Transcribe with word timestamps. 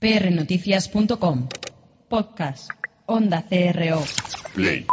prnoticias.com. 0.00 1.48
Podcast. 2.08 2.70
Onda 3.06 3.44
CRO. 3.48 4.02
Play. 4.54 4.86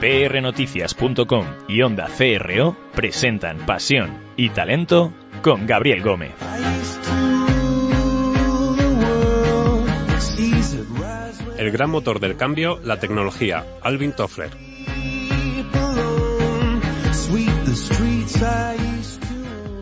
prnoticias.com 0.00 1.46
y 1.68 1.82
Onda 1.82 2.06
CRO 2.06 2.76
presentan 2.94 3.66
Pasión 3.66 4.16
y 4.36 4.50
Talento 4.50 5.12
con 5.42 5.66
Gabriel 5.66 6.02
Gómez. 6.02 6.32
El 11.58 11.70
gran 11.72 11.90
motor 11.90 12.20
del 12.20 12.36
cambio, 12.36 12.78
la 12.84 13.00
tecnología. 13.00 13.64
Alvin 13.82 14.12
Toffler. 14.12 14.75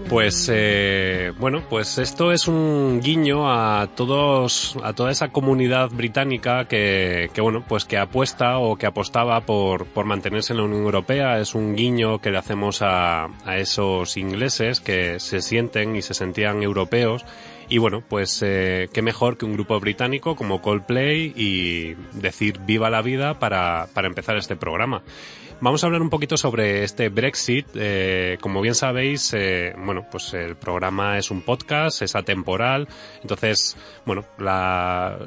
Pues 0.09 0.51
eh, 0.53 1.33
bueno, 1.39 1.63
pues 1.69 1.99
esto 1.99 2.31
es 2.31 2.47
un 2.47 3.01
guiño 3.03 3.51
a 3.51 3.89
todos, 3.97 4.77
a 4.83 4.93
toda 4.93 5.11
esa 5.11 5.29
comunidad 5.29 5.91
británica 5.91 6.67
que, 6.67 7.31
que 7.33 7.41
bueno, 7.41 7.65
pues 7.67 7.85
que 7.87 7.97
apuesta 7.97 8.59
o 8.59 8.77
que 8.77 8.87
apostaba 8.87 9.41
por, 9.41 9.87
por 9.87 10.05
mantenerse 10.05 10.53
en 10.53 10.59
la 10.59 10.65
Unión 10.65 10.83
Europea. 10.83 11.41
Es 11.41 11.55
un 11.55 11.75
guiño 11.75 12.21
que 12.21 12.31
le 12.31 12.39
hacemos 12.39 12.83
a, 12.83 13.25
a 13.45 13.57
esos 13.57 14.17
ingleses 14.17 14.81
que 14.81 15.19
se 15.21 15.41
sienten 15.41 15.97
y 15.97 16.03
se 16.03 16.15
sentían 16.15 16.63
europeos. 16.63 17.25
Y 17.69 17.79
bueno, 17.79 18.03
pues 18.07 18.43
eh, 18.45 18.89
qué 18.93 19.01
mejor 19.01 19.39
que 19.39 19.47
un 19.47 19.55
grupo 19.55 19.81
británico 19.81 20.37
como 20.37 20.61
Coldplay 20.61 21.33
y 21.35 21.95
decir 22.13 22.61
viva 22.61 22.91
la 22.91 23.01
vida 23.01 23.39
para, 23.39 23.89
para 23.95 24.07
empezar 24.07 24.37
este 24.37 24.55
programa. 24.55 25.03
Vamos 25.61 25.83
a 25.83 25.87
hablar 25.87 26.03
un 26.03 26.11
poquito 26.11 26.37
sobre 26.37 26.85
este 26.85 27.09
Brexit. 27.09 27.67
Eh, 27.75 28.37
como 28.41 28.61
bien 28.61 28.75
sabéis, 28.75 29.33
eh, 29.35 29.75
bueno, 29.79 30.07
pues 30.11 30.35
el 30.35 30.57
programa 30.57 31.17
es 31.17 31.31
un 31.31 31.43
podcast, 31.43 32.03
es 32.03 32.15
atemporal. 32.17 32.89
Entonces, 33.23 33.77
bueno, 34.05 34.25
la, 34.37 35.19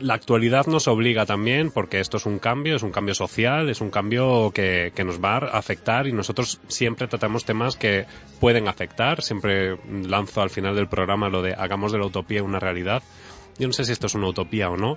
la 0.00 0.14
actualidad 0.14 0.66
nos 0.66 0.88
obliga 0.88 1.26
también, 1.26 1.70
porque 1.70 2.00
esto 2.00 2.16
es 2.16 2.26
un 2.26 2.38
cambio, 2.38 2.76
es 2.76 2.82
un 2.82 2.92
cambio 2.92 3.14
social, 3.14 3.68
es 3.68 3.80
un 3.80 3.90
cambio 3.90 4.50
que, 4.52 4.92
que 4.94 5.04
nos 5.04 5.22
va 5.22 5.36
a 5.36 5.58
afectar 5.58 6.06
y 6.06 6.12
nosotros 6.12 6.60
siempre 6.68 7.08
tratamos 7.08 7.44
temas 7.44 7.76
que 7.76 8.06
pueden 8.38 8.68
afectar. 8.68 9.22
Siempre 9.22 9.76
lanzo 10.06 10.42
al 10.42 10.50
final 10.50 10.74
del 10.74 10.88
programa 10.88 11.28
lo 11.28 11.42
de 11.42 11.54
hagamos 11.54 11.92
de 11.92 11.98
la 11.98 12.06
utopía 12.06 12.42
una 12.42 12.60
realidad. 12.60 13.02
Yo 13.58 13.66
no 13.66 13.74
sé 13.74 13.84
si 13.84 13.92
esto 13.92 14.06
es 14.06 14.14
una 14.14 14.28
utopía 14.28 14.70
o 14.70 14.76
no. 14.76 14.96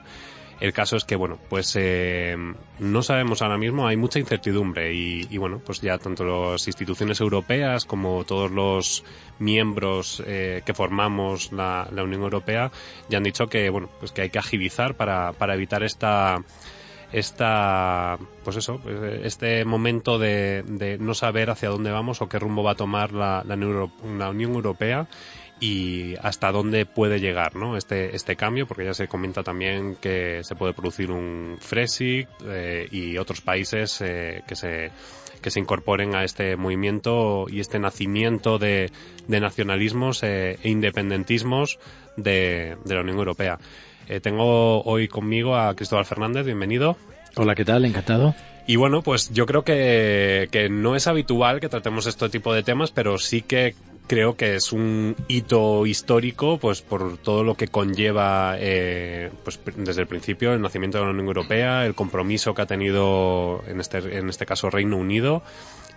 El 0.64 0.72
caso 0.72 0.96
es 0.96 1.04
que, 1.04 1.18
bueno, 1.18 1.40
pues 1.50 1.76
eh, 1.78 2.38
no 2.80 3.04
sabemos 3.04 3.42
ahora 3.42 3.58
mismo, 3.58 3.86
hay 3.86 3.98
mucha 3.98 4.20
incertidumbre 4.20 4.94
y, 4.94 5.28
y, 5.30 5.38
bueno, 5.38 5.60
pues 5.60 5.82
ya 5.82 5.98
tanto 5.98 6.24
las 6.24 6.66
instituciones 6.68 7.20
europeas 7.20 7.84
como 7.84 8.24
todos 8.24 8.50
los 8.50 9.04
miembros 9.40 10.24
eh, 10.26 10.62
que 10.66 10.74
formamos 10.74 11.52
la, 11.52 11.90
Unión 11.92 12.22
Europea 12.22 12.72
ya 13.10 13.18
han 13.18 13.26
dicho 13.26 13.48
que, 13.48 13.70
bueno, 13.70 13.90
pues 14.00 14.14
que 14.14 14.22
hay 14.22 14.30
que 14.30 14.40
agilizar 14.40 14.96
para, 14.96 15.34
para 15.34 15.56
evitar 15.56 15.84
esta 15.84 16.42
esta 17.12 18.18
pues 18.44 18.56
eso 18.56 18.80
este 19.22 19.66
momento 19.66 20.18
de, 20.18 20.98
no 21.00 21.14
saber 21.14 21.50
hacia 21.50 21.70
dónde 21.70 21.92
vamos 21.92 22.22
o 22.22 22.30
qué 22.30 22.40
rumbo 22.40 22.64
va 22.64 22.72
a 22.72 22.76
tomar 22.76 23.12
la 23.12 23.44
Unión 23.44 24.54
Europea 24.54 25.08
y 25.64 26.16
hasta 26.22 26.52
dónde 26.52 26.86
puede 26.86 27.22
llegar 27.22 27.56
¿no? 27.56 27.78
este, 27.78 28.18
este 28.18 28.36
cambio, 28.36 28.68
porque 28.68 28.84
ya 28.84 28.94
se 28.94 29.08
comenta 29.08 29.44
también 29.44 29.96
que 29.96 30.44
se 30.44 30.56
puede 30.56 30.74
producir 30.74 31.10
un 31.10 31.56
Frexit 31.62 32.28
eh, 32.46 32.90
y 32.92 33.18
otros 33.18 33.40
países 33.40 34.02
eh, 34.02 34.42
que, 34.46 34.58
se, 34.58 34.92
que 35.42 35.50
se 35.50 35.62
incorporen 35.62 36.16
a 36.16 36.26
este 36.26 36.58
movimiento 36.58 37.46
y 37.48 37.62
este 37.62 37.80
nacimiento 37.80 38.58
de, 38.58 38.92
de 39.30 39.40
nacionalismos 39.40 40.22
eh, 40.24 40.60
e 40.62 40.70
independentismos 40.70 41.80
de, 42.18 42.76
de, 42.84 42.96
la 42.96 43.00
Unión 43.00 43.20
Europea. 43.20 43.58
Eh, 44.10 44.20
tengo 44.20 44.84
hoy 44.84 45.08
conmigo 45.08 45.56
a 45.56 45.74
Cristóbal 45.78 46.04
Fernández, 46.04 46.46
bienvenido. 46.46 46.98
Hola, 47.38 47.56
¿qué 47.56 47.64
tal? 47.64 47.86
Encantado. 47.86 48.36
Y 48.68 48.76
bueno, 48.76 49.02
pues 49.02 49.30
yo 49.32 49.46
creo 49.46 49.64
que, 49.64 50.50
que 50.52 50.68
no 50.68 50.98
es 50.98 51.08
habitual 51.08 51.62
que 51.62 51.70
tratemos 51.70 52.06
este 52.06 52.28
tipo 52.28 52.54
de 52.54 52.64
temas, 52.64 52.92
pero 52.92 53.18
sí 53.18 53.42
que 53.42 53.76
creo 54.08 54.36
que 54.36 54.56
es 54.56 54.72
un 54.72 55.16
hito 55.28 55.86
histórico 55.86 56.58
pues 56.58 56.82
por 56.82 57.18
todo 57.18 57.44
lo 57.44 57.56
que 57.56 57.68
conlleva 57.68 58.56
eh, 58.60 59.32
pues 59.44 59.60
desde 59.76 60.02
el 60.02 60.08
principio 60.08 60.54
el 60.54 60.62
nacimiento 60.62 60.98
de 60.98 61.06
la 61.06 61.12
Unión 61.12 61.28
Europea 61.28 61.86
el 61.86 61.96
compromiso 61.96 62.54
que 62.54 62.62
ha 62.62 62.66
tenido 62.66 63.64
en 63.68 63.80
este 63.80 64.18
en 64.18 64.30
este 64.30 64.46
caso 64.46 64.70
Reino 64.70 64.98
Unido 64.98 65.44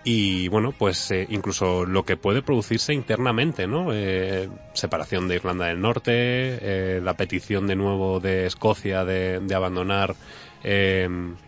y 0.03 0.47
bueno 0.47 0.71
pues 0.71 1.11
eh, 1.11 1.27
incluso 1.29 1.85
lo 1.85 2.05
que 2.05 2.15
puede 2.15 2.41
producirse 2.41 2.93
internamente 2.93 3.67
no 3.67 3.89
eh, 3.91 4.47
separación 4.73 5.27
de 5.27 5.35
Irlanda 5.35 5.65
del 5.65 5.81
Norte 5.81 6.11
eh, 6.13 7.01
la 7.03 7.15
petición 7.15 7.67
de 7.67 7.75
nuevo 7.75 8.21
de 8.21 8.45
Escocia 8.45 9.03
de, 9.03 9.39
de 9.41 9.55
abandonar 9.55 10.15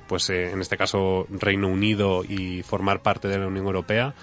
pues 0.08 0.30
en 0.30 0.62
este 0.62 0.78
caso 0.78 1.26
Reino 1.30 1.68
Unido 1.68 2.24
y 2.24 2.64
formar 2.64 3.02
parte 3.02 3.28
de 3.28 3.38
la 3.38 3.48
Unión 3.48 3.66
Europea 3.66 4.14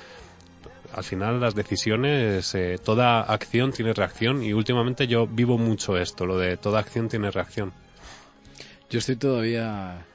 al 0.97 1.05
final 1.05 1.41
las 1.41 1.55
decisiones, 1.55 2.55
eh, 2.55 2.79
toda 2.83 3.21
acción 3.21 3.73
tiene 3.73 3.93
reacción 3.93 4.43
y 4.43 4.53
últimamente 4.53 5.07
yo 5.07 5.27
vivo 5.27 5.59
mucho 5.59 5.97
esto, 5.97 6.27
lo 6.27 6.39
de 6.39 6.57
toda 6.57 6.81
acción 6.81 7.09
tiene 7.09 7.31
reacción. 7.31 7.73
Yo 8.89 8.99
estoy 8.99 9.17
todavía 9.17 10.07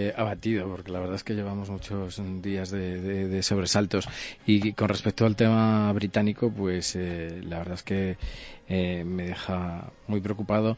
eh, 0.00 0.14
abatido 0.16 0.68
porque 0.68 0.92
la 0.92 1.00
verdad 1.00 1.16
es 1.16 1.24
que 1.24 1.34
llevamos 1.34 1.70
muchos 1.70 2.22
días 2.40 2.70
de, 2.70 3.42
sobresaltos 3.42 4.08
y 4.46 4.72
con 4.74 4.88
respecto 4.88 5.26
al 5.26 5.34
tema 5.34 5.92
británico, 5.92 6.52
pues 6.52 6.94
eh, 6.94 7.40
la 7.42 7.58
verdad 7.58 7.74
es 7.74 7.82
que 7.82 8.16
eh, 8.68 9.02
me 9.04 9.26
deja 9.26 9.90
muy 10.06 10.20
preocupado 10.20 10.76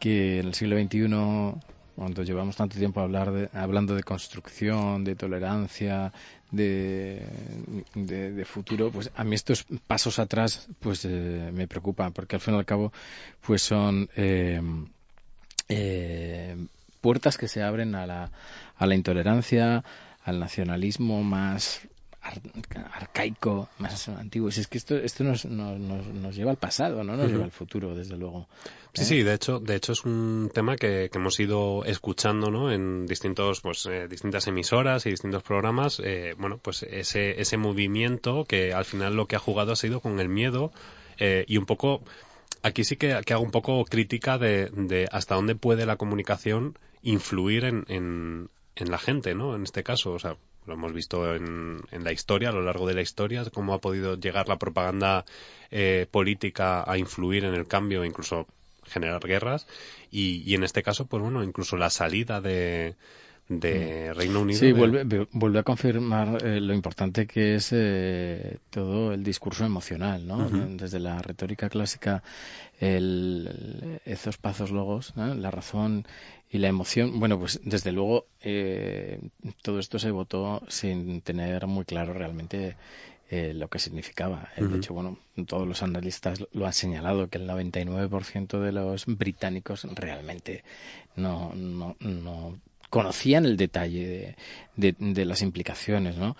que 0.00 0.40
en 0.40 0.46
el 0.46 0.54
siglo 0.54 0.78
XXI 0.78 1.60
cuando 1.96 2.22
llevamos 2.22 2.56
tanto 2.56 2.78
tiempo 2.78 3.00
hablar 3.00 3.32
de, 3.32 3.50
hablando 3.52 3.94
de 3.94 4.04
construcción, 4.04 5.04
de 5.04 5.16
tolerancia, 5.16 6.10
de, 6.52 8.44
futuro, 8.46 8.90
pues 8.90 9.10
a 9.16 9.24
mí 9.24 9.34
estos 9.34 9.64
pasos 9.86 10.18
atrás 10.18 10.68
pues 10.80 11.04
eh, 11.04 11.50
me 11.52 11.66
preocupan 11.66 12.12
porque 12.12 12.36
al 12.36 12.40
fin 12.42 12.54
y 12.54 12.58
al 12.58 12.66
cabo 12.66 12.92
pues 13.44 13.62
son 13.62 14.08
eh, 14.16 14.60
eh, 15.68 16.56
puertas 17.00 17.38
que 17.38 17.48
se 17.48 17.62
abren 17.62 17.94
a 17.94 18.06
la, 18.06 18.30
a 18.76 18.86
la 18.86 18.94
intolerancia, 18.94 19.82
al 20.24 20.38
nacionalismo 20.38 21.22
más 21.24 21.80
arcaico, 22.22 23.68
más 23.78 24.08
antiguo. 24.08 24.50
Si 24.50 24.60
es 24.60 24.68
que 24.68 24.78
esto, 24.78 24.96
esto 24.96 25.24
nos, 25.24 25.44
nos, 25.44 26.06
nos, 26.06 26.36
lleva 26.36 26.50
al 26.50 26.56
pasado, 26.56 27.02
no 27.02 27.16
nos 27.16 27.26
uh 27.26 27.28
-huh. 27.28 27.32
lleva 27.32 27.44
al 27.44 27.50
futuro, 27.50 27.94
desde 27.94 28.16
luego. 28.16 28.48
Sí, 28.94 29.02
¿Eh? 29.02 29.04
sí, 29.04 29.22
de 29.22 29.34
hecho, 29.34 29.58
de 29.58 29.74
hecho 29.74 29.92
es 29.92 30.04
un 30.04 30.50
tema 30.54 30.76
que, 30.76 31.08
que 31.10 31.18
hemos 31.18 31.38
ido 31.40 31.84
escuchando, 31.84 32.50
¿no? 32.50 32.70
En 32.70 33.06
distintos, 33.06 33.60
pues, 33.60 33.86
eh, 33.86 34.06
distintas 34.08 34.46
emisoras 34.46 35.04
y 35.06 35.10
distintos 35.10 35.42
programas. 35.42 36.00
Eh, 36.04 36.34
bueno, 36.38 36.58
pues 36.58 36.84
ese, 36.84 37.40
ese 37.40 37.56
movimiento 37.56 38.44
que 38.44 38.72
al 38.72 38.84
final 38.84 39.14
lo 39.14 39.26
que 39.26 39.36
ha 39.36 39.40
jugado 39.40 39.72
ha 39.72 39.76
sido 39.76 40.00
con 40.00 40.20
el 40.20 40.28
miedo 40.28 40.72
eh, 41.18 41.44
y 41.48 41.56
un 41.56 41.66
poco. 41.66 42.02
Aquí 42.62 42.84
sí 42.84 42.96
que, 42.96 43.20
que 43.26 43.32
hago 43.34 43.42
un 43.42 43.50
poco 43.50 43.84
crítica 43.84 44.38
de, 44.38 44.70
de, 44.72 45.08
hasta 45.10 45.34
dónde 45.34 45.56
puede 45.56 45.84
la 45.84 45.96
comunicación 45.96 46.78
influir 47.02 47.64
en, 47.64 47.84
en, 47.88 48.48
en 48.76 48.90
la 48.90 48.98
gente, 48.98 49.34
¿no? 49.34 49.56
En 49.56 49.64
este 49.64 49.82
caso, 49.82 50.12
o 50.12 50.18
sea, 50.20 50.36
lo 50.66 50.74
hemos 50.74 50.92
visto 50.92 51.34
en, 51.34 51.80
en, 51.90 52.04
la 52.04 52.12
historia, 52.12 52.50
a 52.50 52.52
lo 52.52 52.62
largo 52.62 52.86
de 52.86 52.94
la 52.94 53.02
historia, 53.02 53.44
cómo 53.52 53.74
ha 53.74 53.80
podido 53.80 54.16
llegar 54.16 54.48
la 54.48 54.58
propaganda 54.58 55.24
eh, 55.70 56.06
política 56.10 56.84
a 56.90 56.98
influir 56.98 57.44
en 57.44 57.54
el 57.54 57.66
cambio, 57.66 58.04
incluso 58.04 58.46
generar 58.84 59.26
guerras, 59.26 59.66
y, 60.10 60.42
y, 60.44 60.54
en 60.54 60.64
este 60.64 60.82
caso, 60.82 61.06
pues 61.06 61.22
bueno, 61.22 61.42
incluso 61.42 61.76
la 61.76 61.90
salida 61.90 62.40
de, 62.40 62.94
de 63.48 64.12
Reino 64.14 64.40
Unido. 64.40 64.58
Sí, 64.58 64.66
de... 64.66 64.72
vuelve, 64.72 65.26
vuelve 65.32 65.58
a 65.58 65.62
confirmar 65.62 66.44
eh, 66.44 66.60
lo 66.60 66.74
importante 66.74 67.26
que 67.26 67.56
es 67.56 67.70
eh, 67.72 68.58
todo 68.70 69.12
el 69.12 69.22
discurso 69.22 69.64
emocional, 69.64 70.26
¿no? 70.26 70.38
Uh 70.38 70.50
-huh. 70.50 70.76
Desde 70.76 71.00
la 71.00 71.20
retórica 71.20 71.68
clásica, 71.68 72.22
el, 72.80 74.00
esos 74.04 74.38
pazos 74.38 74.70
logos, 74.70 75.14
¿no? 75.16 75.34
la 75.34 75.50
razón 75.50 76.04
y 76.52 76.58
la 76.58 76.68
emoción, 76.68 77.18
bueno, 77.18 77.38
pues 77.38 77.60
desde 77.64 77.92
luego 77.92 78.26
eh, 78.42 79.18
todo 79.62 79.78
esto 79.78 79.98
se 79.98 80.10
votó 80.10 80.62
sin 80.68 81.22
tener 81.22 81.66
muy 81.66 81.86
claro 81.86 82.12
realmente 82.12 82.76
eh, 83.30 83.54
lo 83.54 83.68
que 83.68 83.78
significaba. 83.78 84.50
Uh 84.58 84.60
-huh. 84.60 84.68
De 84.68 84.76
hecho, 84.76 84.92
bueno, 84.92 85.18
todos 85.46 85.66
los 85.66 85.82
analistas 85.82 86.44
lo 86.52 86.66
han 86.66 86.74
señalado, 86.74 87.28
que 87.30 87.38
el 87.38 87.48
99% 87.48 88.60
de 88.60 88.72
los 88.72 89.06
británicos 89.06 89.84
realmente 89.94 90.62
no, 91.16 91.54
no, 91.54 91.96
no 92.00 92.60
conocían 92.90 93.46
el 93.46 93.56
detalle 93.56 94.06
de, 94.76 94.92
de, 94.92 94.94
de 95.14 95.24
las 95.24 95.40
implicaciones, 95.40 96.18
¿no? 96.18 96.36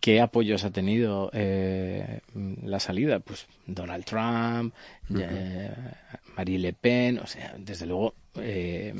¿Qué 0.00 0.20
apoyos 0.20 0.64
ha 0.64 0.70
tenido 0.70 1.30
eh, 1.32 2.20
la 2.62 2.78
salida? 2.78 3.20
Pues 3.20 3.46
Donald 3.66 4.04
Trump, 4.04 4.74
uh 5.08 5.14
-huh. 5.14 5.26
eh, 5.30 5.72
Marie 6.36 6.58
Le 6.58 6.74
Pen, 6.74 7.18
o 7.20 7.26
sea, 7.26 7.54
desde 7.58 7.86
luego 7.86 8.12
eh, 8.34 8.92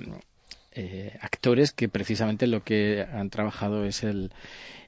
eh, 0.77 1.17
actores 1.21 1.73
que 1.73 1.89
precisamente 1.89 2.47
lo 2.47 2.63
que 2.63 3.07
han 3.11 3.31
trabajado 3.31 3.85
es 3.85 4.05
el, 4.05 4.31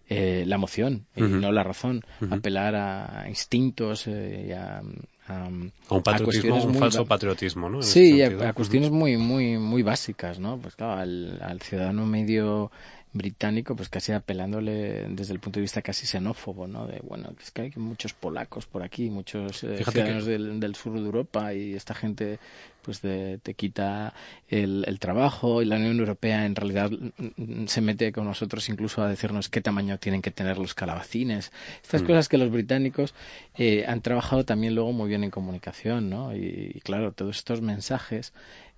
eh, 0.09 0.45
la 0.47 0.57
emoción 0.57 1.07
y 1.17 1.23
no 1.23 1.51
la 1.51 1.63
razón, 1.65 2.05
apelar 2.31 2.75
a 2.77 3.25
instintos 3.29 4.07
y 4.07 4.53
a, 4.53 4.81
un 4.81 6.03
patriotismo, 6.03 6.63
un 6.63 6.75
falso 6.75 7.05
patriotismo, 7.05 7.69
¿no? 7.69 7.83
sí, 7.83 8.23
a, 8.23 8.53
cuestiones 8.53 8.91
muy, 8.91 9.17
muy, 9.17 9.59
muy 9.59 9.83
básicas, 9.83 10.39
¿no? 10.39 10.59
Pues 10.59 10.77
claro, 10.77 11.01
al 11.01 11.61
ciudadano 11.63 12.07
medio 12.07 12.71
británico, 13.13 13.75
pues 13.75 13.89
casi 13.89 14.13
apelándole 14.13 15.07
desde 15.09 15.33
el 15.33 15.41
punto 15.41 15.59
de 15.59 15.63
vista 15.63 15.83
casi 15.83 16.07
xenófobo, 16.07 16.67
¿no? 16.67 16.87
De, 16.87 17.01
bueno, 17.01 17.33
es 17.41 17.51
que 17.51 17.63
hay 17.63 17.73
muchos 17.77 18.13
polacos 18.13 18.67
por 18.67 18.83
aquí, 18.83 19.11
muchos 19.11 19.65
eh, 19.65 19.83
ciudadanos 19.85 20.27
del, 20.27 20.75
sur 20.75 20.93
de 20.95 21.01
Europa 21.01 21.55
y 21.55 21.75
esta 21.75 21.95
gente 21.95 22.39
pues 22.83 23.01
te 23.01 23.55
quita 23.55 24.15
el, 24.49 24.99
trabajo 24.99 25.61
y 25.61 25.67
la 25.67 25.77
Unión 25.77 25.99
Europea 25.99 26.47
en 26.47 26.55
realidad 26.55 26.91
mm, 26.91 27.67
se 27.67 27.81
mete 27.83 28.13
con 28.13 28.25
nosotros 28.25 28.67
incluso 28.71 29.03
a 29.03 29.09
decirnos 29.09 29.51
qué 29.51 29.61
tamaño 29.61 29.99
tienen 29.99 30.23
que 30.23 30.31
tener 30.31 30.57
los 30.57 30.75
calabacines. 30.75 31.53
Estas 31.83 32.03
mm. 32.03 32.07
cosas 32.07 32.29
que 32.29 32.39
los 32.39 32.51
británicos 32.51 33.15
eh, 33.57 33.85
han 33.87 34.01
trabajado 34.01 34.45
también 34.45 34.75
luego 34.75 34.93
muy 34.93 35.09
bien 35.09 35.23
en 35.23 35.31
comunicación, 35.31 36.09
¿no? 36.09 36.35
y 36.35 36.81
claro, 36.83 37.13
todos 37.13 37.37
estos 37.37 37.61
mensajes 37.61 38.33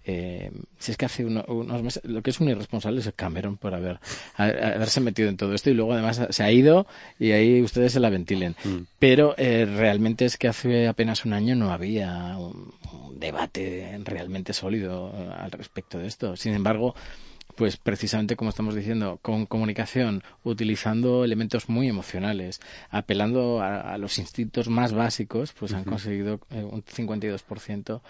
eh, 0.05 0.51
si 0.79 0.93
es 0.93 0.97
que 0.97 1.05
hace 1.05 1.25
unos 1.25 1.83
meses, 1.83 2.03
lo 2.05 2.23
que 2.23 2.31
es 2.31 2.41
un 2.41 2.49
irresponsable 2.49 3.01
es 3.01 3.13
Cameron 3.15 3.59
por 3.59 3.75
haber, 3.75 4.01
haberse 4.37 5.01
metido 5.01 5.29
en 5.29 5.37
todo 5.37 5.55
esto 5.55 5.69
y 5.69 5.75
luego 5.75 5.93
además 5.93 6.21
se 6.31 6.43
ha 6.43 6.51
ido 6.51 6.87
y 7.19 7.33
ahí 7.33 7.61
ustedes 7.61 7.93
se 7.93 8.01
la 8.01 8.09
ventilen. 8.09 8.57
Mm. 8.65 8.79
Pero 8.99 9.35
eh, 9.37 9.67
realmente 9.67 10.25
es 10.25 10.39
que 10.39 10.49
hace 10.49 10.89
apenas 10.89 11.25
un 11.25 11.35
año 11.35 11.55
no 11.55 11.71
había 11.71 12.37
un, 12.39 12.73
debate 13.19 14.01
realmente 14.05 14.55
sólido 14.55 15.13
eh, 15.15 15.29
al 15.37 15.51
respecto 15.51 15.99
de 15.99 16.07
esto. 16.07 16.37
Sin 16.37 16.55
embargo, 16.55 16.95
pues 17.57 17.77
precisamente 17.77 18.37
como 18.37 18.49
estamos 18.49 18.75
diciendo, 18.75 19.19
con 19.21 19.45
comunicación, 19.45 20.23
utilizando 20.45 21.25
elementos 21.25 21.69
muy 21.69 21.89
emocionales, 21.89 22.61
apelando 22.89 23.61
a, 23.61 23.99
los 23.99 24.19
instintos 24.19 24.69
más 24.71 24.95
básicos, 24.95 25.53
pues 25.53 25.75
han 25.75 25.85
conseguido 25.85 26.41
un 26.51 26.83
52% 26.83 28.01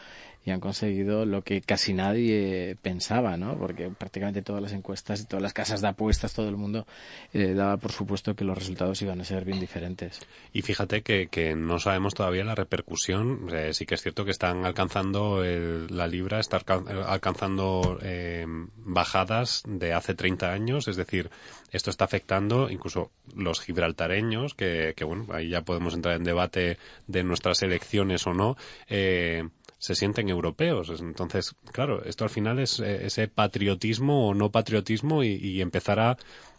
y 0.44 0.50
han 0.50 0.60
conseguido 0.60 1.26
lo 1.26 1.42
que 1.42 1.60
casi 1.60 1.92
nadie 1.92 2.76
pensaba, 2.80 3.36
¿no? 3.36 3.58
Porque 3.58 3.90
prácticamente 3.90 4.42
todas 4.42 4.62
las 4.62 4.72
encuestas 4.72 5.20
y 5.20 5.26
todas 5.26 5.42
las 5.42 5.52
casas 5.52 5.80
de 5.80 5.88
apuestas, 5.88 6.32
todo 6.32 6.48
el 6.48 6.56
mundo 6.56 6.86
eh, 7.32 7.52
daba 7.54 7.76
por 7.76 7.92
supuesto 7.92 8.34
que 8.34 8.44
los 8.44 8.56
resultados 8.56 9.02
iban 9.02 9.20
a 9.20 9.24
ser 9.24 9.44
bien 9.44 9.60
diferentes. 9.60 10.20
Y 10.52 10.62
fíjate 10.62 11.02
que, 11.02 11.28
que 11.28 11.54
no 11.54 11.78
sabemos 11.78 12.14
todavía 12.14 12.44
la 12.44 12.54
repercusión. 12.54 13.48
Eh, 13.52 13.74
sí 13.74 13.84
que 13.84 13.96
es 13.96 14.02
cierto 14.02 14.24
que 14.24 14.30
están 14.30 14.64
alcanzando 14.64 15.42
la 15.42 16.06
libra, 16.06 16.40
está 16.40 16.60
alcanzando 17.06 17.98
eh, 18.02 18.46
bajadas 18.76 19.62
de 19.66 19.92
hace 19.92 20.14
30 20.14 20.52
años, 20.52 20.88
es 20.88 20.96
decir, 20.96 21.30
esto 21.70 21.90
está 21.90 22.04
afectando 22.04 22.70
incluso 22.70 23.10
los 23.34 23.60
gibraltareños, 23.60 24.54
que, 24.54 24.94
que 24.96 25.04
bueno, 25.04 25.26
ahí 25.32 25.50
ya 25.50 25.62
podemos 25.62 25.94
entrar 25.94 26.16
en 26.16 26.24
debate 26.24 26.78
de 27.06 27.24
nuestras 27.24 27.62
elecciones 27.62 28.26
o 28.26 28.34
no. 28.34 28.56
Eh, 28.88 29.48
se 29.80 29.94
sienten 29.94 30.28
europeos. 30.28 30.92
Entonces, 31.00 31.56
claro, 31.72 32.04
esto 32.04 32.24
al 32.24 32.30
final 32.30 32.58
es 32.60 32.78
eh, 32.80 33.06
ese 33.06 33.28
patriotismo 33.28 34.28
o 34.28 34.34
no 34.34 34.50
patriotismo 34.50 35.24
y, 35.24 35.60
empezar 35.62 35.98
a 35.98 36.18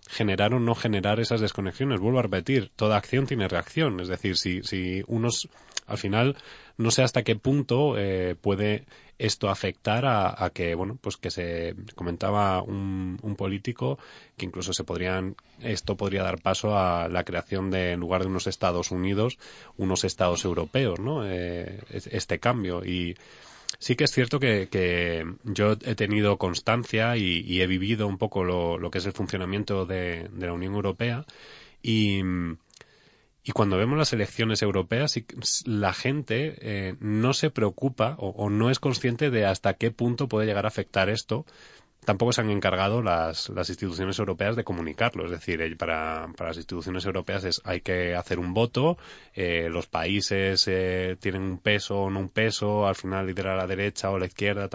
generar 0.10 0.54
o 0.56 0.60
no 0.60 0.74
generar 0.74 1.20
esas 1.20 1.40
desconexiones. 1.40 2.00
Vuelvo 2.00 2.20
a 2.20 2.24
repetir, 2.24 2.72
toda 2.76 2.98
acción 2.98 3.28
tiene 3.28 3.48
reacción. 3.48 4.00
Es 4.00 4.08
decir, 4.08 4.38
si, 4.38 4.64
si 4.64 5.04
unos, 5.06 5.50
al 5.92 5.98
final, 5.98 6.38
no 6.78 6.90
sé 6.90 7.04
hasta 7.04 7.24
qué 7.24 7.36
punto 7.36 7.98
eh, 7.98 8.36
puede 8.40 8.86
esto 9.20 9.50
afectar 9.50 10.06
a, 10.06 10.50
que, 10.52 10.74
bueno, 10.74 10.98
pues 11.00 11.18
que 11.18 11.30
se 11.30 11.76
comentaba 11.96 12.64
un, 12.64 13.36
político 13.38 14.00
que 14.36 14.46
incluso 14.46 14.74
se 14.74 14.84
podrían, 14.84 15.36
esto 15.60 15.96
podría 15.96 16.24
dar 16.24 16.42
paso 16.42 16.76
a 16.76 17.08
la 17.08 17.24
creación 17.24 17.70
de, 17.70 17.92
en 17.92 18.00
lugar 18.00 18.22
de 18.22 18.30
unos 18.30 18.48
Estados 18.48 18.90
Unidos, 18.90 19.38
unos 19.78 20.06
Estados 20.06 20.44
europeos, 20.44 21.00
¿no? 21.00 21.30
Eh, 21.30 21.82
este 21.90 22.40
cambio. 22.40 22.84
Y 22.84 23.16
sí 23.78 23.96
que 23.96 24.06
es 24.06 24.12
cierto 24.12 24.40
que, 24.40 25.24
yo 25.44 25.74
he 25.74 25.96
tenido 25.96 26.38
constancia 26.38 27.16
y, 27.16 27.62
he 27.62 27.68
vivido 27.68 28.08
un 28.08 28.18
poco 28.18 28.44
lo, 28.44 28.80
lo, 28.80 28.90
que 28.90 28.98
es 28.98 29.06
el 29.06 29.14
funcionamiento 29.14 29.86
de, 29.86 30.30
de 30.32 30.48
la 30.48 30.54
Unión 30.54 30.74
Europea 30.74 31.26
y, 31.84 32.22
y 33.44 33.54
cuando 33.54 33.78
vemos 33.78 33.98
las 33.98 34.14
elecciones 34.14 34.62
europeas, 34.62 35.20
la 35.66 35.94
gente 35.94 36.58
eh, 36.62 36.96
no 37.00 37.34
se 37.34 37.50
preocupa 37.50 38.16
o, 38.20 38.50
no 38.52 38.70
es 38.70 38.80
consciente 38.80 39.32
de 39.32 39.46
hasta 39.46 39.74
qué 39.74 39.90
punto 39.90 40.28
puede 40.28 40.46
llegar 40.46 40.66
a 40.66 40.68
afectar 40.68 41.10
esto. 41.10 41.46
Tampoco 42.06 42.34
se 42.34 42.42
han 42.42 42.52
encargado 42.52 43.02
las, 43.02 43.50
instituciones 43.50 44.20
europeas 44.20 44.56
de 44.56 44.64
comunicarlo. 44.64 45.26
Es 45.26 45.32
decir, 45.32 45.60
eh, 45.62 45.76
para, 45.76 46.28
para, 46.38 46.52
las 46.52 46.58
instituciones 46.58 47.04
europeas 47.06 47.44
es, 47.44 47.62
hay 47.64 47.82
que 47.82 48.16
hacer 48.16 48.38
un 48.38 48.54
voto, 48.54 48.98
eh, 49.34 49.70
los 49.72 49.88
países 49.88 50.64
tienen 51.20 51.42
un 51.42 51.58
peso 51.58 51.98
o 52.00 52.10
no 52.12 52.20
un 52.20 52.30
peso, 52.30 52.86
al 52.86 52.96
final 52.96 53.26
lidera 53.26 53.56
la 53.56 53.66
derecha 53.66 54.12
o 54.12 54.20
la 54.20 54.28
izquierda, 54.28 54.70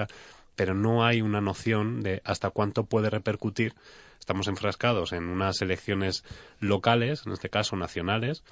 pero 0.57 0.75
no 0.75 1.05
hay 1.05 1.21
una 1.21 1.41
noción 1.41 2.03
de 2.03 2.21
hasta 2.25 2.51
cuánto 2.51 2.85
puede 2.85 3.11
repercutir 3.11 3.75
estamos 4.27 4.49
enfrascados 4.49 5.13
en 5.13 5.29
unas 5.29 5.63
elecciones 5.63 6.25
locales, 6.59 7.23
en 7.27 7.33
este 7.33 7.49
caso 7.49 7.77
nacionales, 7.77 8.43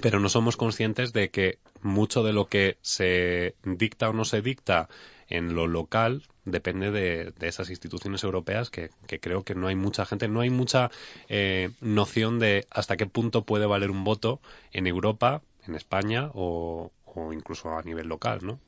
pero 0.00 0.18
no 0.18 0.30
somos 0.30 0.56
conscientes 0.56 1.12
de 1.12 1.28
que 1.28 1.58
mucho 1.82 2.22
de 2.22 2.32
lo 2.32 2.46
que 2.46 2.78
se 2.80 3.54
dicta 3.64 4.08
o 4.08 4.14
no 4.14 4.24
se 4.24 4.40
dicta 4.40 4.88
en 5.28 5.54
lo 5.54 5.66
local 5.66 6.22
depende 6.46 6.90
de, 6.90 7.34
esas 7.46 7.68
instituciones 7.68 8.24
europeas 8.24 8.70
que, 8.70 8.88
creo 9.20 9.44
que 9.44 9.54
no 9.54 9.68
hay 9.68 9.76
mucha 9.76 10.06
gente, 10.06 10.26
no 10.26 10.40
hay 10.40 10.48
mucha 10.48 10.90
eh, 11.28 11.68
noción 11.82 12.38
de 12.38 12.66
hasta 12.70 12.96
qué 12.96 13.04
punto 13.04 13.44
puede 13.44 13.66
valer 13.66 13.90
un 13.90 14.04
voto 14.04 14.40
en 14.72 14.86
Europa, 14.86 15.42
en 15.66 15.74
España 15.74 16.30
o, 16.32 16.92
incluso 17.30 17.76
a 17.76 17.82
nivel 17.82 18.08
local, 18.08 18.38
¿no? 18.40 18.58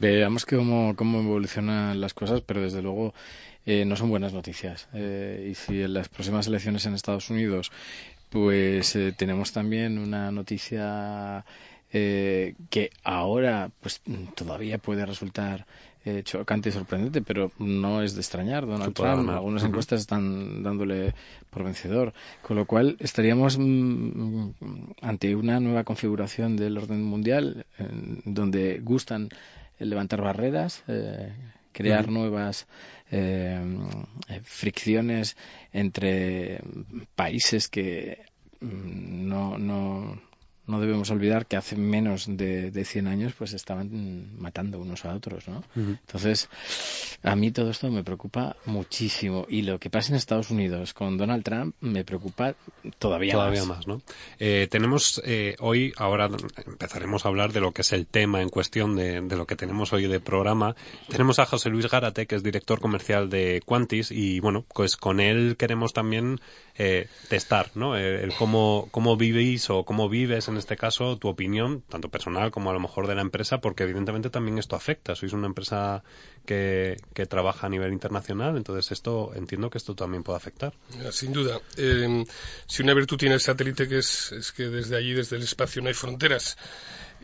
Veamos 0.00 0.44
cómo, 0.44 0.96
cómo 0.96 1.20
evolucionan 1.20 2.00
las 2.00 2.14
cosas, 2.14 2.40
pero 2.40 2.62
desde 2.62 2.82
luego 2.82 3.14
eh, 3.64 3.84
no 3.84 3.96
son 3.96 4.10
buenas 4.10 4.32
noticias. 4.32 4.88
Eh, 4.92 5.48
y 5.50 5.54
si 5.54 5.82
en 5.82 5.94
las 5.94 6.08
próximas 6.08 6.46
elecciones 6.46 6.84
en 6.86 6.94
Estados 6.94 7.30
Unidos, 7.30 7.70
pues 8.28 8.96
eh, 8.96 9.12
tenemos 9.16 9.52
también 9.52 9.98
una 9.98 10.30
noticia 10.30 11.44
que 11.92 12.90
ahora, 13.04 13.70
pues 13.82 14.00
todavía 14.34 14.78
puede 14.78 15.04
resultar 15.04 15.66
chocante 16.22 16.70
y 16.70 16.72
sorprendente, 16.72 17.20
pero 17.20 17.52
no 17.58 18.00
es 18.00 18.14
de 18.14 18.22
extrañar. 18.22 18.66
Donald 18.66 18.94
Trump, 18.94 19.28
algunas 19.28 19.62
encuestas 19.62 20.00
están 20.00 20.62
dándole 20.62 21.12
por 21.50 21.64
vencedor, 21.64 22.14
con 22.40 22.56
lo 22.56 22.64
cual 22.64 22.96
estaríamos 22.98 23.58
mm, 23.58 24.52
ante 25.02 25.36
una 25.36 25.60
nueva 25.60 25.84
configuración 25.84 26.56
del 26.56 26.78
orden 26.78 27.04
mundial, 27.04 27.66
donde 28.24 28.80
gustan 28.82 29.28
levantar 29.78 30.22
barreras, 30.22 30.84
crear 31.72 32.08
nuevas 32.08 32.66
eh, 33.10 33.60
fricciones 34.44 35.36
entre 35.72 36.62
países 37.14 37.68
que 37.68 38.24
mm, 38.60 39.28
no, 39.28 39.58
no, 39.58 40.20
no 40.66 40.80
debemos 40.80 41.10
olvidar 41.10 41.46
que 41.46 41.56
hace 41.56 41.76
menos 41.76 42.26
de, 42.28 42.70
de 42.70 42.84
100 42.84 43.08
años 43.08 43.32
pues 43.36 43.52
estaban 43.52 44.38
matando 44.38 44.78
unos 44.78 45.04
a 45.04 45.14
otros, 45.14 45.48
¿no? 45.48 45.64
Entonces, 45.74 46.48
a 47.22 47.34
mí 47.34 47.50
todo 47.50 47.70
esto 47.70 47.90
me 47.90 48.04
preocupa 48.04 48.56
muchísimo 48.64 49.46
y 49.48 49.62
lo 49.62 49.78
que 49.78 49.90
pasa 49.90 50.10
en 50.10 50.16
Estados 50.16 50.50
Unidos 50.50 50.94
con 50.94 51.16
Donald 51.16 51.42
Trump 51.42 51.74
me 51.80 52.04
preocupa 52.04 52.54
todavía, 52.98 53.32
todavía 53.32 53.64
más. 53.64 53.86
¿no? 53.86 54.02
Eh, 54.38 54.68
tenemos 54.70 55.20
eh, 55.24 55.56
hoy, 55.60 55.92
ahora 55.96 56.28
empezaremos 56.66 57.24
a 57.24 57.28
hablar 57.28 57.52
de 57.52 57.60
lo 57.60 57.72
que 57.72 57.82
es 57.82 57.92
el 57.92 58.06
tema 58.06 58.42
en 58.42 58.48
cuestión 58.48 58.96
de, 58.96 59.20
de, 59.20 59.36
lo 59.36 59.46
que 59.46 59.56
tenemos 59.56 59.92
hoy 59.92 60.06
de 60.06 60.20
programa. 60.20 60.76
Tenemos 61.08 61.38
a 61.38 61.46
José 61.46 61.70
Luis 61.70 61.88
Gárate, 61.90 62.26
que 62.26 62.36
es 62.36 62.42
director 62.42 62.80
comercial 62.80 63.30
de 63.30 63.62
Quantis 63.64 64.10
y 64.10 64.40
bueno, 64.40 64.64
pues 64.74 64.96
con 64.96 65.20
él 65.20 65.56
queremos 65.58 65.92
también 65.92 66.40
eh, 66.78 67.08
testar, 67.28 67.70
¿no? 67.74 67.96
El, 67.96 68.32
cómo, 68.34 68.88
cómo 68.90 69.16
vivís 69.16 69.68
o 69.70 69.84
cómo 69.84 70.08
vives 70.08 70.48
en 70.48 70.51
este 70.56 70.76
caso 70.76 71.18
tu 71.18 71.28
opinión, 71.28 71.82
tanto 71.88 72.08
personal 72.08 72.50
como 72.50 72.70
a 72.70 72.72
lo 72.72 72.80
mejor 72.80 73.06
de 73.06 73.14
la 73.14 73.22
empresa, 73.22 73.60
porque 73.60 73.84
evidentemente 73.84 74.30
también 74.30 74.58
esto 74.58 74.76
afecta. 74.76 75.14
Sois 75.14 75.32
una 75.32 75.46
empresa 75.46 76.02
que, 76.46 76.96
que 77.14 77.26
trabaja 77.26 77.66
a 77.66 77.70
nivel 77.70 77.92
internacional, 77.92 78.56
entonces 78.56 78.92
esto 78.92 79.32
entiendo 79.34 79.70
que 79.70 79.78
esto 79.78 79.94
también 79.94 80.22
puede 80.22 80.36
afectar. 80.36 80.74
Sin 81.10 81.32
duda. 81.32 81.60
Eh, 81.76 82.24
si 82.66 82.82
una 82.82 82.94
virtud 82.94 83.16
tiene 83.16 83.34
el 83.34 83.40
satélite 83.40 83.88
que 83.88 83.98
es, 83.98 84.32
es 84.32 84.52
que 84.52 84.64
desde 84.64 84.96
allí, 84.96 85.12
desde 85.12 85.36
el 85.36 85.42
espacio, 85.42 85.82
no 85.82 85.88
hay 85.88 85.94
fronteras 85.94 86.56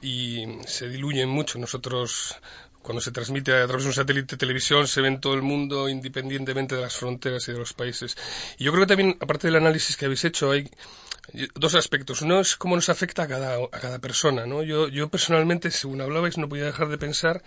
y 0.01 0.45
se 0.67 0.89
diluyen 0.89 1.29
mucho. 1.29 1.59
Nosotros 1.59 2.37
cuando 2.89 3.03
se 3.03 3.13
transmite 3.13 3.53
a 3.53 3.67
través 3.67 3.85
de 3.85 3.91
un 3.91 3.95
satélite 3.95 4.37
de 4.37 4.39
televisión 4.39 4.89
se 4.89 5.03
ve 5.03 5.09
en 5.09 5.21
todo 5.21 5.35
el 5.35 5.43
mundo 5.43 5.91
independientemente 5.91 6.75
de 6.75 6.81
las 6.81 6.97
fronteras 6.97 7.47
y 7.47 7.53
de 7.53 7.59
los 7.59 7.75
países. 7.75 8.17
Y 8.57 8.65
yo 8.65 8.73
creo 8.73 8.85
que 8.85 8.89
también, 8.89 9.19
aparte 9.21 9.47
del 9.47 9.57
análisis 9.57 9.99
que 9.99 10.07
habéis 10.07 10.25
hecho, 10.25 10.51
hay 10.53 10.71
dos 11.55 11.75
aspectos. 11.75 12.23
Uno 12.23 12.41
es 12.41 12.57
cómo 12.57 12.77
nos 12.77 12.89
afecta 12.89 13.25
a 13.25 13.29
cada, 13.29 13.57
a 13.57 13.79
cada 13.79 13.99
persona. 13.99 14.47
¿no? 14.47 14.63
Yo, 14.63 14.89
yo 14.89 15.11
personalmente, 15.11 15.71
según 15.71 16.01
hablabais, 16.01 16.39
no 16.39 16.49
podía 16.49 16.65
dejar 16.65 16.89
de 16.89 16.97
pensar 16.97 17.43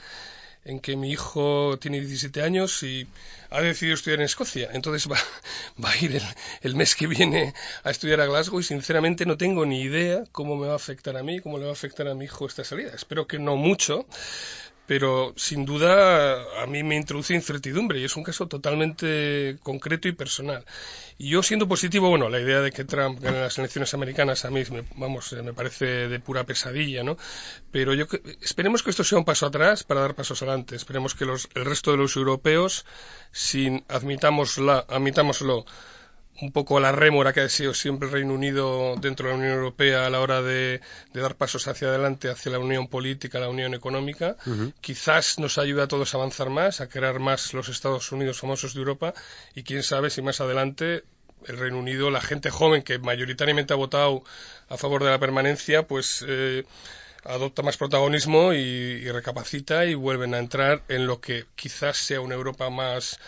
en 0.63 0.79
que 0.79 0.95
mi 0.95 1.09
hijo 1.09 1.79
tiene 1.79 1.99
17 1.99 2.43
años 2.43 2.83
y 2.83 3.07
ha 3.49 3.61
decidido 3.61 3.95
estudiar 3.95 4.19
en 4.19 4.25
Escocia. 4.25 4.69
Entonces 4.73 5.11
va, 5.11 5.17
va 5.83 5.89
a 5.89 5.97
ir 5.97 6.17
el, 6.17 6.23
el, 6.61 6.75
mes 6.75 6.95
que 6.95 7.07
viene 7.07 7.55
a 7.83 7.89
estudiar 7.89 8.21
a 8.21 8.27
Glasgow 8.27 8.59
y 8.59 8.63
sinceramente 8.63 9.25
no 9.25 9.37
tengo 9.37 9.65
ni 9.65 9.81
idea 9.81 10.23
cómo 10.31 10.55
me 10.55 10.67
va 10.67 10.73
a 10.73 10.75
afectar 10.75 11.17
a 11.17 11.23
mí, 11.23 11.39
cómo 11.39 11.57
le 11.57 11.63
va 11.63 11.71
a 11.71 11.73
afectar 11.73 12.07
a 12.07 12.13
mi 12.13 12.25
hijo 12.25 12.45
esta 12.45 12.63
salida. 12.63 12.91
Espero 12.93 13.25
que 13.25 13.39
no 13.39 13.55
mucho, 13.55 14.05
pero 14.91 15.31
sin 15.37 15.63
duda 15.63 16.61
a 16.61 16.67
mí 16.67 16.83
me 16.83 16.97
introduce 16.97 17.33
incertidumbre 17.33 18.01
y 18.01 18.03
es 18.03 18.17
un 18.17 18.23
caso 18.25 18.49
totalmente 18.49 19.55
concreto 19.63 20.09
y 20.09 20.11
personal. 20.11 20.65
Y 21.17 21.29
yo 21.29 21.41
siendo 21.43 21.65
positivo, 21.65 22.09
bueno, 22.09 22.27
la 22.27 22.41
idea 22.41 22.59
de 22.59 22.73
que 22.73 22.83
Trump 22.83 23.21
gane 23.21 23.39
las 23.39 23.57
elecciones 23.57 23.93
americanas 23.93 24.43
a 24.43 24.49
mí, 24.49 24.63
me, 24.69 24.83
vamos, 24.97 25.31
me 25.31 25.53
parece 25.53 26.09
de 26.09 26.19
pura 26.19 26.43
pesadilla, 26.43 27.05
¿no? 27.05 27.15
Pero 27.71 27.93
yo 27.93 28.05
esperemos 28.41 28.83
que 28.83 28.89
esto 28.89 29.05
sea 29.05 29.17
un 29.17 29.23
paso 29.23 29.45
atrás 29.45 29.85
para 29.85 30.01
dar 30.01 30.13
pasos 30.13 30.41
adelante. 30.41 30.75
Esperemos 30.75 31.15
que 31.15 31.23
los, 31.23 31.47
el 31.55 31.63
resto 31.63 31.91
de 31.91 31.97
los 31.97 32.17
europeos, 32.17 32.85
sin 33.31 33.85
admitámosla, 33.87 34.83
admitámoslo, 34.89 35.65
un 36.41 36.51
poco 36.51 36.79
la 36.79 36.91
rémora 36.91 37.33
que 37.33 37.41
ha 37.41 37.49
sido 37.49 37.73
siempre 37.73 38.07
el 38.07 38.13
Reino 38.13 38.33
Unido 38.33 38.95
dentro 38.99 39.27
de 39.27 39.33
la 39.33 39.39
Unión 39.39 39.53
Europea 39.53 40.05
a 40.05 40.09
la 40.09 40.19
hora 40.19 40.41
de, 40.41 40.81
dar 41.13 41.35
pasos 41.35 41.67
hacia 41.67 41.89
adelante, 41.89 42.29
hacia 42.29 42.51
la 42.51 42.59
unión 42.59 42.87
política, 42.87 43.39
la 43.39 43.49
unión 43.49 43.73
económica. 43.73 44.35
Quizás 44.81 45.39
nos 45.39 45.57
ayude 45.57 45.83
a 45.83 45.87
todos 45.87 46.13
a 46.13 46.17
avanzar 46.17 46.49
más, 46.49 46.81
a 46.81 46.89
crear 46.89 47.19
más 47.19 47.53
los 47.53 47.69
Estados 47.69 48.11
Unidos 48.11 48.39
famosos 48.39 48.73
de 48.73 48.79
Europa 48.79 49.13
y 49.55 49.63
quién 49.63 49.83
sabe 49.83 50.09
si 50.09 50.21
más 50.21 50.41
adelante 50.41 51.03
el 51.47 51.57
Reino 51.57 51.79
Unido, 51.79 52.11
la 52.11 52.21
gente 52.21 52.49
joven 52.49 52.83
que 52.83 52.99
mayoritariamente 52.99 53.73
ha 53.73 53.77
votado 53.77 54.23
a 54.69 54.77
favor 54.77 55.03
de 55.03 55.09
la 55.09 55.19
permanencia, 55.19 55.87
pues 55.87 56.23
eh, 56.27 56.65
adopta 57.23 57.63
más 57.63 57.77
protagonismo 57.77 58.53
y 58.53 59.09
recapacita 59.09 59.85
y 59.85 59.95
vuelven 59.95 60.35
a 60.35 60.39
entrar 60.39 60.83
en 60.87 61.07
lo 61.07 61.19
que 61.19 61.45
quizás 61.55 61.97
sea 61.97 62.21
una 62.21 62.35
Europa 62.35 62.69
más 62.69 63.19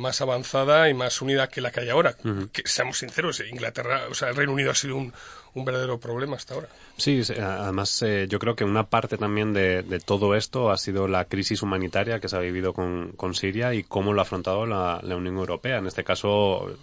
más 0.00 0.20
avanzada 0.20 0.88
y 0.88 0.94
más 0.94 1.22
unida 1.22 1.48
que 1.48 1.60
la 1.60 1.70
que 1.70 1.80
hay 1.80 1.90
ahora. 1.90 2.16
Que 2.52 2.62
seamos 2.64 2.98
sinceros, 2.98 3.40
Inglaterra, 3.40 4.02
o 4.10 4.14
sea, 4.14 4.30
el 4.30 4.36
Reino 4.36 4.52
Unido 4.52 4.70
ha 4.70 4.74
sido 4.74 4.96
un, 4.96 5.12
un 5.54 5.64
verdadero 5.64 5.98
problema 5.98 6.36
hasta 6.36 6.54
ahora. 6.54 6.68
Sí, 6.96 7.22
además 7.38 8.02
eh, 8.02 8.26
yo 8.28 8.38
creo 8.38 8.56
que 8.56 8.64
una 8.64 8.88
parte 8.88 9.16
también 9.16 9.52
de, 9.52 10.00
todo 10.04 10.34
esto 10.34 10.70
ha 10.70 10.76
sido 10.76 11.08
la 11.08 11.24
crisis 11.26 11.62
humanitaria 11.62 12.20
que 12.20 12.28
se 12.28 12.36
ha 12.36 12.40
vivido 12.40 12.72
con, 12.72 13.12
con 13.12 13.34
Siria 13.34 13.74
y 13.74 13.82
cómo 13.82 14.12
lo 14.12 14.20
ha 14.20 14.22
afrontado 14.22 14.66
la, 14.66 15.00
la, 15.02 15.16
Unión 15.16 15.36
Europea. 15.36 15.78
En 15.78 15.86
este 15.86 16.04
caso 16.04 16.76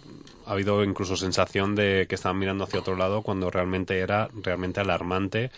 ha 0.46 0.52
habido 0.52 0.84
incluso 0.84 1.16
sensación 1.16 1.74
de 1.74 2.06
que 2.08 2.14
estaban 2.14 2.38
mirando 2.38 2.64
hacia 2.64 2.80
otro 2.80 2.96
lado 2.96 3.22
cuando 3.22 3.50
realmente 3.50 3.98
era 3.98 4.28
realmente 4.42 4.80
alarmante 4.80 5.50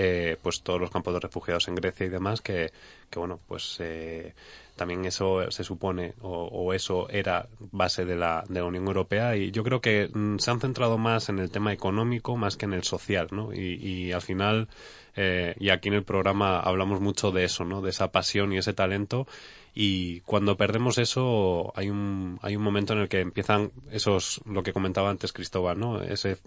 eh, 0.00 0.36
pues 0.42 0.62
todos 0.62 0.80
los 0.80 0.90
campos 0.90 1.12
de 1.14 1.18
refugiados 1.18 1.66
en 1.66 1.74
Grecia 1.74 2.06
y 2.06 2.08
demás 2.08 2.40
que, 2.40 2.70
que 3.10 3.18
bueno, 3.18 3.40
pues 3.48 3.78
eh, 3.80 4.32
también 4.78 5.04
eso 5.04 5.50
se 5.50 5.64
supone 5.64 6.14
o, 6.22 6.72
eso 6.72 7.10
era 7.10 7.48
base 7.72 8.06
de 8.06 8.16
la, 8.16 8.44
de 8.48 8.60
la 8.60 8.66
Unión 8.66 8.86
Europea 8.86 9.36
y 9.36 9.50
yo 9.50 9.62
creo 9.62 9.82
que 9.82 10.08
mm, 10.12 10.38
se 10.38 10.50
han 10.50 10.60
centrado 10.60 10.96
más 10.96 11.28
en 11.28 11.38
el 11.38 11.50
tema 11.50 11.74
económico 11.74 12.36
más 12.36 12.56
que 12.56 12.64
en 12.64 12.72
el 12.72 12.84
social, 12.84 13.28
¿no? 13.30 13.52
Y, 13.52 13.74
y 13.74 14.12
al 14.12 14.22
final, 14.22 14.68
eh, 15.16 15.54
y 15.60 15.68
aquí 15.68 15.88
en 15.88 15.94
el 15.94 16.04
programa 16.04 16.60
hablamos 16.60 17.00
mucho 17.00 17.30
de 17.32 17.44
eso, 17.44 17.64
¿no? 17.64 17.82
De 17.82 17.90
esa 17.90 18.10
pasión 18.10 18.52
y 18.54 18.58
ese 18.58 18.72
talento 18.72 19.26
y 19.80 20.20
cuando 20.22 20.56
perdemos 20.56 20.98
eso 20.98 21.72
hay 21.76 21.88
un 21.88 22.40
hay 22.42 22.56
un 22.56 22.62
momento 22.62 22.94
en 22.94 22.98
el 22.98 23.08
que 23.08 23.20
empiezan 23.20 23.70
esos 23.92 24.40
lo 24.44 24.64
que 24.64 24.72
comentaba 24.72 25.08
antes 25.08 25.32
Cristóbal 25.32 25.78
no 25.78 26.02
ese 26.02 26.38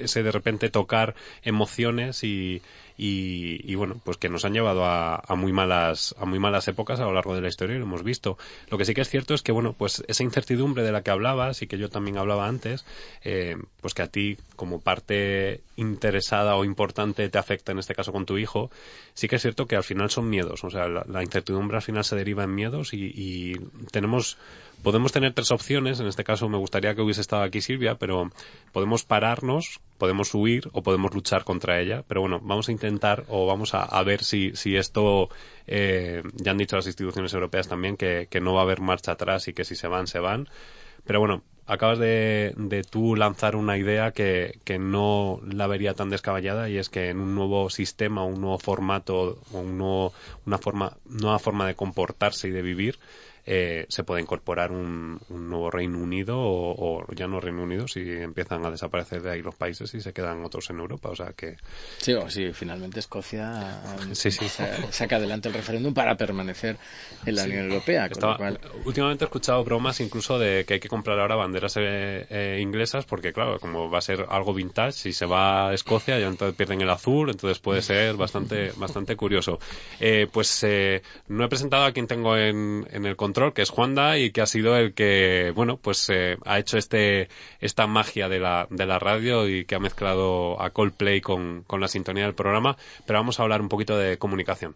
ese 0.00 0.24
de 0.24 0.32
repente 0.32 0.68
tocar 0.68 1.14
emociones 1.42 2.24
y, 2.24 2.62
y, 2.98 3.74
bueno, 3.74 4.00
pues 4.04 4.16
que 4.16 4.28
nos 4.28 4.44
han 4.44 4.54
llevado 4.54 4.84
a, 4.84 5.22
muy 5.36 5.52
malas, 5.52 6.14
a 6.18 6.24
muy 6.24 6.38
malas 6.38 6.66
épocas 6.68 6.98
a 7.00 7.04
lo 7.04 7.12
largo 7.12 7.34
de 7.34 7.42
la 7.42 7.48
historia 7.48 7.76
y 7.76 7.78
lo 7.78 7.84
hemos 7.84 8.02
visto. 8.02 8.38
Lo 8.70 8.78
que 8.78 8.84
sí 8.84 8.94
que 8.94 9.02
es 9.02 9.08
cierto 9.08 9.34
es 9.34 9.42
que, 9.42 9.52
bueno, 9.52 9.74
pues 9.74 10.02
esa 10.08 10.22
incertidumbre 10.22 10.82
de 10.82 10.92
la 10.92 11.02
que 11.02 11.10
hablabas 11.10 11.60
y 11.62 11.66
que 11.66 11.78
yo 11.78 11.90
también 11.90 12.16
hablaba 12.16 12.46
antes, 12.46 12.84
eh, 13.22 13.56
pues 13.80 13.94
que 13.94 14.02
a 14.02 14.06
ti, 14.06 14.38
como 14.56 14.80
parte 14.80 15.60
interesada 15.76 16.56
o 16.56 16.64
importante, 16.64 17.28
te 17.28 17.38
afecta 17.38 17.72
en 17.72 17.78
este 17.78 17.94
caso 17.94 18.12
con 18.12 18.24
tu 18.24 18.38
hijo, 18.38 18.70
sí 19.14 19.28
que 19.28 19.36
es 19.36 19.42
cierto 19.42 19.66
que 19.66 19.76
al 19.76 19.84
final 19.84 20.10
son 20.10 20.30
miedos. 20.30 20.64
O 20.64 20.70
sea, 20.70 20.88
la, 20.88 21.22
incertidumbre 21.22 21.76
al 21.76 21.82
final 21.82 22.04
se 22.04 22.16
deriva 22.16 22.44
en 22.44 22.54
miedos 22.54 22.94
y, 22.94 23.12
y 23.14 23.54
tenemos 23.90 24.38
podemos 24.82 25.12
tener 25.12 25.32
tres 25.32 25.50
opciones. 25.50 26.00
En 26.00 26.06
este 26.06 26.24
caso 26.24 26.48
me 26.48 26.58
gustaría 26.58 26.94
que 26.94 27.02
hubiese 27.02 27.20
estado 27.20 27.42
aquí 27.42 27.60
Silvia, 27.60 27.96
pero 27.96 28.30
podemos 28.72 29.04
pararnos, 29.04 29.80
podemos 29.98 30.34
huir 30.34 30.68
o 30.72 30.82
podemos 30.82 31.14
luchar 31.14 31.44
contra 31.44 31.80
ella. 31.80 32.04
Pero 32.06 32.20
bueno, 32.20 32.40
vamos 32.42 32.68
a 32.68 32.72
intentar 32.72 33.24
o 33.28 33.46
vamos 33.46 33.74
a, 33.74 34.02
ver 34.02 34.22
si, 34.22 34.52
si 34.54 34.76
esto, 34.76 35.28
eh, 35.66 36.22
ya 36.34 36.52
han 36.52 36.58
dicho 36.58 36.76
las 36.76 36.86
instituciones 36.86 37.32
europeas 37.34 37.68
también 37.68 37.96
que, 37.96 38.28
que 38.30 38.40
no 38.40 38.54
va 38.54 38.60
a 38.60 38.64
haber 38.64 38.80
marcha 38.80 39.12
atrás 39.12 39.48
y 39.48 39.52
que 39.52 39.64
si 39.64 39.74
se 39.74 39.88
van, 39.88 40.06
se 40.06 40.18
van. 40.18 40.48
Pero 41.04 41.20
bueno, 41.20 41.42
acabas 41.66 41.98
de, 41.98 42.52
de 42.56 42.82
tú 42.82 43.16
lanzar 43.16 43.56
una 43.56 43.76
idea 43.76 44.12
que, 44.12 44.58
que, 44.64 44.78
no 44.78 45.40
la 45.44 45.66
vería 45.66 45.94
tan 45.94 46.10
descabellada 46.10 46.68
y 46.68 46.78
es 46.78 46.88
que 46.88 47.10
en 47.10 47.20
un 47.20 47.34
nuevo 47.34 47.70
sistema, 47.70 48.24
un 48.24 48.40
nuevo 48.40 48.58
formato, 48.58 49.38
un 49.52 49.78
nuevo, 49.78 50.12
una 50.46 50.58
forma, 50.58 50.96
nueva 51.04 51.38
forma 51.38 51.66
de 51.66 51.74
comportarse 51.74 52.48
y 52.48 52.52
de 52.52 52.62
vivir, 52.62 52.98
eh, 53.48 53.86
se 53.88 54.02
puede 54.02 54.20
incorporar 54.20 54.72
un, 54.72 55.20
nuevo 55.28 55.70
Reino 55.70 55.98
Unido 55.98 56.36
o, 56.36 57.06
ya 57.14 57.28
no 57.28 57.38
Reino 57.38 57.62
Unido 57.62 57.86
si 57.86 58.00
empiezan 58.00 58.66
a 58.66 58.72
desaparecer 58.72 59.22
de 59.22 59.30
ahí 59.30 59.42
los 59.42 59.54
países 59.54 59.94
y 59.94 60.00
se 60.00 60.12
quedan 60.12 60.44
otros 60.44 60.68
en 60.70 60.80
Europa. 60.80 61.10
O 61.10 61.16
sea 61.16 61.32
que. 61.32 61.56
Sí, 61.98 62.12
o 62.12 62.28
si 62.28 62.52
finalmente 62.52 62.98
Escocia 62.98 63.80
sí, 64.12 64.32
sí. 64.32 64.46
Saca 64.90 65.16
adelante 65.16 65.48
el 65.48 65.54
referéndum 65.54 65.94
para 65.94 66.16
permanecer 66.16 66.76
en 67.24 67.34
la 67.36 67.44
Unión 67.44 67.70
Europea. 67.70 68.10
Últimamente 68.84 69.24
he 69.24 69.26
escuchado 69.26 69.62
bromas 69.62 70.00
incluso 70.00 70.40
de 70.40 70.64
que 70.64 70.74
hay 70.74 70.80
que 70.80 70.88
comprar 70.88 71.20
ahora 71.20 71.36
banderas 71.36 71.76
eh, 71.76 72.26
eh, 72.28 72.58
inglesas 72.60 73.04
porque, 73.04 73.32
claro, 73.32 73.60
como 73.60 73.88
va 73.88 73.98
a 73.98 74.02
ser 74.02 74.26
algo 74.28 74.54
vintage, 74.54 74.92
si 74.92 75.12
se 75.12 75.24
va 75.24 75.68
a 75.68 75.74
Escocia 75.74 76.18
ya 76.18 76.26
entonces 76.26 76.56
pierden 76.56 76.80
el 76.80 76.90
azul, 76.90 77.30
entonces 77.30 77.60
puede 77.60 77.82
ser 77.82 78.16
bastante, 78.16 78.72
bastante 78.76 79.14
curioso. 79.14 79.60
pues 80.32 80.66
no 81.28 81.44
he 81.44 81.48
presentado 81.48 81.84
a 81.84 81.92
quien 81.92 82.08
tengo 82.08 82.36
en, 82.36 82.88
en 82.90 83.06
el 83.06 83.14
control 83.14 83.35
que 83.54 83.62
es 83.62 83.70
Juanda 83.70 84.18
y 84.18 84.30
que 84.30 84.40
ha 84.40 84.46
sido 84.46 84.76
el 84.76 84.94
que, 84.94 85.52
bueno, 85.54 85.76
pues 85.76 86.08
eh, 86.10 86.38
ha 86.44 86.58
hecho 86.58 86.78
este, 86.78 87.28
esta 87.60 87.86
magia 87.86 88.28
de 88.28 88.40
la, 88.40 88.66
de 88.70 88.86
la 88.86 88.98
radio 88.98 89.48
y 89.48 89.64
que 89.64 89.74
ha 89.74 89.78
mezclado 89.78 90.60
a 90.60 90.70
Coldplay 90.70 91.20
con, 91.20 91.62
con 91.66 91.80
la 91.80 91.88
sintonía 91.88 92.24
del 92.24 92.34
programa. 92.34 92.76
Pero 93.06 93.18
vamos 93.18 93.38
a 93.38 93.42
hablar 93.42 93.60
un 93.60 93.68
poquito 93.68 93.96
de 93.98 94.18
comunicación. 94.18 94.74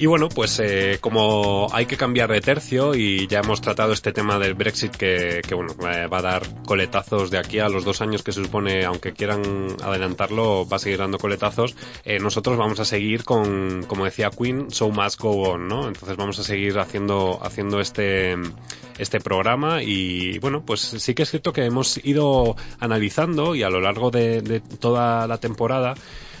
Y 0.00 0.06
bueno, 0.06 0.28
pues 0.28 0.60
eh, 0.60 0.98
como 1.00 1.66
hay 1.72 1.86
que 1.86 1.96
cambiar 1.96 2.30
de 2.30 2.40
tercio 2.40 2.94
y 2.94 3.26
ya 3.26 3.40
hemos 3.40 3.60
tratado 3.60 3.92
este 3.92 4.12
tema 4.12 4.38
del 4.38 4.54
Brexit 4.54 4.94
que, 4.94 5.40
que 5.46 5.56
bueno, 5.56 5.74
eh, 5.90 6.06
va 6.06 6.18
a 6.18 6.22
dar 6.22 6.62
coletazos 6.64 7.32
de 7.32 7.38
aquí 7.38 7.58
a 7.58 7.68
los 7.68 7.84
dos 7.84 8.00
años 8.00 8.22
que 8.22 8.30
se 8.30 8.44
supone, 8.44 8.84
aunque 8.84 9.12
quieran 9.12 9.42
adelantarlo, 9.82 10.68
va 10.68 10.76
a 10.76 10.78
seguir 10.78 10.98
dando 10.98 11.18
coletazos, 11.18 11.74
eh, 12.04 12.20
nosotros 12.20 12.56
vamos 12.56 12.78
a 12.78 12.84
seguir 12.84 13.24
con, 13.24 13.82
como 13.88 14.04
decía 14.04 14.30
Queen, 14.30 14.70
So 14.70 14.88
Must 14.90 15.20
Go 15.20 15.32
On, 15.50 15.66
¿no? 15.66 15.88
Entonces 15.88 16.16
vamos 16.16 16.38
a 16.38 16.44
seguir 16.44 16.78
haciendo, 16.78 17.40
haciendo 17.42 17.80
este, 17.80 18.36
este 18.98 19.18
programa 19.18 19.82
y 19.82 20.38
bueno, 20.38 20.62
pues 20.64 20.80
sí 20.80 21.14
que 21.14 21.24
es 21.24 21.30
cierto 21.30 21.52
que 21.52 21.64
hemos 21.64 21.98
ido 22.04 22.54
analizando 22.78 23.56
y 23.56 23.64
a 23.64 23.68
lo 23.68 23.80
largo 23.80 24.12
de, 24.12 24.42
de 24.42 24.60
toda 24.60 25.26
la 25.26 25.38
temporada 25.38 25.94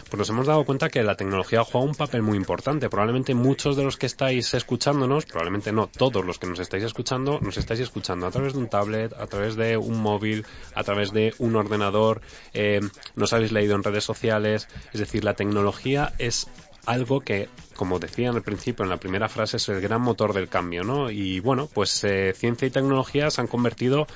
pues 0.08 0.18
nos 0.18 0.30
hemos 0.30 0.46
dado 0.46 0.64
cuenta 0.64 0.88
que 0.88 1.02
la 1.02 1.16
tecnología 1.16 1.64
juega 1.64 1.86
un 1.86 1.94
papel 1.94 2.22
muy 2.22 2.36
importante. 2.36 2.88
Probablemente 2.88 3.34
muchos 3.34 3.76
de 3.76 3.84
los 3.84 3.96
que 3.96 4.06
estáis 4.06 4.54
escuchándonos, 4.54 5.26
probablemente 5.26 5.72
no 5.72 5.86
todos 5.86 6.24
los 6.24 6.38
que 6.38 6.46
nos 6.46 6.58
estáis 6.60 6.84
escuchando, 6.84 7.38
nos 7.40 7.56
estáis 7.58 7.80
escuchando 7.80 8.26
a 8.26 8.30
través 8.30 8.54
de 8.54 8.58
un 8.58 8.68
tablet, 8.68 9.12
a 9.12 9.26
través 9.26 9.56
de 9.56 9.76
un 9.76 10.00
móvil, 10.00 10.46
a 10.74 10.82
través 10.82 11.12
de 11.12 11.34
un 11.38 11.56
ordenador, 11.56 12.22
eh, 12.54 12.80
nos 13.16 13.32
habéis 13.32 13.52
leído 13.52 13.76
en 13.76 13.82
redes 13.82 14.04
sociales. 14.04 14.68
Es 14.92 15.00
decir, 15.00 15.24
la 15.24 15.34
tecnología 15.34 16.14
es 16.18 16.48
algo 16.88 17.20
que, 17.20 17.50
como 17.76 17.98
decía 17.98 18.30
en 18.30 18.36
el 18.36 18.42
principio, 18.42 18.82
en 18.82 18.88
la 18.88 18.96
primera 18.96 19.28
frase, 19.28 19.58
es 19.58 19.68
el 19.68 19.82
gran 19.82 20.00
motor 20.00 20.32
del 20.32 20.48
cambio, 20.48 20.84
¿no? 20.84 21.10
Y 21.10 21.38
bueno, 21.40 21.68
pues 21.72 22.02
eh, 22.04 22.32
ciencia 22.34 22.66
y 22.66 22.70
tecnología 22.70 23.30
se 23.30 23.42
han 23.42 23.46
convertido 23.46 24.06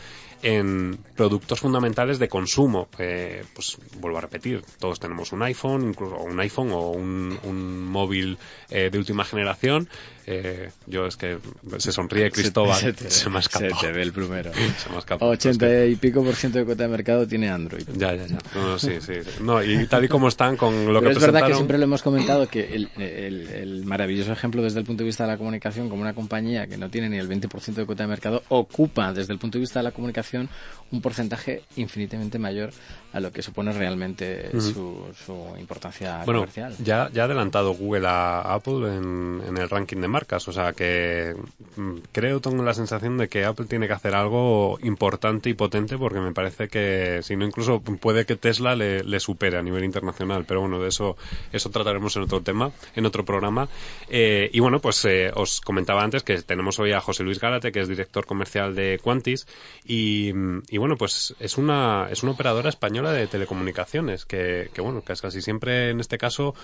en 0.43 0.99
productos 1.17 1.61
fundamentales 1.61 2.19
de 2.19 2.29
consumo. 2.29 2.89
Eh, 2.99 3.45
pues 3.55 3.79
vuelvo 3.99 4.19
a 4.19 4.21
repetir, 4.21 4.63
todos 4.79 5.01
tenemos 5.01 5.33
un 5.33 5.43
iPhone, 5.43 5.89
incluso 5.89 6.17
un 6.17 6.39
iPhone 6.41 6.73
o 6.73 6.91
un, 6.91 7.85
móvil 7.85 8.39
eh, 8.71 8.91
de 8.91 8.99
última 8.99 9.25
generación, 9.25 9.89
Eh, 10.27 10.71
yo 10.87 11.07
es 11.07 11.17
que 11.17 11.39
se 11.79 11.93
sonríe 11.93 12.31
Cristóbal, 12.31 12.79
se, 12.79 12.93
te, 12.93 13.05
me 13.29 13.37
ha 13.37 13.41
escapado. 13.41 13.75
Se 13.81 13.87
te 13.87 13.93
ve 13.93 14.03
el 14.03 14.13
primero. 14.13 14.53
se 14.79 14.89
me 14.89 14.97
ha 14.97 14.99
escapado. 14.99 15.31
80 15.33 15.87
y 15.87 15.97
pico 15.97 16.23
por 16.23 16.35
ciento 16.35 16.59
de 16.59 16.65
cuota 16.65 16.85
de 16.85 16.89
mercado 16.89 17.27
tiene 17.27 17.51
Android. 17.51 17.85
Ya, 17.97 18.15
ya, 18.15 18.27
ya. 18.27 18.39
No, 18.55 18.79
sí, 18.79 19.01
sí, 19.01 19.15
No, 19.41 19.63
y 19.63 19.87
tal 19.87 20.05
y 20.05 20.09
como 20.09 20.29
están 20.29 20.57
con 20.57 20.93
lo 20.93 21.01
Pero 21.01 21.11
que 21.13 21.17
es 21.17 21.21
verdad 21.21 21.47
que 21.47 21.55
siempre 21.55 21.79
lo 21.79 21.85
hemos 21.85 22.03
comentado 22.03 22.49
que 22.49 22.75
el, 22.75 22.89
el, 22.97 23.49
el, 23.49 23.85
maravilloso 23.85 24.33
ejemplo 24.33 24.63
desde 24.63 24.79
el 24.79 24.85
punto 24.85 25.03
de 25.03 25.07
vista 25.07 25.25
de 25.25 25.33
la 25.33 25.39
comunicación, 25.39 25.89
como 25.89 26.03
una 26.03 26.15
compañía 26.15 26.67
que 26.67 26.77
no 26.77 26.89
tiene 26.89 27.09
ni 27.09 27.19
el 27.19 27.29
20% 27.29 27.75
de 27.75 27.87
cuota 27.87 28.05
de 28.05 28.09
mercado, 28.09 28.43
ocupa 28.49 29.13
desde 29.13 29.33
el 29.33 29.39
punto 29.39 29.59
de 29.59 29.61
vista 29.61 29.81
de 29.81 29.85
la 29.85 29.93
comunicación 29.93 30.49
un 30.93 31.01
porcentaje 31.01 31.63
infinitamente 31.77 32.39
mayor 32.39 32.71
a 33.13 33.21
lo 33.21 33.33
que 33.33 33.43
supone 33.43 33.73
realmente 33.73 34.51
uh 34.53 34.57
-huh. 34.57 34.73
su, 34.73 35.07
su, 35.25 35.57
importancia 35.59 36.23
bueno, 36.25 36.41
comercial. 36.41 36.75
Ya, 36.83 37.11
ya 37.13 37.23
ha 37.23 37.25
adelantado 37.25 37.75
Google 37.75 38.07
a 38.07 38.41
Apple 38.55 38.97
en, 38.97 39.43
en, 39.49 39.59
el 39.59 39.69
ranking 39.69 39.99
de 39.99 40.09
marcas, 40.13 40.47
o 40.47 40.53
sea 40.53 40.73
que 40.73 41.35
mm, 41.77 41.97
creo, 42.13 42.41
tengo 42.41 42.63
la 42.63 42.75
sensación 42.75 43.19
de 43.19 43.29
que 43.29 43.45
Apple 43.45 43.67
tiene 43.67 43.87
que 43.89 43.95
hacer 43.95 44.15
algo 44.15 44.79
importante 44.83 45.51
y 45.51 45.55
potente 45.55 45.99
porque 45.99 46.21
me 46.21 46.33
parece 46.33 46.69
que, 46.69 47.21
si 47.23 47.35
no, 47.35 47.45
incluso 47.45 47.81
puede 47.81 48.27
que 48.27 48.37
Tesla 48.37 48.77
le, 48.77 49.21
supere 49.21 49.59
a 49.59 49.63
nivel 49.63 49.85
internacional, 49.85 50.45
pero 50.47 50.61
bueno, 50.61 50.81
de 50.81 50.89
eso, 50.89 51.17
eso 51.53 51.71
trataremos 51.71 52.17
en 52.17 52.23
otro 52.23 52.41
tema, 52.41 52.73
en 52.95 53.07
otro 53.07 53.25
programa. 53.25 53.69
Eh, 54.09 54.51
y 54.53 54.61
bueno, 54.61 54.81
pues 54.81 55.05
eh, 55.05 55.31
os 55.35 55.61
comentaba 55.61 56.03
antes 56.03 56.23
que 56.23 56.41
tenemos 56.43 56.79
hoy 56.79 56.93
a 56.93 57.01
José 57.01 57.23
Luis 57.23 57.41
Gárate, 57.41 57.73
que 57.73 57.81
es 57.81 57.89
director 57.89 58.27
comercial 58.27 58.75
de 58.75 59.01
Quantis, 59.03 59.47
y, 59.85 60.33
y 60.69 60.79
bueno, 60.79 60.97
pues 60.97 61.35
es 61.39 61.59
una, 61.59 62.09
es 62.11 62.23
una 62.23 62.33
operadora 62.33 62.69
española 62.69 63.13
de 63.13 63.27
telecomunicaciones, 63.27 64.25
que, 64.25 64.71
que 64.75 64.81
bueno, 64.81 65.03
casi 65.03 65.41
siempre 65.41 65.91
en 65.91 66.01
este 66.01 66.19
caso 66.19 66.55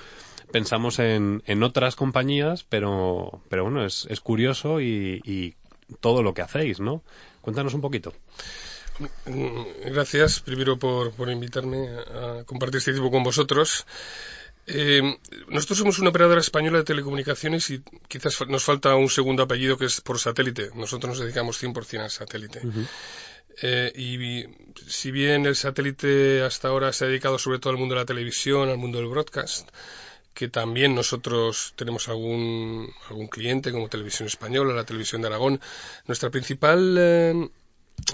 pensamos 0.51 0.99
en, 0.99 1.43
en 1.47 1.63
otras 1.63 1.97
compañías, 1.97 2.65
pero, 2.65 3.38
pero 3.49 3.65
bueno, 3.65 3.85
es, 3.85 4.07
es 4.11 4.21
curioso 4.21 4.81
y, 4.81 5.21
y 5.25 5.55
todo 6.01 6.23
lo 6.23 6.35
que 6.35 6.43
hacéis, 6.43 6.81
¿no? 6.81 7.03
Cuéntanos 7.41 7.75
un 7.75 7.81
poquito. 7.81 8.13
Gracias, 9.85 10.41
primero 10.41 10.79
por, 10.79 11.13
por 11.13 11.31
invitarme 11.31 11.89
a 11.89 12.43
compartir 12.45 12.79
este 12.79 12.93
tiempo 12.93 13.11
con 13.11 13.23
vosotros. 13.23 13.87
Eh, 14.67 15.17
nosotros 15.49 15.79
somos 15.79 15.99
una 15.99 16.11
operadora 16.11 16.41
española 16.41 16.79
de 16.79 16.85
telecomunicaciones 16.85 17.71
y 17.71 17.83
quizás 18.09 18.47
nos 18.49 18.65
falta 18.65 18.95
un 18.97 19.09
segundo 19.09 19.43
apellido 19.43 19.79
que 19.79 19.87
es 19.87 20.01
por 20.01 20.19
satélite. 20.19 20.71
Nosotros 20.75 21.11
nos 21.11 21.21
dedicamos 21.21 21.63
100% 21.63 22.03
al 22.03 22.11
satélite. 22.11 22.61
Uh 22.65 22.71
-huh. 22.71 22.87
Eh, 23.63 23.93
y 23.97 24.45
si 24.89 25.11
bien 25.11 25.47
el 25.47 25.57
satélite 25.57 26.43
hasta 26.43 26.69
ahora 26.69 26.93
se 26.93 27.05
ha 27.05 27.09
dedicado 27.09 27.39
sobre 27.39 27.59
todo 27.59 27.73
al 27.73 27.79
mundo 27.79 27.95
de 27.95 28.03
la 28.03 28.07
televisión, 28.07 28.69
al 28.69 28.79
mundo 28.79 28.99
del 28.99 29.09
broadcast, 29.09 29.69
que 30.39 30.47
también 30.47 30.95
nosotros 30.95 31.73
tenemos 31.75 32.09
algún, 32.09 32.95
algún 33.09 33.27
cliente 33.27 33.73
como 33.73 33.89
Televisión 33.89 34.29
Española, 34.29 34.73
la 34.73 34.85
Televisión 34.85 35.21
de 35.21 35.27
Aragón, 35.27 35.61
nuestra 36.07 36.31
principal 36.31 36.95
eh, 36.97 37.49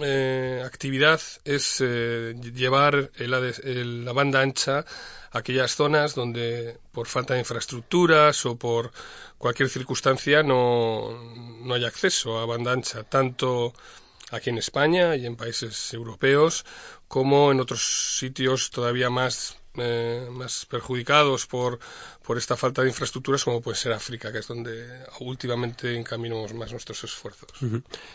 eh, 0.00 0.62
actividad 0.64 1.20
es 1.44 1.82
eh, 1.82 2.34
llevar 2.40 3.10
el, 3.16 3.34
el, 3.34 4.06
la 4.06 4.12
banda 4.14 4.40
ancha 4.40 4.86
a 5.32 5.38
aquellas 5.38 5.76
zonas 5.76 6.14
donde 6.14 6.78
por 6.92 7.08
falta 7.08 7.34
de 7.34 7.40
infraestructuras 7.40 8.46
o 8.46 8.56
por 8.56 8.90
cualquier 9.36 9.68
circunstancia 9.68 10.42
no, 10.42 11.10
no 11.60 11.74
hay 11.74 11.84
acceso 11.84 12.38
a 12.38 12.46
banda 12.46 12.72
ancha, 12.72 13.02
tanto 13.02 13.74
aquí 14.30 14.48
en 14.48 14.56
España 14.56 15.14
y 15.14 15.26
en 15.26 15.36
países 15.36 15.92
europeos, 15.92 16.64
como 17.06 17.52
en 17.52 17.60
otros 17.60 18.16
sitios 18.18 18.70
todavía 18.70 19.10
más, 19.10 19.58
eh, 19.76 20.28
más 20.30 20.66
perjudicados 20.66 21.46
por, 21.46 21.78
por 22.22 22.38
esta 22.38 22.56
falta 22.56 22.82
de 22.82 22.88
infraestructuras, 22.88 23.44
como 23.44 23.60
puede 23.60 23.76
ser 23.76 23.92
África, 23.92 24.32
que 24.32 24.38
es 24.38 24.48
donde 24.48 24.86
últimamente 25.20 25.96
encaminamos 25.96 26.54
más 26.54 26.72
nuestros 26.72 27.02
esfuerzos. 27.04 27.50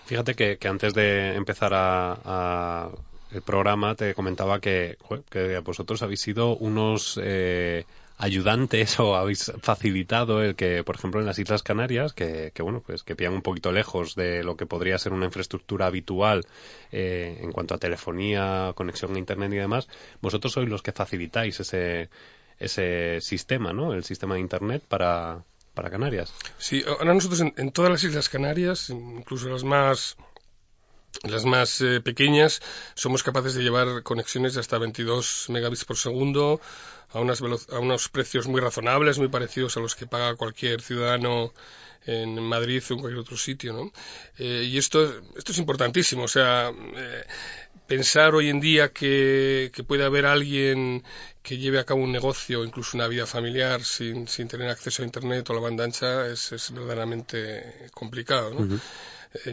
Fíjate 0.05 0.35
que, 0.35 0.57
antes 0.67 0.93
de 0.93 1.35
empezar 1.35 1.71
a 1.73 2.89
el 3.31 3.41
programa 3.41 3.95
te 3.95 4.13
comentaba 4.13 4.59
que, 4.59 4.97
que 5.29 5.59
vosotros 5.59 6.01
habéis 6.01 6.21
sido 6.21 6.55
unos 6.57 7.19
eh, 7.21 7.85
ayudantes 8.19 8.99
o 8.99 9.15
habéis 9.15 9.51
facilitado 9.61 10.43
el 10.43 10.55
que, 10.55 10.83
por 10.83 10.95
ejemplo, 10.95 11.21
en 11.21 11.25
las 11.25 11.39
Islas 11.39 11.63
Canarias, 11.63 12.13
que, 12.13 12.51
que 12.53 12.61
bueno, 12.61 12.83
pues 12.85 13.03
que 13.03 13.15
pillan 13.15 13.33
un 13.33 13.41
poquito 13.41 13.71
lejos 13.71 14.13
de 14.13 14.43
lo 14.43 14.57
que 14.57 14.65
podría 14.65 14.99
ser 14.99 15.13
una 15.13 15.25
infraestructura 15.25 15.87
habitual 15.87 16.45
eh, 16.91 17.39
en 17.41 17.51
cuanto 17.53 17.73
a 17.73 17.77
telefonía, 17.77 18.73
conexión 18.75 19.15
a 19.15 19.19
Internet 19.19 19.53
y 19.53 19.55
demás, 19.55 19.87
vosotros 20.21 20.51
sois 20.51 20.67
los 20.69 20.81
que 20.81 20.91
facilitáis 20.91 21.61
ese, 21.61 22.09
ese 22.59 23.21
sistema, 23.21 23.71
¿no? 23.71 23.93
El 23.93 24.03
sistema 24.03 24.35
de 24.35 24.41
Internet 24.41 24.83
para, 24.85 25.45
para 25.73 25.89
Canarias. 25.89 26.33
Sí, 26.57 26.83
ahora 26.85 27.13
nosotros 27.13 27.39
en, 27.39 27.53
en 27.55 27.71
todas 27.71 27.89
las 27.89 28.03
Islas 28.03 28.27
Canarias, 28.27 28.89
incluso 28.89 29.47
las 29.47 29.63
más 29.63 30.17
las 31.23 31.45
más 31.45 31.81
eh, 31.81 32.01
pequeñas 32.01 32.61
somos 32.95 33.23
capaces 33.23 33.53
de 33.53 33.63
llevar 33.63 34.03
conexiones 34.03 34.53
de 34.53 34.61
hasta 34.61 34.77
22 34.77 35.47
megabits 35.49 35.85
por 35.85 35.97
segundo 35.97 36.61
a, 37.11 37.19
unas 37.19 37.41
a 37.41 37.79
unos 37.79 38.09
precios 38.09 38.47
muy 38.47 38.61
razonables, 38.61 39.17
muy 39.17 39.27
parecidos 39.27 39.75
a 39.77 39.79
los 39.79 39.95
que 39.95 40.07
paga 40.07 40.35
cualquier 40.35 40.81
ciudadano 40.81 41.53
en 42.05 42.41
Madrid 42.41 42.81
o 42.89 42.93
en 42.93 42.99
cualquier 42.99 43.21
otro 43.21 43.37
sitio, 43.37 43.73
¿no? 43.73 43.91
Eh, 44.37 44.63
y 44.65 44.77
esto, 44.77 45.21
esto 45.35 45.51
es 45.51 45.57
importantísimo, 45.57 46.23
o 46.23 46.27
sea, 46.27 46.71
eh, 46.95 47.23
pensar 47.87 48.33
hoy 48.35 48.49
en 48.49 48.59
día 48.59 48.89
que, 48.89 49.71
que, 49.73 49.83
puede 49.83 50.05
haber 50.05 50.25
alguien 50.25 51.03
que 51.43 51.57
lleve 51.57 51.79
a 51.79 51.85
cabo 51.85 52.01
un 52.01 52.11
negocio, 52.11 52.63
incluso 52.63 52.95
una 52.95 53.07
vida 53.07 53.25
familiar, 53.25 53.83
sin, 53.83 54.27
sin 54.27 54.47
tener 54.47 54.69
acceso 54.69 55.01
a 55.01 55.05
Internet 55.05 55.49
o 55.49 55.53
a 55.53 55.55
la 55.55 55.61
banda 55.61 55.83
ancha, 55.83 56.27
es, 56.27 56.51
es 56.51 56.71
verdaderamente 56.71 57.89
complicado, 57.93 58.53
¿no? 58.53 58.79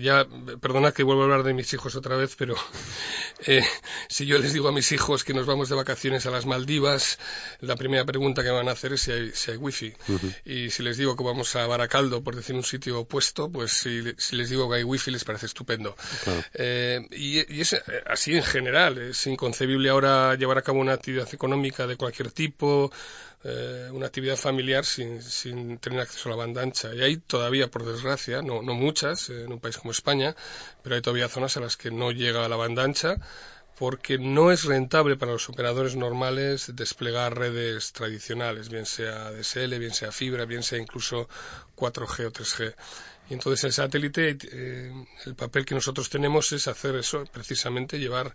Ya, 0.01 0.27
perdona 0.61 0.93
que 0.93 1.03
vuelvo 1.03 1.23
a 1.23 1.25
hablar 1.25 1.43
de 1.43 1.53
mis 1.53 1.73
hijos 1.75 1.97
otra 1.97 2.17
vez, 2.17 2.35
pero 2.37 2.55
eh, 3.47 3.65
si 4.09 4.25
yo 4.25 4.39
les 4.39 4.55
digo 4.55 4.69
a 4.69 4.73
mis 4.73 4.91
hijos 4.93 5.23
que 5.23 5.35
nos 5.35 5.47
vamos 5.47 5.69
de 5.69 5.75
vacaciones 5.75 6.25
a 6.25 6.31
las 6.31 6.47
Maldivas, 6.47 7.19
la 7.61 7.77
primera 7.77 8.05
pregunta 8.05 8.43
que 8.43 8.51
van 8.51 8.69
a 8.69 8.73
hacer 8.73 8.95
es 8.95 9.03
si 9.03 9.13
hay, 9.13 9.33
si 9.33 9.51
hay 9.51 9.57
wifi. 9.59 9.93
Uh 10.09 10.19
-huh. 10.19 10.35
Y 10.45 10.71
si 10.71 10.83
les 10.83 10.97
digo 10.97 11.15
que 11.17 11.25
vamos 11.25 11.55
a 11.57 11.67
Baracaldo, 11.67 12.23
por 12.23 12.37
decir 12.37 12.57
un 12.57 12.65
sitio 12.65 13.01
opuesto, 13.01 13.51
pues 13.51 13.73
si, 13.73 14.03
si 14.17 14.37
les 14.37 14.49
digo 14.49 14.71
que 14.71 14.77
hay 14.77 14.85
wifi 14.85 15.11
les 15.11 15.25
parece 15.25 15.47
estupendo. 15.47 15.95
Claro. 16.25 16.43
Eh, 16.55 17.07
y, 17.11 17.55
y, 17.55 17.61
es 17.61 17.77
así 18.07 18.35
en 18.35 18.45
general. 18.45 18.97
Es 18.99 19.27
inconcebible 19.27 19.91
ahora 19.91 20.35
llevar 20.37 20.59
a 20.59 20.63
cabo 20.63 20.81
una 20.81 20.95
actividad 20.95 21.29
económica 21.33 21.87
de 21.87 21.97
cualquier 21.97 22.31
tipo, 22.31 22.91
eh, 23.49 23.89
una 23.93 24.07
actividad 24.07 24.37
familiar 24.37 24.85
sin, 24.85 25.23
sin, 25.23 25.79
tener 25.79 26.01
acceso 26.01 26.29
a 26.29 26.33
la 26.33 26.37
banda 26.37 26.63
ancha. 26.63 26.93
Y 26.95 27.03
hay 27.03 27.17
todavía, 27.19 27.71
por 27.71 27.85
desgracia, 27.85 28.43
no, 28.43 28.61
no 28.61 28.75
muchas, 28.75 29.31
eh, 29.31 29.45
en 29.45 29.53
un 29.53 29.61
país 29.61 29.79
como 29.79 29.93
España, 29.93 30.35
pero 30.83 30.97
hay 30.97 31.01
todavía 31.01 31.29
zonas 31.29 31.57
a 31.57 31.61
las 31.61 31.77
que 31.77 31.93
no 31.93 32.11
llega 32.11 32.49
la 32.49 32.57
banda 32.57 32.83
ancha 32.83 33.19
porque 33.79 34.19
no 34.19 34.51
es 34.51 34.65
rentable 34.65 35.17
para 35.17 35.33
los 35.33 35.49
operadores 35.51 35.97
normales 35.97 36.75
desplegar 36.75 37.39
redes 37.39 37.93
tradicionales, 37.93 38.71
bien 38.71 38.87
sea 38.87 39.31
DSL, 39.31 39.79
bien 39.79 39.93
sea 39.93 40.11
fibra, 40.13 40.47
bien 40.47 40.63
sea 40.63 40.79
incluso 40.79 41.29
4G 41.77 42.27
o 42.27 42.33
3G. 42.33 42.75
Y 43.29 43.35
entonces 43.35 43.65
el 43.65 43.73
satélite, 43.73 44.39
eh, 44.53 44.93
el 45.25 45.35
papel 45.35 45.65
que 45.65 45.75
nosotros 45.75 46.09
tenemos 46.09 46.53
es 46.53 46.69
hacer 46.69 46.95
eso, 46.95 47.25
precisamente 47.33 47.99
llevar 47.99 48.35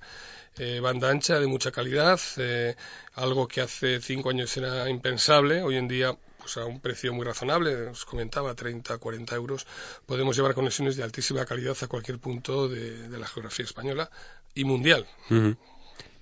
eh, 0.58 0.80
banda 0.82 1.10
ancha 1.10 1.40
de 1.40 1.48
mucha 1.48 1.72
calidad, 1.72 2.20
eh, 2.38 2.76
algo 3.14 3.48
que 3.48 3.62
hace 3.62 4.02
cinco 4.02 4.30
años 4.30 4.56
era 4.58 4.90
impensable, 4.90 5.64
hoy 5.64 5.78
en 5.78 5.88
día 5.88 6.18
pues 6.38 6.58
a 6.58 6.66
un 6.66 6.82
precio 6.82 7.14
muy 7.14 7.26
razonable, 7.26 7.88
os 7.88 8.04
comentaba 8.04 8.56
30, 8.56 8.98
40 8.98 9.36
euros, 9.36 9.68
podemos 10.08 10.36
llevar 10.36 10.56
conexiones 10.56 10.98
de 10.98 11.04
altísima 11.04 11.46
calidad 11.46 11.78
a 11.82 11.88
cualquier 11.88 12.20
punto 12.20 12.68
de, 12.68 13.08
la 13.10 13.28
geografía 13.28 13.64
española 13.64 14.10
y 14.56 14.66
mundial. 14.66 15.08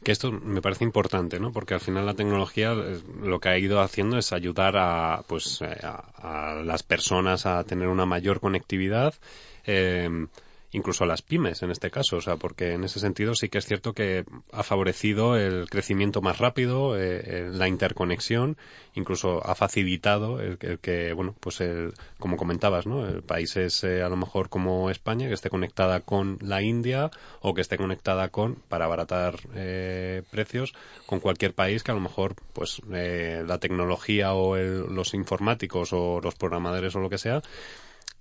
Que 0.04 0.12
esto 0.12 0.32
me 0.32 0.62
parece 0.62 0.86
importante, 0.86 1.40
¿no? 1.40 1.52
Porque 1.52 1.74
al 1.74 1.82
final 1.82 2.06
la 2.06 2.14
tecnología 2.14 2.74
lo 2.74 3.40
que 3.40 3.50
ha 3.50 3.58
ido 3.58 3.82
haciendo 3.82 4.18
es 4.18 4.32
ayudar 4.32 4.78
a, 4.78 5.24
pues, 5.28 5.62
a, 5.62 6.54
a 6.54 6.56
las 6.64 6.84
personas 6.84 7.46
a 7.46 7.64
tener 7.66 7.88
una 7.88 8.06
mayor 8.06 8.40
conectividad. 8.40 9.14
Eh, 9.66 10.10
incluso 10.72 11.04
a 11.04 11.08
las 11.08 11.22
pymes 11.22 11.62
en 11.64 11.72
este 11.72 11.92
caso, 11.92 12.18
o 12.18 12.22
sea, 12.22 12.36
porque 12.38 12.74
en 12.74 12.84
ese 12.84 13.00
sentido 13.00 13.36
sí 13.36 13.50
que 13.50 13.58
es 13.58 13.66
cierto 13.66 13.94
que 13.94 14.26
ha 14.52 14.64
favorecido 14.64 15.38
el 15.38 15.70
crecimiento 15.70 16.22
más 16.22 16.38
rápido, 16.38 16.96
eh, 16.98 17.50
la 17.52 17.68
interconexión, 17.68 18.58
incluso 18.94 19.46
ha 19.46 19.56
facilitado 19.56 20.40
el, 20.40 20.58
el 20.62 20.80
que, 20.80 21.14
bueno, 21.14 21.36
pues 21.40 21.62
el, 21.62 21.94
como 22.20 22.38
comentabas, 22.38 22.86
¿no? 22.86 23.08
El 23.08 23.24
países 23.24 23.84
eh, 23.84 24.02
a 24.02 24.10
lo 24.10 24.16
mejor 24.16 24.50
como 24.50 24.90
España 24.90 25.28
que 25.28 25.34
esté 25.34 25.50
conectada 25.50 26.02
con 26.02 26.38
la 26.42 26.62
India 26.62 27.12
o 27.42 27.54
que 27.54 27.62
esté 27.62 27.78
conectada 27.78 28.30
con, 28.30 28.56
para 28.56 28.86
abaratar 28.86 29.36
eh, 29.56 30.24
precios, 30.32 30.74
con 31.06 31.20
cualquier 31.20 31.54
país 31.54 31.84
que 31.84 31.92
a 31.92 31.96
lo 31.96 32.02
mejor, 32.02 32.36
pues, 32.54 32.82
eh, 32.92 33.44
la 33.46 33.60
tecnología 33.60 34.34
o 34.34 34.56
el, 34.56 34.94
los 34.94 35.14
informáticos 35.14 35.94
o 35.94 36.20
los 36.22 36.36
programadores 36.36 36.96
o 36.96 37.00
lo 37.00 37.10
que 37.10 37.18
sea, 37.18 37.42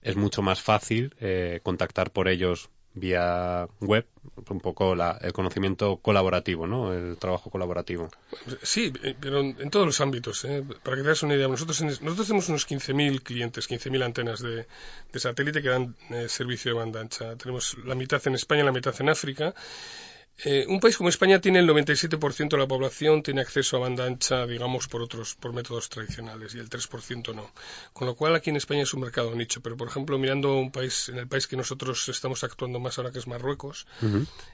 es 0.03 0.17
mucho 0.17 0.43
más 0.43 0.61
fácil 0.61 1.15
eh, 1.21 1.61
contactar 1.63 2.11
por 2.11 2.29
ellos 2.29 2.71
vía 2.95 3.69
web, 3.81 4.07
un 4.49 4.61
poco 4.61 4.95
el 4.95 5.33
conocimiento 5.33 5.99
colaborativo, 5.99 6.67
¿no? 6.67 6.93
El 6.93 7.17
trabajo 7.17 7.51
colaborativo. 7.51 8.09
Sí, 8.63 8.93
pero 9.21 9.41
en 9.41 9.71
todos 9.71 9.87
los 9.87 10.01
ámbitos. 10.01 10.45
¿eh? 10.45 10.65
Para 10.83 10.97
que 10.97 11.03
te 11.03 11.09
hagas 11.09 11.23
una 11.23 11.35
idea, 11.35 11.49
nosotros, 11.49 11.81
nosotros 11.81 12.27
tenemos 12.27 12.49
unos 12.49 12.69
15.000 12.69 13.23
clientes, 13.23 13.71
15.000 13.71 14.05
antenas 14.05 14.41
de, 14.41 14.67
satélite 15.15 15.63
que 15.63 15.69
dan 15.69 15.95
eh, 16.11 16.29
servicio 16.29 16.73
de 16.73 16.79
banda 16.79 17.01
ancha. 17.01 17.37
Tenemos 17.37 17.77
la 17.85 17.95
mitad 17.95 18.21
en 18.27 18.35
España, 18.35 18.65
la 18.65 18.73
mitad 18.73 18.95
en 19.01 19.09
África 19.09 19.55
eh, 20.45 20.67
un 20.69 20.79
país 20.79 20.97
como 20.97 21.09
España 21.09 21.41
tiene 21.41 21.59
el 21.59 21.69
97% 21.69 22.51
de 22.51 22.59
la 22.59 22.69
población 22.69 23.25
tiene 23.25 23.41
acceso 23.41 23.77
a 23.77 23.81
banda 23.81 24.05
ancha, 24.05 24.47
digamos, 24.47 24.87
por 24.87 25.03
otros, 25.03 25.35
por 25.35 25.53
métodos 25.53 25.89
tradicionales 25.89 26.55
y 26.55 26.59
el 26.59 26.71
3% 26.71 27.35
no. 27.35 27.51
Con 27.93 28.07
lo 28.07 28.15
cual 28.15 28.37
aquí 28.37 28.51
en 28.51 28.57
España 28.57 28.83
es 28.83 28.95
un 28.95 29.01
mercado 29.01 29.35
nicho. 29.35 29.61
Pero, 29.61 29.77
por 29.77 29.89
ejemplo, 29.89 30.17
mirando 30.17 30.57
un 30.57 30.71
país, 30.71 31.09
en 31.09 31.19
el 31.19 31.27
país 31.27 31.49
que 31.49 31.57
nosotros 31.57 32.09
estamos 32.09 32.45
actuando 32.45 32.79
más 32.79 32.99
ahora, 32.99 33.11
que 33.11 33.19
es 33.19 33.27
Marruecos, 33.27 33.87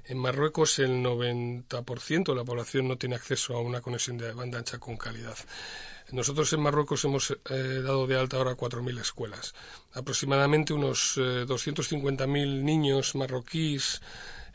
en 0.07 0.18
Marruecos 0.18 0.79
el 0.79 1.03
90% 1.03 2.25
de 2.25 2.35
la 2.35 2.44
población 2.44 2.88
no 2.88 2.97
tiene 2.97 3.16
acceso 3.16 3.55
a 3.55 3.61
una 3.61 3.83
conexión 3.83 4.16
de 4.16 4.33
banda 4.33 4.59
ancha 4.59 4.79
con 4.79 4.97
calidad. 4.97 5.37
Nosotros 6.12 6.53
en 6.53 6.61
Marruecos 6.61 7.05
hemos 7.05 7.31
eh, 7.31 7.37
dado 7.83 8.07
de 8.07 8.18
alta 8.18 8.37
ahora 8.37 8.57
4.000 8.57 9.01
escuelas. 9.01 9.55
Aproximadamente 9.92 10.73
unos 10.73 11.16
eh, 11.16 11.44
250.000 11.47 12.62
niños 12.62 13.14
marroquíes 13.14 14.01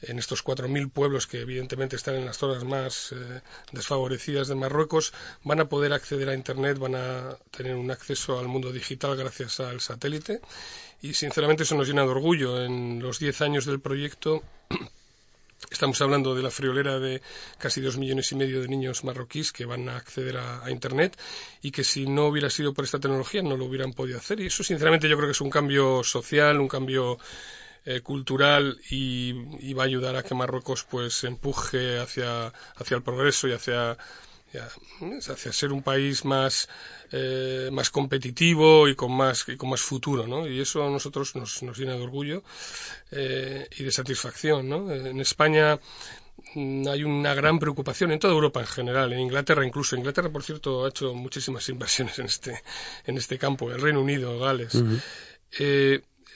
en 0.01 0.19
estos 0.19 0.43
4.000 0.43 0.91
pueblos 0.91 1.27
que 1.27 1.41
evidentemente 1.41 1.95
están 1.95 2.15
en 2.15 2.25
las 2.25 2.38
zonas 2.38 2.63
más 2.63 3.12
eh, 3.12 3.41
desfavorecidas 3.71 4.47
de 4.47 4.55
Marruecos, 4.55 5.13
van 5.43 5.59
a 5.59 5.69
poder 5.69 5.93
acceder 5.93 6.29
a 6.29 6.35
Internet, 6.35 6.77
van 6.77 6.95
a 6.95 7.38
tener 7.51 7.75
un 7.75 7.91
acceso 7.91 8.39
al 8.39 8.47
mundo 8.47 8.71
digital 8.71 9.15
gracias 9.15 9.59
al 9.59 9.81
satélite 9.81 10.41
y 11.01 11.13
sinceramente 11.13 11.63
eso 11.63 11.75
nos 11.75 11.88
llena 11.88 12.03
de 12.03 12.09
orgullo. 12.09 12.63
En 12.63 13.01
los 13.01 13.19
10 13.19 13.41
años 13.41 13.65
del 13.65 13.79
proyecto 13.79 14.43
Estamos 15.71 16.01
hablando 16.01 16.33
de 16.35 16.41
la 16.41 16.49
friolera 16.49 16.99
de 16.99 17.21
casi 17.57 17.81
dos 17.81 17.97
millones 17.97 18.31
y 18.31 18.35
medio 18.35 18.62
de 18.62 18.67
niños 18.67 19.03
marroquíes 19.03 19.51
que 19.51 19.65
van 19.65 19.88
a 19.89 19.97
acceder 19.97 20.38
a, 20.38 20.63
a, 20.65 20.71
Internet 20.71 21.19
y 21.62 21.71
que 21.71 21.83
si 21.83 22.07
no 22.07 22.27
hubiera 22.27 22.49
sido 22.49 22.73
por 22.73 22.85
esta 22.85 22.99
tecnología 22.99 23.43
no 23.43 23.55
lo 23.55 23.65
hubieran 23.65 23.93
podido 23.93 24.17
hacer. 24.17 24.39
Y 24.39 24.47
eso, 24.47 24.63
sinceramente, 24.63 25.09
yo 25.09 25.15
creo 25.17 25.27
que 25.27 25.33
es 25.33 25.41
un 25.41 25.49
cambio 25.49 26.03
social, 26.03 26.59
un 26.59 26.69
cambio 26.69 27.19
eh, 27.89 28.02
cultural 28.02 28.80
y, 28.91 29.73
va 29.73 29.82
a 29.82 29.86
ayudar 29.88 30.15
a 30.15 30.21
que 30.21 30.36
Marruecos 30.36 30.84
pues 30.84 31.23
empuje 31.23 31.97
hacia, 31.97 32.54
hacia 32.75 32.97
el 32.97 33.02
progreso 33.02 33.47
y 33.47 33.54
hacia, 33.54 33.97
hacia 35.28 35.52
ser 35.52 35.71
un 35.71 35.82
país 35.82 36.23
más, 36.23 36.69
eh, 37.12 37.69
más 37.71 37.89
competitivo 37.89 38.88
y 38.88 38.93
con 38.93 39.12
más, 39.12 39.43
y 39.47 39.58
con 39.58 39.71
más 39.71 39.82
futuro, 39.82 40.28
¿no? 40.28 40.47
Y 40.47 40.62
eso 40.62 40.86
a 40.86 40.91
nosotros 40.91 41.36
nos, 41.36 41.63
nos 41.63 41.80
llena 41.80 41.95
de 41.95 42.04
orgullo 42.04 42.43
eh, 43.10 43.67
y 43.75 43.84
de 43.84 43.91
satisfacción, 43.91 44.69
¿no? 44.69 44.93
En 44.93 45.19
España 45.19 45.80
mm, 46.54 46.88
hay 46.89 47.04
una 47.04 47.34
gran 47.34 47.58
preocupación 47.58 48.12
en 48.12 48.19
toda 48.19 48.36
Europa 48.36 48.60
en 48.60 48.67
general, 48.67 49.13
en 49.13 49.21
Inglaterra 49.21 49.65
incluso. 49.65 49.95
Inglaterra, 49.95 50.30
por 50.30 50.43
cierto, 50.43 50.86
ha 50.86 50.89
hecho 50.89 51.15
muchísimas 51.15 51.67
inversiones 51.75 52.19
en 52.19 52.28
este, 52.28 52.62
en 53.08 53.17
este 53.17 53.39
campo, 53.39 53.71
el 53.71 53.82
Reino 53.82 53.99
Unido, 53.99 54.38
Gales 54.38 54.78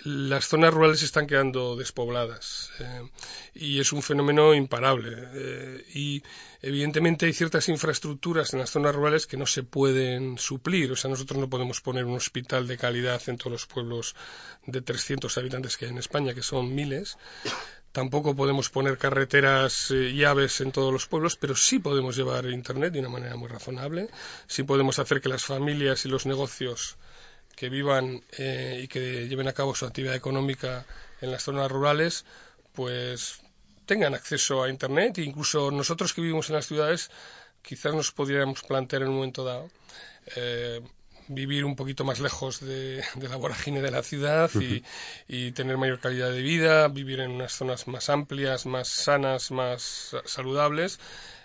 las 0.06 0.48
zonas 0.48 0.74
rurales 0.74 1.02
están 1.02 1.28
quedando 1.28 1.76
despobladas 1.76 2.72
eh, 2.80 3.10
y 3.56 3.80
es 3.80 3.94
un 3.94 4.02
fenómeno 4.02 4.54
imparable. 4.54 5.16
Eh, 5.34 5.86
y 5.94 6.24
evidentemente 6.62 7.26
hay 7.26 7.34
ciertas 7.34 7.70
infraestructuras 7.70 8.54
en 8.54 8.60
las 8.60 8.70
zonas 8.70 8.94
rurales 8.94 9.28
que 9.28 9.38
no 9.38 9.46
se 9.46 9.64
pueden 9.64 10.38
suplir. 10.38 10.92
O 10.92 10.96
sea, 10.96 11.10
nosotros 11.10 11.40
no 11.40 11.50
podemos 11.50 11.80
poner 11.82 12.06
un 12.06 12.16
hospital 12.16 12.68
de 12.68 12.78
calidad 12.78 13.22
en 13.28 13.38
todos 13.38 13.52
los 13.52 13.66
pueblos 13.66 14.16
de 14.66 14.82
300 14.82 15.38
habitantes 15.38 15.78
que 15.78 15.86
hay 15.86 15.92
en 15.92 15.98
España, 15.98 16.34
que 16.34 16.44
son 16.44 16.76
miles. 16.76 17.18
Tampoco 17.94 18.36
podemos 18.36 18.70
poner 18.70 18.98
carreteras 18.98 19.92
eh, 19.92 20.26
aves 20.26 20.60
en 20.62 20.72
todos 20.72 20.92
los 20.92 21.06
pueblos, 21.06 21.38
pero 21.38 21.56
sí 21.56 21.80
podemos 21.80 22.16
llevar 22.16 22.46
Internet 22.48 22.92
de 22.92 23.00
una 23.00 23.10
manera 23.10 23.36
muy 23.36 23.48
razonable. 23.48 24.10
Sí 24.48 24.64
podemos 24.64 25.00
hacer 25.00 25.22
que 25.22 25.30
las 25.30 25.46
familias 25.46 26.04
y 26.06 26.10
los 26.10 26.26
negocios 26.26 26.98
que 27.56 27.70
vivan 27.70 28.24
eh, 28.38 28.82
y 28.84 28.88
que 28.88 29.28
lleven 29.28 29.48
a 29.48 29.54
cabo 29.54 29.76
su 29.76 29.86
actividad 29.86 30.16
económica 30.16 30.86
en 31.22 31.32
las 31.32 31.44
zonas 31.44 31.72
rurales, 31.72 32.26
pues 32.74 33.42
tengan 33.86 34.16
acceso 34.16 34.64
a 34.64 34.70
Internet. 34.70 35.18
E 35.18 35.24
incluso 35.24 35.72
nosotros 35.72 36.14
que 36.14 36.22
vivimos 36.22 36.50
en 36.50 36.56
las 36.56 36.68
ciudades 36.68 37.12
quizás 37.62 37.94
nos 37.94 38.12
podríamos 38.12 38.62
plantear 38.64 39.04
en 39.04 39.10
un 39.10 39.16
momento 39.16 39.44
dado 39.44 39.70
eh, 40.36 40.82
vivir 41.28 41.64
un 41.66 41.76
poquito 41.76 42.04
más 42.04 42.20
lejos 42.20 42.60
de, 42.60 43.04
la 43.22 43.38
vorágine 43.38 43.82
de 43.82 43.92
la 43.92 44.04
ciudad 44.04 44.52
y, 45.28 45.52
tener 45.52 45.78
mayor 45.78 46.00
calidad 46.00 46.32
de 46.32 46.42
vida, 46.42 46.88
vivir 46.90 47.22
en 47.22 47.32
unas 47.32 47.54
zonas 47.54 47.88
más 47.88 48.10
amplias, 48.10 48.66
más 48.66 48.90
sanas, 48.90 49.52
más 49.52 50.16
saludables, 50.26 51.00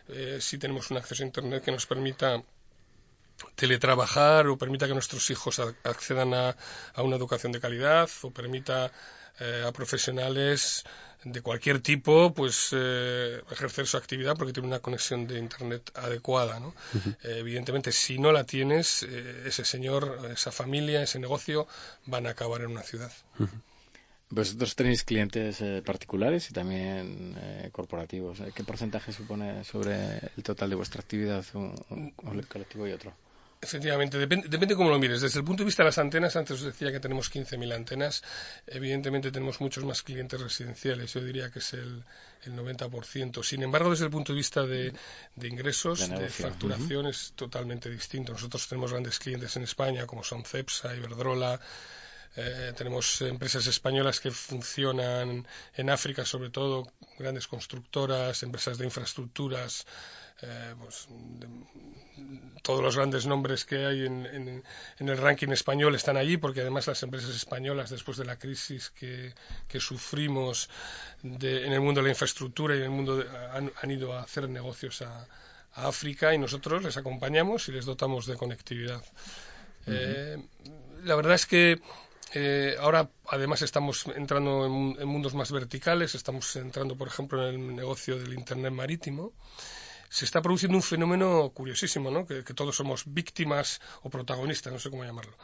eh, 0.09 0.39
si 0.41 0.59
tenemos 0.59 0.91
un 0.91 0.97
acceso 0.97 1.23
a 1.23 1.27
Internet 1.27 1.63
que 1.63 1.71
nos 1.71 1.87
permita 1.87 2.43
teletrabajar 3.55 4.47
o 4.49 4.59
permita 4.59 4.87
que 4.87 4.95
nuestros 4.95 5.31
hijos 5.31 5.61
accedan 5.85 6.35
a, 6.35 6.57
una 6.99 7.17
educación 7.17 7.53
de 7.53 7.61
calidad 7.61 8.09
o 8.23 8.31
permita 8.31 8.91
eh, 9.41 9.65
a 9.67 9.73
profesionales 9.73 10.85
de 11.25 11.43
cualquier 11.43 11.81
tipo 11.81 12.33
pues 12.33 12.71
eh, 12.73 13.43
ejercer 13.51 13.87
su 13.87 13.97
actividad 13.97 14.37
porque 14.37 14.53
tiene 14.53 14.69
una 14.69 14.79
conexión 14.79 15.27
de 15.27 15.39
internet 15.39 15.91
adecuada 15.95 16.61
¿no? 16.61 16.75
Eh, 17.25 17.39
evidentemente 17.39 17.91
si 17.91 18.19
no 18.19 18.31
la 18.31 18.45
tienes 18.45 19.03
ese 19.03 19.65
señor 19.65 20.31
esa 20.33 20.53
familia 20.53 21.03
ese 21.03 21.19
negocio 21.19 21.67
van 22.07 22.27
a 22.27 22.31
acabar 22.31 22.61
en 22.63 22.71
una 22.71 22.83
ciudad 22.83 23.13
Vosotros 24.31 24.77
tenéis 24.77 25.05
clientes 25.05 25.65
particulares 25.87 26.51
y 26.51 26.53
también 26.53 27.35
corporativos. 27.73 28.43
¿Qué 28.55 28.63
porcentaje 28.63 29.11
supone 29.11 29.65
sobre 29.65 30.19
el 30.37 30.43
total 30.43 30.69
de 30.69 30.77
vuestra 30.77 31.01
actividad 31.01 31.43
un, 31.55 31.75
un 31.89 32.43
colectivo 32.43 32.87
y 32.87 32.93
otro? 32.93 33.15
Efectivamente, 33.61 34.19
depende, 34.19 34.49
depende 34.49 34.77
cómo 34.77 34.91
lo 34.91 34.99
mires. 34.99 35.21
Desde 35.21 35.41
el 35.41 35.45
punto 35.45 35.63
de 35.63 35.67
vista 35.67 35.83
de 35.83 35.89
las 35.89 35.99
antenas, 35.99 36.37
antes 36.37 36.59
os 36.61 36.63
decía 36.63 36.93
que 36.93 37.01
tenemos 37.01 37.33
15.000 37.33 37.75
antenas. 37.75 38.23
Evidentemente 38.67 39.33
tenemos 39.33 39.61
muchos 39.61 39.85
más 39.85 40.03
clientes 40.03 40.41
residenciales. 40.41 41.13
Yo 41.13 41.21
diría 41.21 41.51
que 41.51 41.59
es 41.59 41.73
el, 41.73 42.05
el 42.45 42.53
90%. 42.53 43.43
Sin 43.43 43.63
embargo, 43.63 43.91
desde 43.91 44.05
el 44.05 44.11
punto 44.11 44.33
de 44.33 44.37
vista 44.37 44.65
de, 44.65 44.93
ingresos, 45.43 46.09
de, 46.09 46.29
facturación, 46.29 47.07
es 47.09 47.33
totalmente 47.35 47.91
distinto. 47.91 48.33
Nosotros 48.33 48.69
tenemos 48.69 48.93
grandes 48.93 49.19
clientes 49.19 49.57
en 49.57 49.65
España, 49.65 50.07
como 50.07 50.23
son 50.23 50.45
Cepsa, 50.45 50.95
Iberdrola. 50.95 51.61
Eh, 52.37 52.73
tenemos 52.77 53.21
empresas 53.23 53.67
españolas 53.67 54.21
que 54.21 54.31
funcionan 54.31 55.47
en 55.75 55.91
África, 55.91 56.25
sobre 56.25 56.51
todo 56.51 56.87
grandes 57.19 57.49
constructoras, 57.49 58.45
empresas 58.45 58.79
de 58.79 58.85
infraestructuras, 58.85 59.87
eh, 60.43 60.75
pues, 60.79 61.09
todos 62.63 62.83
los 62.83 62.97
grandes 62.97 63.27
nombres 63.27 63.65
que 63.65 63.87
hay 63.87 64.07
en, 64.07 64.63
el 64.99 65.19
ranking 65.19 65.49
español 65.49 65.95
están 65.95 66.17
allí, 66.17 66.37
porque 66.37 66.61
además 66.61 66.87
las 66.87 67.03
empresas 67.03 67.35
españolas, 67.35 67.91
después 67.91 68.17
de 68.19 68.25
la 68.25 68.39
crisis 68.39 68.91
que, 68.91 69.33
sufrimos 69.81 70.71
en 71.23 71.73
el 71.73 71.81
mundo 71.81 72.01
de 72.01 72.05
la 72.05 72.11
infraestructura 72.11 72.75
y 72.75 72.79
en 72.79 72.85
el 72.85 72.91
mundo 72.91 73.25
han, 73.53 73.91
ido 73.91 74.13
a 74.13 74.23
hacer 74.23 74.49
negocios 74.49 75.03
a, 75.03 75.27
África 75.75 76.35
y 76.35 76.39
nosotros 76.39 76.83
les 76.83 76.97
acompañamos 76.97 77.69
y 77.69 77.73
les 77.73 77.85
dotamos 77.85 78.27
de 78.27 78.37
conectividad. 78.37 79.01
Eh, 79.87 80.37
la 81.05 81.15
verdad 81.15 81.35
es 81.35 81.47
que 81.47 81.81
eh, 82.35 82.75
ahora, 82.81 83.09
además, 83.29 83.63
estamos 83.63 84.07
entrando 84.07 84.67
en, 84.67 84.97
en, 85.01 85.07
mundos 85.07 85.35
más 85.35 85.53
verticales. 85.53 86.17
Estamos 86.17 86.57
entrando, 86.57 86.97
por 86.97 87.07
ejemplo, 87.07 87.49
en 87.49 87.55
el 87.55 87.77
negocio 87.77 88.19
del 88.19 88.35
Internet 88.35 88.73
marítimo 88.73 89.35
se 90.09 90.25
está 90.25 90.43
produciendo 90.43 90.77
un 90.77 90.83
fenómeno 90.83 91.51
curiosísimo, 91.55 92.11
¿no? 92.11 92.27
que, 92.27 92.43
todos 92.43 92.77
somos 92.77 93.05
víctimas 93.07 93.81
o 94.03 94.11
protagonistas, 94.11 94.73
no 94.73 94.79
sé 94.79 94.91
cómo 94.91 95.05
llamarlo. 95.05 95.37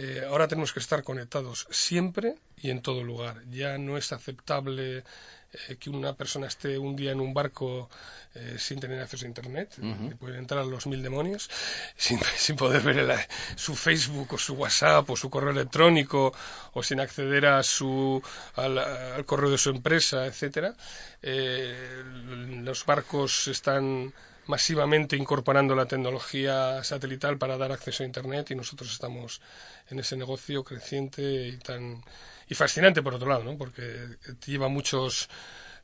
Eh, 0.00 0.24
ahora 0.28 0.46
tenemos 0.46 0.72
que 0.72 0.78
estar 0.78 1.02
conectados 1.02 1.66
siempre 1.72 2.36
y 2.56 2.70
en 2.70 2.82
todo 2.82 3.02
lugar. 3.02 3.42
Ya 3.50 3.78
no 3.78 3.98
es 3.98 4.12
aceptable 4.12 4.98
eh, 4.98 5.76
que 5.80 5.90
una 5.90 6.14
persona 6.14 6.46
esté 6.46 6.78
un 6.78 6.94
día 6.94 7.10
en 7.10 7.18
un 7.18 7.34
barco 7.34 7.90
eh, 8.36 8.54
sin 8.60 8.78
tener 8.78 9.00
acceso 9.00 9.24
a 9.24 9.28
Internet, 9.28 9.76
uh 9.82 10.16
pueden 10.20 10.38
entrar 10.38 10.60
a 10.60 10.64
los 10.64 10.86
mil 10.86 11.02
demonios, 11.02 11.50
sin, 11.96 12.20
sin 12.36 12.54
poder 12.54 12.82
ver 12.82 13.26
su 13.56 13.74
Facebook 13.74 14.34
o 14.34 14.38
su 14.38 14.54
WhatsApp 14.54 15.10
o 15.10 15.16
su 15.16 15.30
correo 15.30 15.50
electrónico 15.50 16.32
o 16.74 16.82
sin 16.84 17.00
acceder 17.00 17.46
a 17.46 17.64
su, 17.64 18.22
al, 18.54 19.24
correo 19.26 19.50
de 19.50 19.58
su 19.58 19.70
empresa, 19.70 20.26
etcétera. 20.26 20.76
Los 21.22 22.86
barcos 22.86 23.48
están 23.48 24.14
masivamente 24.48 25.16
incorporando 25.16 25.76
la 25.76 25.86
tecnología 25.86 26.82
satelital 26.82 27.38
para 27.38 27.58
dar 27.58 27.70
acceso 27.70 28.02
a 28.02 28.06
Internet 28.06 28.50
y 28.50 28.54
nosotros 28.56 28.90
estamos 28.90 29.40
en 29.90 30.00
ese 30.00 30.16
negocio 30.16 30.64
creciente 30.64 31.48
y 31.48 31.58
tan 31.58 32.02
y 32.48 32.54
fascinante 32.54 33.02
por 33.02 33.14
otro 33.14 33.28
lado, 33.28 33.44
¿no? 33.44 33.56
Porque 33.58 33.82
lleva 34.46 34.68
muchos 34.68 35.28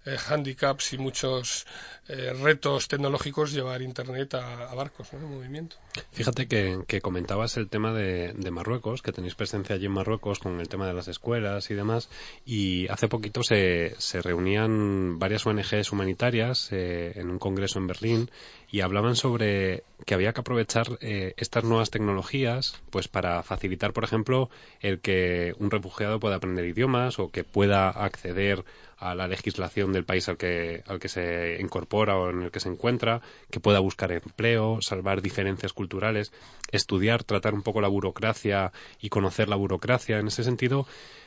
eh, 0.07 0.17
handicaps 0.29 0.93
y 0.93 0.99
muchos 0.99 1.67
eh, 2.09 2.35
retos 2.35 2.89
tecnológicos 2.89 3.53
llevar 3.53 3.81
Internet 3.81 4.35
a, 4.35 4.75
barcos 4.75 5.13
en 5.15 5.25
movimiento. 5.25 5.77
Fíjate 6.13 6.47
que, 6.47 7.01
comentabas 7.01 7.57
el 7.57 7.69
tema 7.69 7.93
de, 7.93 8.35
Marruecos, 8.51 9.01
que 9.01 9.13
tenéis 9.13 9.35
presencia 9.35 9.75
allí 9.75 9.87
en 9.87 9.93
Marruecos 9.93 10.39
con 10.39 10.61
el 10.61 10.69
tema 10.69 10.87
de 10.87 10.93
las 10.93 11.09
escuelas 11.09 11.71
y 11.71 11.75
demás, 11.75 12.11
y 12.45 12.87
hace 12.89 13.09
poquito 13.09 13.43
se, 13.43 13.95
se 13.99 14.21
reunían 14.21 15.19
varias 15.19 15.47
ONGs 15.47 15.93
humanitarias 15.93 16.69
eh, 16.73 17.13
en 17.17 17.31
un 17.31 17.39
congreso 17.39 17.79
en 17.79 17.87
Berlín 17.87 18.31
y 18.71 18.83
hablaban 18.83 19.17
sobre 19.17 19.85
que 20.05 20.15
había 20.15 20.33
que 20.33 20.41
aprovechar 20.41 20.99
estas 21.01 21.65
nuevas 21.65 21.91
tecnologías 21.91 22.75
pues 22.91 23.09
para 23.09 23.43
facilitar, 23.43 23.93
por 23.93 24.05
ejemplo, 24.05 24.51
el 24.81 25.01
que 25.01 25.55
un 25.59 25.71
refugiado 25.71 26.19
pueda 26.19 26.37
aprender 26.37 26.65
idiomas 26.65 27.19
o 27.19 27.31
que 27.31 27.45
pueda 27.45 27.89
acceder 27.89 28.65
a 29.05 29.15
la 29.15 29.29
legislación 29.29 29.93
del 29.93 30.07
país 30.07 30.31
al 30.31 30.39
que, 30.39 30.83
al 30.87 30.99
que 30.99 31.11
se 31.11 31.59
incorpora 31.61 32.17
o 32.17 32.31
en 32.31 32.45
el 32.45 32.51
que 32.51 32.59
se 32.59 32.71
encuentra, 32.71 33.21
que 33.51 33.61
pueda 33.61 33.79
buscar 33.79 34.11
empleo, 34.13 34.79
salvar 34.81 35.21
diferencias 35.21 35.75
culturales, 35.75 36.33
estudiar, 36.73 37.23
tratar 37.23 37.53
un 37.53 37.61
poco 37.61 37.83
la 37.83 37.89
burocracia 37.89 38.73
y 39.03 39.11
conocer 39.11 39.51
la 39.51 39.57
burocracia. 39.57 40.19
En 40.19 40.29
ese 40.29 40.43
sentido, 40.43 40.87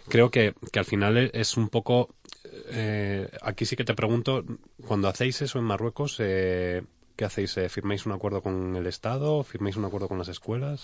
creo 0.09 0.31
que, 0.31 0.55
que 0.71 0.79
al 0.79 0.85
final 0.85 1.29
es 1.33 1.55
un 1.55 1.69
poco. 1.69 2.09
Eh, 2.71 3.29
aquí 3.43 3.65
sí 3.65 3.75
que 3.75 3.83
te 3.83 3.93
pregunto, 3.93 4.43
cuando 4.87 5.07
hacéis 5.07 5.43
eso 5.43 5.59
en 5.59 5.65
Marruecos, 5.65 6.15
eh, 6.17 6.81
¿qué 7.15 7.25
hacéis? 7.25 7.55
Eh, 7.57 7.69
¿Firmáis 7.69 8.07
un 8.07 8.13
acuerdo 8.13 8.41
con 8.41 8.75
el 8.75 8.87
Estado? 8.87 9.43
¿Firmáis 9.43 9.75
un 9.75 9.85
acuerdo 9.85 10.07
con 10.07 10.17
las 10.17 10.29
escuelas? 10.29 10.83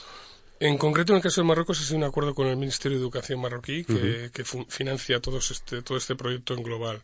En 0.63 0.78
concreto, 0.78 1.12
en 1.12 1.17
el 1.17 1.21
caso 1.21 1.41
de 1.41 1.47
Marruecos, 1.47 1.82
es 1.82 1.91
un 1.91 2.06
acuerdo 2.06 2.34
con 2.34 2.47
el 2.47 2.56
Ministerio 2.56 2.97
de 2.97 3.04
Educación 3.04 3.41
marroquí 3.41 3.84
que, 3.84 4.45
financia 4.69 5.19
todo 5.19 5.39
este, 5.39 5.82
todo 5.82 5.97
este 5.97 6.15
proyecto 6.15 6.54
en 6.54 6.63
global. 6.63 7.02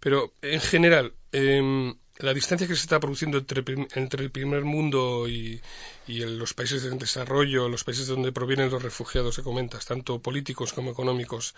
Pero, 0.00 0.32
en 0.40 0.58
general, 0.58 1.12
em, 1.32 1.94
la 2.16 2.32
distancia 2.32 2.66
que 2.66 2.74
se 2.74 2.80
está 2.80 2.98
produciendo 2.98 3.36
entre, 3.36 4.24
el 4.24 4.30
primer 4.30 4.64
mundo 4.64 5.28
y, 5.28 5.60
los 6.06 6.54
países 6.54 6.82
en 6.86 6.96
desarrollo, 6.96 7.68
los 7.68 7.84
países 7.84 8.06
de 8.06 8.14
donde 8.14 8.32
provienen 8.32 8.70
los 8.70 8.82
refugiados 8.82 9.36
que 9.36 9.42
comentas, 9.42 9.84
tanto 9.84 10.22
políticos 10.22 10.72
como 10.72 10.92
económicos, 10.92 11.54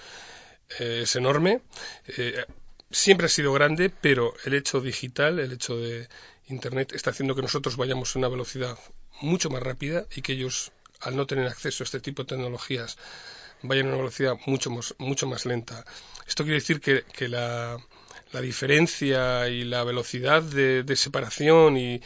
eh, 0.81 1.03
es 1.05 1.14
enorme. 1.14 1.62
Eh, 2.09 2.45
siempre 2.90 3.27
ha 3.27 3.29
sido 3.29 3.53
grande, 3.53 3.88
pero 3.88 4.35
el 4.47 4.55
hecho 4.55 4.81
digital, 4.81 5.38
el 5.38 5.53
hecho 5.53 5.77
de 5.77 6.09
Internet, 6.49 6.90
está 6.93 7.11
haciendo 7.11 7.37
que 7.37 7.43
nosotros 7.43 7.77
vayamos 7.77 8.16
a 8.16 8.19
una 8.19 8.27
velocidad 8.27 8.77
mucho 9.21 9.49
más 9.49 9.62
rápida 9.62 10.07
y 10.16 10.23
que 10.23 10.33
ellos 10.33 10.73
al 11.00 11.16
no 11.16 11.26
tener 11.26 11.46
acceso 11.46 11.82
a 11.82 11.86
este 11.86 12.00
tipo 12.00 12.22
de 12.22 12.28
tecnologías, 12.28 12.98
vayan 13.62 13.86
a 13.86 13.88
una 13.90 13.98
velocidad 13.98 14.34
mucho 14.46 14.70
más, 14.70 14.94
mucho 14.98 15.26
más 15.26 15.46
lenta. 15.46 15.84
Esto 16.26 16.44
quiere 16.44 16.60
decir 16.60 16.80
que, 16.80 17.28
la, 17.28 17.78
diferencia 18.40 19.48
y 19.48 19.64
la 19.64 19.84
velocidad 19.84 20.42
de, 20.42 20.96
separación 20.96 21.76
y, 21.76 22.00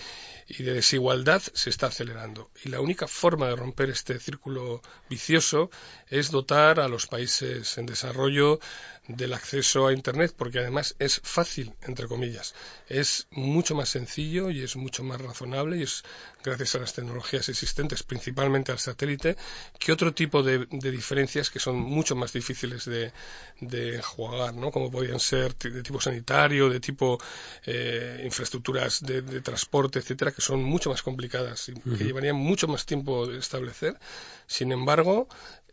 y, 0.49 0.63
de 0.63 0.73
desigualdad 0.73 1.43
se 1.43 1.71
está 1.71 1.89
acelerando. 1.89 2.51
Y 2.65 2.71
la 2.71 2.81
única 2.81 3.07
forma 3.07 3.49
de 3.49 3.57
romper 3.57 3.91
este 3.91 4.19
círculo 4.19 4.83
vicioso 5.09 5.71
es 6.09 6.31
dotar 6.31 6.81
a 6.81 6.89
los 6.89 7.07
países 7.07 7.79
en 7.79 7.87
desarrollo 7.87 8.59
del 9.07 9.35
acceso 9.35 9.87
a 9.87 9.93
Internet, 9.93 10.35
porque 10.37 10.61
además 10.61 10.95
es 10.99 11.21
fácil, 11.23 11.75
entre 11.83 12.07
comillas. 12.07 12.55
Es 12.89 13.27
mucho 13.31 13.75
más 13.75 13.91
sencillo 13.91 14.51
y 14.51 14.63
es 14.63 14.77
mucho 14.77 15.05
más 15.05 15.21
razonable 15.21 15.77
y 15.77 15.83
es 15.83 16.05
gracias 16.43 16.75
a 16.75 16.79
las 16.79 16.95
tecnologías 16.95 17.49
existentes, 17.49 18.03
principalmente 18.03 18.73
al 18.73 18.79
satélite, 18.79 19.37
que 19.79 19.93
otro 19.93 20.15
tipo 20.15 20.43
de, 20.43 20.67
diferencias 20.67 21.51
que 21.51 21.59
son 21.59 21.77
mucho 21.77 22.17
más 22.17 22.33
difíciles 22.33 22.85
de, 22.87 23.13
de 23.61 24.01
jugar, 24.03 24.55
¿no? 24.55 24.71
Como 24.71 24.91
podrían 24.91 25.21
ser 25.21 25.55
de 25.57 25.83
tipo 25.83 26.01
sanitario, 26.01 26.69
de 26.71 26.81
tipo 26.81 27.19
eh, 27.67 28.23
infraestructuras 28.25 29.03
de, 29.03 29.23
transporte, 29.41 29.99
etcétera, 29.99 30.33
que 30.33 30.41
son 30.41 30.63
mucho 30.63 30.91
más 30.91 31.03
complicadas 31.03 31.69
y 31.69 31.75
que 31.75 32.05
llevarían 32.05 32.37
mucho 32.37 32.69
más 32.69 32.87
tiempo 32.87 33.27
de 33.27 33.39
establecer. 33.39 33.99
Sin 34.47 34.73
embargo, 34.73 35.29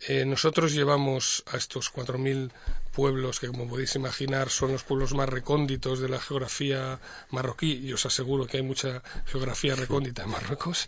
eh, 0.07 0.25
nosotros 0.25 0.73
llevamos 0.73 1.43
a 1.51 1.57
estos 1.57 1.93
4.000 1.93 2.51
pueblos 2.91 3.39
que, 3.39 3.47
como 3.47 3.67
podéis 3.67 3.95
imaginar, 3.95 4.49
son 4.49 4.71
los 4.71 4.83
pueblos 4.83 5.13
más 5.13 5.29
recónditos 5.29 5.99
de 5.99 6.09
la 6.09 6.19
geografía 6.19 6.99
marroquí, 7.29 7.73
y 7.73 7.93
os 7.93 8.05
aseguro 8.05 8.47
que 8.47 8.57
hay 8.57 8.63
mucha 8.63 9.03
geografía 9.25 9.75
recóndita 9.75 10.23
en 10.23 10.29
Marruecos, 10.29 10.87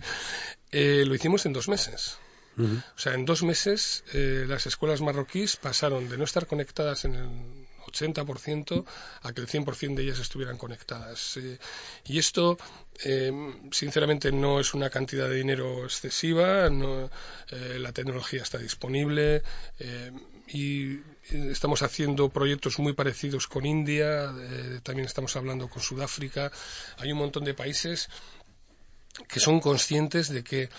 eh, 0.71 1.03
lo 1.05 1.13
hicimos 1.15 1.45
en 1.45 1.53
dos 1.53 1.69
meses. 1.69 2.17
O 2.55 2.99
sea, 2.99 3.15
en 3.15 3.25
dos 3.25 3.41
meses 3.41 4.03
eh, 4.13 4.45
las 4.47 4.67
escuelas 4.67 5.01
marroquíes 5.01 5.57
pasaron 5.57 6.07
de 6.07 6.19
no 6.19 6.23
estar 6.23 6.45
conectadas 6.45 7.03
en 7.03 7.15
el 7.15 7.29
80% 7.93 8.85
a 9.21 9.33
que 9.33 9.41
el 9.41 9.47
100% 9.47 9.95
de 9.95 10.03
ellas 10.03 10.19
estuvieran 10.19 10.57
conectadas. 10.57 11.37
Eh, 11.37 11.59
y 12.05 12.17
esto, 12.17 12.57
eh, 13.03 13.31
sinceramente, 13.71 14.31
no 14.31 14.59
es 14.59 14.73
una 14.73 14.89
cantidad 14.89 15.29
de 15.29 15.35
dinero 15.35 15.85
excesiva, 15.85 16.67
eh, 16.67 17.79
la 17.79 17.91
tecnología 17.91 18.41
está 18.41 18.57
disponible 18.57 19.43
y 20.47 20.99
estamos 21.31 21.81
haciendo 21.83 22.29
proyectos 22.29 22.79
muy 22.79 22.93
parecidos 22.93 23.47
con 23.47 23.65
India, 23.65 24.33
también 24.83 25.05
estamos 25.05 25.35
hablando 25.35 25.69
con 25.69 25.81
Sudáfrica. 25.81 26.51
Hay 26.97 27.11
un 27.11 27.17
montón 27.17 27.43
de 27.43 27.53
países 27.53 28.09
que 29.27 29.39
son 29.39 29.59
conscientes 29.59 30.29
de 30.29 30.43
que 30.43 30.69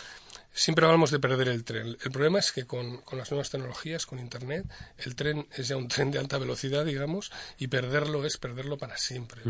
Siempre 0.56 0.86
hablamos 0.86 1.10
de 1.10 1.18
perder 1.18 1.48
el 1.48 1.64
tren. 1.64 1.96
El 2.04 2.12
problema 2.12 2.38
es 2.38 2.52
que 2.52 2.64
con, 2.64 3.02
las 3.10 3.32
nuevas 3.32 3.50
tecnologías, 3.50 4.06
con 4.06 4.20
Internet, 4.20 4.64
el 4.98 5.16
tren 5.16 5.48
es 5.50 5.66
ya 5.66 5.76
un 5.76 5.88
tren 5.88 6.12
de 6.12 6.20
alta 6.20 6.38
velocidad, 6.38 6.84
digamos, 6.84 7.32
y 7.58 7.66
perderlo 7.66 8.24
es 8.24 8.36
perderlo 8.36 8.78
para 8.78 8.96
siempre. 8.96 9.42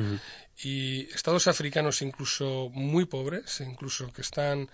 Y 0.62 1.02
estados 1.14 1.46
africanos 1.46 2.00
incluso 2.00 2.70
muy 2.72 3.04
pobres, 3.04 3.60
incluso 3.60 4.10
que 4.14 4.22
están 4.22 4.60
en 4.60 4.68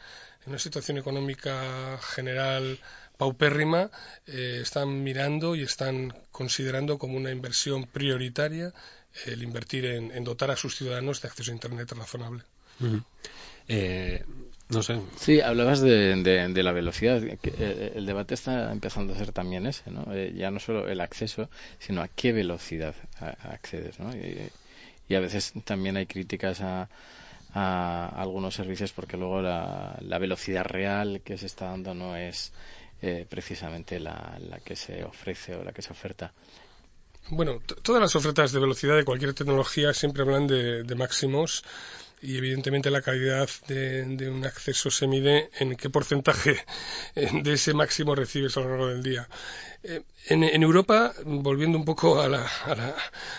una 0.46 0.60
situación 0.60 0.98
económica 0.98 1.98
general 1.98 2.78
paupérrima, 3.18 3.90
eh, 4.28 4.60
están 4.62 5.02
mirando 5.02 5.56
y 5.56 5.62
están 5.62 6.14
considerando 6.30 6.96
como 6.98 7.16
una 7.16 7.32
inversión 7.32 7.88
prioritaria 7.88 8.72
el 9.26 9.42
invertir 9.42 9.84
en, 9.84 10.22
dotar 10.22 10.52
a 10.52 10.56
sus 10.56 10.76
ciudadanos 10.76 11.20
de 11.22 11.26
acceso 11.26 11.50
a 11.50 11.54
Internet 11.54 11.90
razonable. 11.90 12.44
No 14.70 14.82
sé. 14.84 15.00
Sí, 15.16 15.40
hablabas 15.40 15.80
de, 15.80 16.14
de, 16.22 16.62
la 16.62 16.72
velocidad. 16.72 17.22
Eh, 17.24 17.92
el 17.96 18.06
debate 18.06 18.34
está 18.34 18.70
empezando 18.70 19.12
a 19.12 19.16
ser 19.16 19.32
también 19.32 19.66
ese, 19.66 19.90
¿no? 19.90 20.06
Eh, 20.12 20.32
ya 20.36 20.50
no 20.52 20.60
solo 20.60 20.88
el 20.88 21.00
acceso, 21.00 21.50
sino 21.80 22.02
a 22.02 22.08
qué 22.08 22.32
velocidad 22.32 22.94
accedes, 23.18 23.98
¿no? 23.98 24.12
Y, 24.14 24.50
a 25.12 25.18
veces 25.18 25.52
también 25.64 25.96
hay 25.96 26.06
críticas 26.06 26.60
a, 26.60 26.88
a 27.52 28.08
algunos 28.14 28.54
servicios 28.54 28.92
porque 28.92 29.16
luego 29.16 29.42
la, 29.42 29.98
la, 30.02 30.18
velocidad 30.18 30.62
real 30.62 31.22
que 31.24 31.36
se 31.36 31.46
está 31.46 31.66
dando 31.66 31.94
no 31.94 32.14
es 32.14 32.52
eh, 33.02 33.26
precisamente 33.28 33.98
la, 33.98 34.38
la 34.38 34.60
que 34.60 34.76
se 34.76 35.02
ofrece 35.02 35.56
o 35.56 35.64
la 35.64 35.72
que 35.72 35.82
se 35.82 35.90
oferta. 35.90 36.32
Bueno, 37.30 37.60
todas 37.82 38.00
las 38.00 38.14
ofertas 38.14 38.52
de 38.52 38.60
velocidad 38.60 38.94
de 38.94 39.04
cualquier 39.04 39.34
tecnología 39.34 39.92
siempre 39.94 40.22
hablan 40.22 40.46
de, 40.46 40.84
de 40.84 40.94
máximos 40.94 41.64
y 42.22 42.36
evidentemente 42.36 42.90
la 42.90 43.02
calidad 43.02 43.48
de, 43.66 44.28
un 44.30 44.44
acceso 44.44 44.90
se 44.90 45.06
mide 45.06 45.50
en 45.58 45.76
qué 45.76 45.88
porcentaje 45.88 46.56
de 47.14 47.52
ese 47.52 47.74
máximo 47.74 48.14
recibes 48.14 48.56
a 48.56 48.60
lo 48.60 48.70
largo 48.70 48.88
del 48.88 49.02
día. 49.02 49.28
Eh, 49.82 50.02
en, 50.26 50.62
Europa, 50.62 51.14
volviendo 51.24 51.78
un 51.78 51.86
poco 51.86 52.20
a 52.20 52.28
la, 52.28 52.46
a 52.64 52.74
la, 52.74 52.94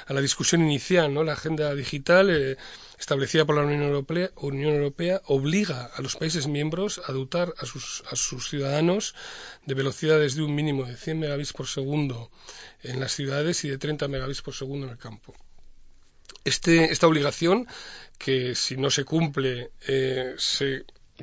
a 0.07 0.13
la 0.13 0.21
discusión 0.21 0.61
inicial, 0.61 1.13
¿no? 1.13 1.23
la 1.23 1.33
agenda 1.33 1.75
digital 1.75 2.29
eh, 2.31 2.57
establecida 2.99 3.45
por 3.45 3.55
la 3.55 3.63
Unión 3.63 3.83
Europea, 3.83 4.31
Unión 4.37 4.73
Europea 4.73 5.21
obliga 5.25 5.85
a 5.85 6.01
los 6.01 6.15
países 6.15 6.47
miembros 6.47 6.99
a 7.05 7.11
dotar 7.11 7.53
a 7.59 7.65
sus, 7.67 8.03
a 8.09 8.15
sus 8.15 8.49
ciudadanos 8.49 9.13
de 9.65 9.75
velocidades 9.75 10.35
de 10.35 10.41
un 10.41 10.55
mínimo 10.55 10.85
de 10.85 10.97
100 10.97 11.19
megabits 11.19 11.53
por 11.53 11.67
segundo 11.67 12.31
en 12.81 12.99
las 12.99 13.13
ciudades 13.13 13.63
y 13.63 13.69
de 13.69 13.77
30 13.77 14.07
megabits 14.07 14.41
por 14.41 14.55
segundo 14.55 14.87
en 14.87 14.93
el 14.93 14.97
campo. 14.97 15.35
Este, 16.43 16.91
esta 16.91 17.07
obligación 17.07 17.67
que 18.17 18.55
si 18.55 18.77
no 18.77 18.89
se 18.89 19.03
cumple 19.03 19.71
eh, 19.87 20.35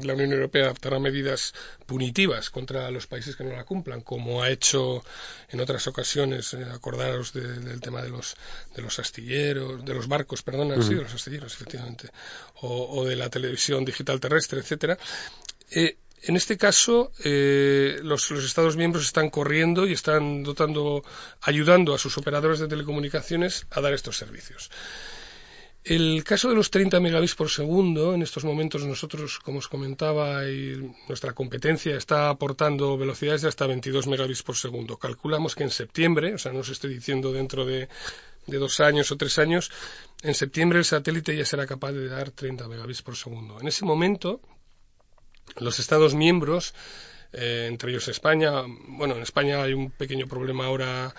la 0.04 0.14
Unión 0.14 0.32
Europea 0.32 0.64
adoptará 0.64 0.98
medidas 0.98 1.54
punitivas 1.86 2.50
contra 2.50 2.90
los 2.90 3.06
países 3.06 3.36
que 3.36 3.44
no 3.44 3.52
la 3.52 3.64
cumplan, 3.64 4.00
como 4.00 4.42
ha 4.42 4.50
hecho 4.50 5.02
en 5.48 5.60
otras 5.60 5.86
ocasiones, 5.86 6.54
eh, 6.54 6.64
acordaros 6.72 7.32
del 7.32 7.80
tema 7.80 8.02
de 8.02 8.10
los, 8.10 8.36
de 8.74 8.82
los 8.82 8.98
astilleros, 8.98 9.84
de 9.84 9.94
los 9.94 10.08
barcos, 10.08 10.42
perdón, 10.42 10.82
sí, 10.82 10.94
de 10.94 11.02
los 11.02 11.14
astilleros, 11.14 11.54
efectivamente, 11.54 12.10
o, 12.60 13.04
de 13.04 13.16
la 13.16 13.28
televisión 13.30 13.84
digital 13.84 14.20
terrestre, 14.20 14.60
etcétera. 14.60 14.98
Eh, 15.70 15.96
en 16.22 16.36
este 16.36 16.56
caso, 16.56 17.12
los, 17.22 18.30
los, 18.30 18.44
Estados 18.44 18.76
miembros 18.76 19.04
están 19.04 19.30
corriendo 19.30 19.86
y 19.86 19.92
están 19.92 20.42
dotando, 20.42 21.04
ayudando 21.40 21.94
a 21.94 21.98
sus 21.98 22.18
operadores 22.18 22.58
de 22.58 22.68
telecomunicaciones 22.68 23.66
a 23.70 23.80
dar 23.80 23.94
estos 23.94 24.16
servicios. 24.16 24.70
El 25.84 26.22
caso 26.24 26.50
de 26.50 26.54
los 26.54 26.70
30 26.70 27.00
megabits 27.00 27.34
por 27.34 27.48
segundo, 27.48 28.12
en 28.12 28.22
estos 28.22 28.44
momentos 28.44 28.84
nosotros, 28.84 29.38
como 29.38 29.60
os 29.60 29.68
comentaba, 29.68 30.42
nuestra 31.08 31.32
competencia 31.32 31.96
está 31.96 32.28
aportando 32.28 32.98
velocidades 32.98 33.42
de 33.42 33.48
hasta 33.48 33.66
22 33.66 34.06
megabits 34.06 34.42
por 34.42 34.56
segundo. 34.56 34.98
Calculamos 34.98 35.54
que 35.54 35.64
en 35.64 35.70
septiembre, 35.70 36.34
o 36.34 36.38
sea, 36.38 36.52
no 36.52 36.60
os 36.60 36.68
estoy 36.68 36.92
diciendo 36.92 37.32
dentro 37.32 37.64
de 37.64 37.88
de 38.48 38.58
dos 38.58 38.80
años 38.80 39.12
o 39.12 39.16
tres 39.16 39.38
años, 39.38 39.70
en 40.22 40.34
septiembre 40.34 40.78
el 40.78 40.84
satélite 40.84 41.36
ya 41.36 41.44
será 41.44 41.66
capaz 41.66 41.92
de 41.92 42.08
dar 42.08 42.30
30 42.30 42.66
megabits 42.66 43.02
por 43.02 43.14
segundo. 43.14 43.60
En 43.60 43.68
ese 43.68 43.84
momento, 43.84 44.40
los 45.56 45.78
Estados 45.78 46.14
miembros, 46.14 46.74
eh, 47.32 47.66
entre 47.68 47.90
ellos 47.90 48.08
España, 48.08 48.62
bueno, 48.88 49.16
en 49.16 49.22
España 49.22 49.62
hay 49.62 49.74
un 49.74 49.90
pequeño 49.90 50.26
problema 50.26 50.66
ahora 50.66 51.14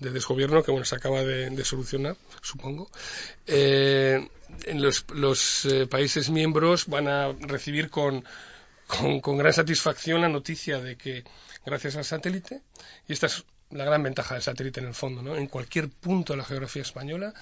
de 0.00 0.10
desgobierno 0.10 0.62
que 0.62 0.70
bueno 0.70 0.84
se 0.84 0.96
acaba 0.96 1.22
de, 1.22 1.64
solucionar, 1.64 2.16
supongo. 2.42 2.90
Eh, 3.46 4.28
en 4.64 4.82
los, 4.82 5.64
eh, 5.64 5.86
países 5.86 6.30
miembros 6.30 6.86
van 6.86 7.08
a 7.08 7.32
recibir 7.32 7.90
con, 7.90 8.24
con, 8.86 9.38
gran 9.38 9.52
satisfacción 9.52 10.20
la 10.20 10.28
noticia 10.28 10.80
de 10.80 10.96
que 10.96 11.24
gracias 11.64 11.96
al 11.96 12.04
satélite, 12.04 12.62
y 13.08 13.12
esta 13.12 13.26
es 13.26 13.44
la 13.70 13.84
gran 13.84 14.02
ventaja 14.02 14.34
del 14.34 14.42
satélite 14.42 14.80
en 14.80 14.86
el 14.86 14.94
fondo, 14.94 15.22
¿no? 15.22 15.36
En 15.36 15.46
cualquier 15.46 15.88
punto 15.88 16.32
de 16.32 16.36
la 16.38 16.44
geografía 16.44 16.82
española, 16.82 17.34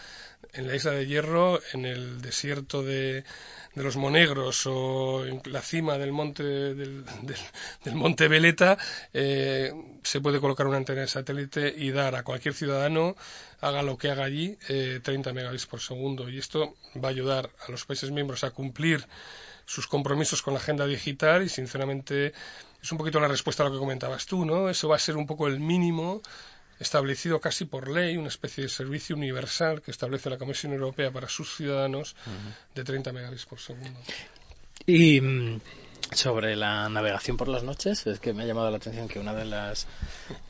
en 0.53 0.67
la 0.67 0.75
isla 0.75 0.93
de 0.93 1.07
Hierro, 1.07 1.61
en 1.73 1.85
el 1.85 2.23
desierto 2.23 2.83
de, 2.83 3.25
de 3.75 3.83
los 3.83 3.97
Monegros 3.97 4.67
o 4.67 5.27
en 5.27 5.43
la 5.45 5.61
cima 5.61 5.99
del 5.99 6.13
monte 6.13 6.43
del, 6.43 7.05
monte 7.93 8.29
Veleta, 8.29 8.79
eh, 9.13 9.73
se 10.03 10.21
puede 10.21 10.41
colocar 10.41 10.67
una 10.67 10.77
antena 10.77 11.03
de 11.03 11.09
satélite 11.09 11.75
y 11.77 11.91
dar 11.91 12.15
a 12.15 12.23
cualquier 12.23 12.55
ciudadano, 12.55 13.17
haga 13.61 13.83
lo 13.83 13.99
que 13.99 14.11
haga 14.11 14.25
allí, 14.25 14.57
30 14.57 15.31
eh, 15.31 15.33
megabits 15.33 15.67
por 15.67 15.81
segundo. 15.81 16.29
Y 16.29 16.39
esto 16.39 16.75
va 17.03 17.09
a 17.09 17.11
ayudar 17.11 17.51
a 17.67 17.71
los 17.71 17.85
países 17.85 18.11
miembros 18.11 18.45
a 18.45 18.51
cumplir 18.51 19.07
sus 19.67 19.87
compromisos 19.87 20.43
con 20.43 20.55
la 20.55 20.61
agenda 20.61 20.87
digital 20.87 21.43
y 21.43 21.49
sinceramente 21.49 22.33
es 22.85 22.93
un 22.93 22.99
poquito 22.99 23.19
la 23.19 23.29
respuesta 23.29 23.63
a 23.63 23.67
lo 23.67 23.73
que 23.73 23.79
comentabas 23.79 24.27
tú, 24.27 24.45
¿no? 24.45 24.69
Eso 24.69 24.89
va 24.89 24.97
a 24.97 24.99
ser 24.99 25.17
un 25.17 25.27
poco 25.27 25.49
el 25.49 25.59
mínimo 25.59 26.21
establecido 26.79 27.41
casi 27.41 27.65
por 27.65 27.89
ley, 27.89 28.19
una 28.19 28.29
especie 28.29 28.65
de 28.65 28.69
servicio 28.69 29.17
universal 29.17 29.81
que 29.81 29.91
establece 29.91 30.29
la 30.29 30.37
Comisión 30.37 30.75
Europea 30.75 31.11
para 31.11 31.27
sus 31.29 31.57
ciudadanos 31.57 32.15
de 32.75 32.85
30 32.85 33.11
megabits 33.13 33.47
por 33.47 33.59
segundo. 33.59 33.99
Y 34.85 35.19
mm, 35.19 35.61
sobre 36.15 36.57
la 36.57 36.89
navegación 36.89 37.37
por 37.37 37.49
las 37.49 37.63
noches, 37.63 38.07
es 38.07 38.21
que 38.21 38.33
me 38.33 38.43
ha 38.43 38.47
llamado 38.47 38.71
la 38.71 38.77
atención 38.77 39.09
que 39.09 39.19
una 39.19 39.35
de 39.35 39.45
las 39.45 39.87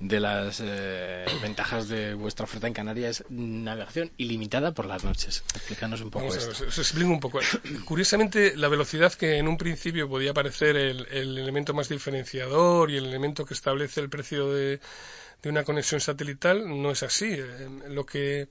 de 0.01 0.21
las 0.21 0.61
eh, 0.65 1.25
ventajas 1.43 1.89
de 1.89 2.15
vuestra 2.15 2.45
oferta 2.45 2.67
en 2.67 2.73
Canarias 2.73 3.21
es 3.21 3.31
navegación 3.31 4.11
ilimitada 4.17 4.73
por 4.73 4.87
las 4.87 5.05
noches. 5.05 5.43
Explícanos 5.55 6.01
un 6.01 6.11
poco 6.11 6.35
esto. 6.35 6.65
os 6.67 6.79
explico 6.79 7.11
un 7.11 7.21
poco. 7.21 7.41
Curiosamente, 7.85 8.57
la 8.57 8.69
velocidad 8.69 9.13
que 9.13 9.39
en 9.39 9.49
un 9.49 9.57
principio 9.57 10.09
podía 10.09 10.33
parecer 10.35 10.77
el 10.77 11.39
elemento 11.39 11.75
más 11.75 11.89
diferenciador 11.89 12.91
y 12.91 12.97
el 12.97 13.07
elemento 13.07 13.45
que 13.45 13.55
establece 13.55 14.01
el 14.01 14.09
precio 14.09 14.53
de 14.53 14.81
de 15.45 15.51
una 15.51 15.63
conexión 15.63 16.01
satelital 16.01 16.83
no 16.83 16.91
es 16.91 17.03
así. 17.03 17.33
Eh, 17.33 17.69
lo 17.89 18.05
que, 18.05 18.49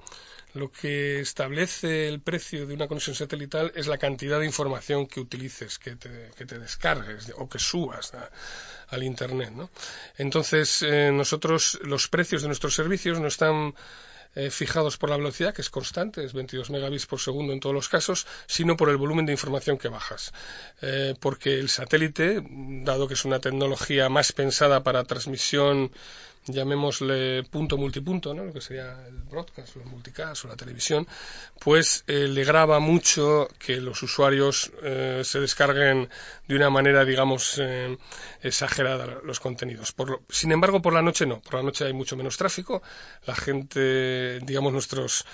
lo 0.54 0.72
que 0.72 1.20
establece 1.20 2.08
el 2.08 2.22
precio 2.22 2.68
de 2.68 2.74
una 2.74 2.88
conexión 2.88 3.16
satelital 3.16 3.72
es 3.76 3.88
la 3.88 3.98
cantidad 3.98 4.40
de 4.40 4.46
información 4.46 5.08
que 5.08 5.20
utilices, 5.20 5.80
que 5.80 5.96
te, 5.96 6.60
descargues 6.60 7.34
o 7.38 7.50
que 7.50 7.60
subas 7.60 8.12
al 8.90 9.04
Internet. 9.04 9.52
¿no? 9.52 9.70
Entonces, 10.18 10.84
eh, 10.84 11.12
nosotros, 11.12 11.80
los 11.84 12.08
precios 12.08 12.44
de 12.44 12.50
nuestros 12.50 12.76
servicios 12.76 13.20
no 13.20 13.28
están 13.28 13.74
eh, 14.36 14.52
fijados 14.52 14.98
por 14.98 15.10
la 15.10 15.18
velocidad, 15.18 15.54
que 15.54 15.62
es 15.62 15.70
constante, 15.72 16.24
es 16.24 16.34
22 16.34 16.70
megabits 16.70 17.08
por 17.08 17.20
segundo 17.20 17.54
en 17.54 17.60
todos 17.60 17.74
los 17.74 17.90
casos, 17.90 18.28
sino 18.46 18.78
por 18.78 18.90
el 18.90 18.98
volumen 18.98 19.26
de 19.26 19.32
información 19.32 19.78
que 19.78 19.90
bajas. 19.90 20.34
porque 21.20 21.60
el 21.60 21.70
satélite, 21.70 22.44
dado 22.84 23.08
que 23.08 23.16
es 23.16 23.26
una 23.26 23.40
tecnología 23.40 24.10
más 24.10 24.32
pensada 24.34 24.84
para 24.84 25.04
transmisión 25.04 25.92
llamémosle 26.46 27.44
punto 27.44 27.78
multipunto, 27.78 28.34
¿no? 28.34 28.46
lo 28.46 28.54
que 28.54 28.62
sería 28.62 29.06
el 29.08 29.24
broadcast, 29.24 29.76
el 29.78 29.86
multicast 29.86 30.46
o 30.46 30.48
la 30.48 30.56
televisión, 30.56 31.08
pues 31.60 32.04
eh, 32.08 32.28
le 32.28 32.44
graba 32.44 32.80
mucho 32.80 33.48
que 33.60 33.78
los 33.78 34.02
usuarios 34.04 34.72
eh, 34.84 35.22
se 35.24 35.40
descarguen 35.40 36.10
de 36.48 36.56
una 36.56 36.70
manera, 36.70 37.06
digamos, 37.06 37.60
eh, 37.60 37.98
exagerada 38.42 39.22
los 39.24 39.40
contenidos. 39.40 39.96
sin 40.30 40.52
embargo, 40.52 40.82
por 40.82 40.94
la 40.94 41.02
noche 41.02 41.26
no, 41.26 41.42
por 41.42 41.56
la 41.56 41.64
noche 41.64 41.86
hay 41.86 41.94
mucho 41.94 42.16
menos 42.16 42.38
tráfico, 42.38 42.82
la 43.26 43.36
gente, 43.36 44.40
digamos, 44.40 44.74
nuestros 44.74 45.26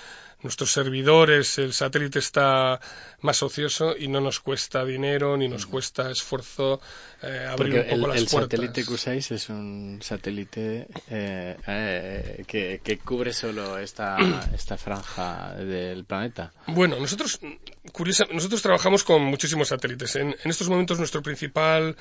nuestros 0.42 0.72
servidores, 0.72 1.58
el 1.58 1.72
satélite 1.72 2.18
está 2.18 2.80
más 3.20 3.42
ocioso 3.42 3.96
y 3.96 4.08
no 4.08 4.20
nos 4.20 4.40
cuesta 4.40 4.84
dinero 4.84 5.36
ni 5.36 5.48
nos 5.48 5.66
cuesta 5.66 6.10
esfuerzo 6.10 6.80
eh, 7.22 7.46
abrir 7.48 7.74
un 7.74 7.82
poco 7.82 7.94
el, 7.94 8.02
las 8.02 8.16
el 8.18 8.28
satélite 8.28 8.84
que 8.84 8.92
usáis 8.92 9.30
es 9.30 9.48
un 9.48 10.00
satélite 10.02 10.86
eh, 11.10 11.56
eh, 11.66 12.80
que, 12.82 12.98
cubre 12.98 13.32
solo 13.32 13.78
esta, 13.78 14.16
esta 14.54 14.76
franja 14.76 15.54
del 15.54 16.04
planeta. 16.04 16.52
Bueno, 16.66 16.98
nosotros, 16.98 17.40
curiosa, 17.92 18.26
nosotros 18.32 18.62
trabajamos 18.62 19.04
con 19.04 19.22
muchísimos 19.22 19.68
satélites. 19.68 20.16
En, 20.16 20.28
en 20.28 20.50
estos 20.50 20.68
momentos 20.68 20.98
nuestro 20.98 21.22
principal 21.22 21.96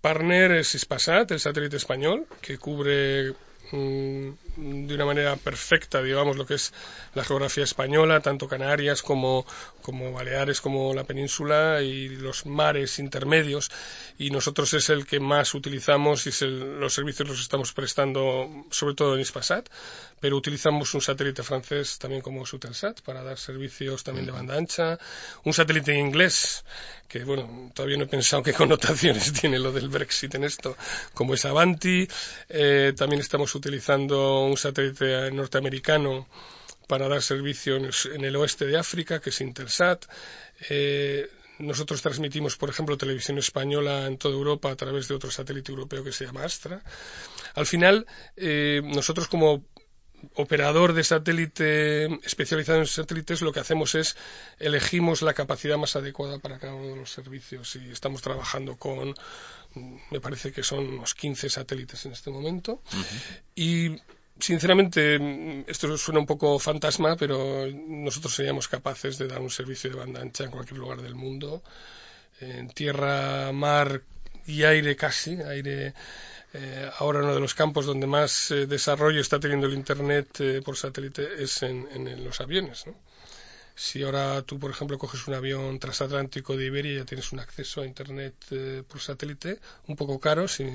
partner 0.00 0.52
es 0.52 0.74
Ispasat, 0.74 1.30
el 1.30 1.40
satélite 1.40 1.76
español, 1.76 2.26
que 2.40 2.58
cubre 2.58 3.34
de 3.72 4.94
una 4.94 5.04
manera 5.04 5.36
perfecta, 5.36 6.02
digamos, 6.02 6.36
lo 6.36 6.46
que 6.46 6.54
es 6.54 6.72
la 7.14 7.24
geografía 7.24 7.64
española, 7.64 8.20
tanto 8.20 8.48
Canarias 8.48 9.02
como, 9.02 9.46
como 9.82 10.12
Baleares, 10.12 10.60
como 10.60 10.92
la 10.94 11.04
península 11.04 11.80
y 11.82 12.08
los 12.08 12.46
mares 12.46 12.98
intermedios. 12.98 13.70
Y 14.18 14.30
nosotros 14.30 14.74
es 14.74 14.90
el 14.90 15.06
que 15.06 15.20
más 15.20 15.54
utilizamos 15.54 16.26
y 16.26 16.46
los 16.46 16.94
servicios 16.94 17.28
los 17.28 17.40
estamos 17.40 17.72
prestando, 17.72 18.48
sobre 18.70 18.94
todo 18.94 19.14
en 19.14 19.20
Ispasat, 19.20 19.68
pero 20.20 20.36
utilizamos 20.36 20.92
un 20.94 21.00
satélite 21.00 21.42
francés 21.42 21.98
también 21.98 22.22
como 22.22 22.44
Sutelsat 22.44 23.00
para 23.02 23.22
dar 23.22 23.38
servicios 23.38 24.04
también 24.04 24.26
de 24.26 24.32
banda 24.32 24.56
ancha, 24.56 24.98
un 25.44 25.52
satélite 25.52 25.94
inglés 25.94 26.64
que 27.10 27.24
bueno, 27.24 27.72
todavía 27.74 27.96
no 27.96 28.04
he 28.04 28.06
pensado 28.06 28.42
qué 28.42 28.52
connotaciones 28.62 29.32
tiene 29.32 29.58
lo 29.58 29.72
del 29.72 29.88
Brexit 29.88 30.36
en 30.36 30.44
esto, 30.44 30.76
como 31.12 31.34
es 31.34 31.44
Avanti, 31.44 32.06
eh, 32.48 32.92
también 32.96 33.20
estamos 33.20 33.54
utilizando 33.60 34.16
un 34.52 34.56
satélite 34.56 35.30
norteamericano 35.30 36.26
para 36.90 37.08
dar 37.12 37.22
servicio 37.22 37.76
en 37.76 38.24
el 38.24 38.34
oeste 38.36 38.64
de 38.66 38.76
África, 38.84 39.20
que 39.20 39.30
es 39.30 39.40
Intelsat. 39.40 40.00
Eh, 40.70 41.28
nosotros 41.60 42.02
transmitimos, 42.02 42.56
por 42.56 42.70
ejemplo, 42.70 42.96
televisión 42.96 43.36
española 43.38 44.06
en 44.06 44.16
toda 44.16 44.34
Europa 44.34 44.70
a 44.70 44.76
través 44.76 45.06
de 45.06 45.14
otro 45.14 45.30
satélite 45.30 45.70
europeo 45.70 46.02
que 46.02 46.12
se 46.12 46.24
llama 46.24 46.44
Astra. 46.44 46.82
Al 47.54 47.66
final, 47.66 48.06
eh, 48.36 48.80
nosotros 48.82 49.28
como 49.28 49.62
operador 50.34 50.92
de 50.92 51.04
satélite 51.04 52.06
especializado 52.24 52.78
en 52.80 52.86
satélites, 52.86 53.42
lo 53.42 53.52
que 53.52 53.60
hacemos 53.60 53.94
es 53.94 54.16
elegimos 54.58 55.22
la 55.22 55.34
capacidad 55.34 55.78
más 55.78 55.96
adecuada 55.96 56.38
para 56.38 56.58
cada 56.58 56.74
uno 56.74 56.88
de 56.88 56.96
los 56.96 57.10
servicios 57.12 57.76
y 57.76 57.90
estamos 57.90 58.20
trabajando 58.20 58.76
con, 58.76 59.14
me 59.74 60.20
parece 60.20 60.52
que 60.52 60.62
son 60.62 60.86
unos 60.86 61.14
15 61.14 61.48
satélites 61.48 62.06
en 62.06 62.12
este 62.12 62.30
momento. 62.30 62.82
Y 63.54 63.96
sinceramente, 64.38 65.64
esto 65.66 65.96
suena 65.96 66.20
un 66.20 66.26
poco 66.26 66.58
fantasma, 66.58 67.16
pero 67.16 67.66
nosotros 67.70 68.34
seríamos 68.34 68.68
capaces 68.68 69.18
de 69.18 69.28
dar 69.28 69.40
un 69.40 69.50
servicio 69.50 69.90
de 69.90 69.96
banda 69.96 70.20
ancha 70.20 70.44
en 70.44 70.50
cualquier 70.50 70.78
lugar 70.78 71.02
del 71.02 71.14
mundo, 71.14 71.62
en 72.40 72.68
tierra, 72.70 73.52
mar 73.52 74.02
y 74.46 74.64
aire 74.64 74.96
casi, 74.96 75.40
aire 75.42 75.94
eh, 76.52 76.90
ahora 76.98 77.20
uno 77.20 77.34
de 77.34 77.40
los 77.40 77.54
campos 77.54 77.86
donde 77.86 78.08
más 78.08 78.50
eh, 78.50 78.66
desarrollo 78.66 79.20
está 79.20 79.38
teniendo 79.38 79.68
el 79.68 79.74
Internet 79.74 80.40
eh, 80.40 80.62
por 80.64 80.76
satélite 80.76 81.42
es 81.42 81.62
en, 81.62 82.24
los 82.24 82.40
aviones. 82.40 82.84
Si 83.74 84.02
ahora 84.02 84.42
tú, 84.42 84.58
por 84.58 84.70
ejemplo, 84.70 84.98
coges 84.98 85.26
un 85.26 85.34
avión 85.34 85.78
transatlántico 85.78 86.56
de 86.56 86.66
Iberia, 86.66 86.98
ya 86.98 87.04
tienes 87.04 87.32
un 87.32 87.40
acceso 87.40 87.82
a 87.82 87.86
Internet 87.86 88.34
por 88.88 89.00
satélite, 89.00 89.58
un 89.86 89.96
poco 89.96 90.20
caro, 90.20 90.48
si, 90.48 90.68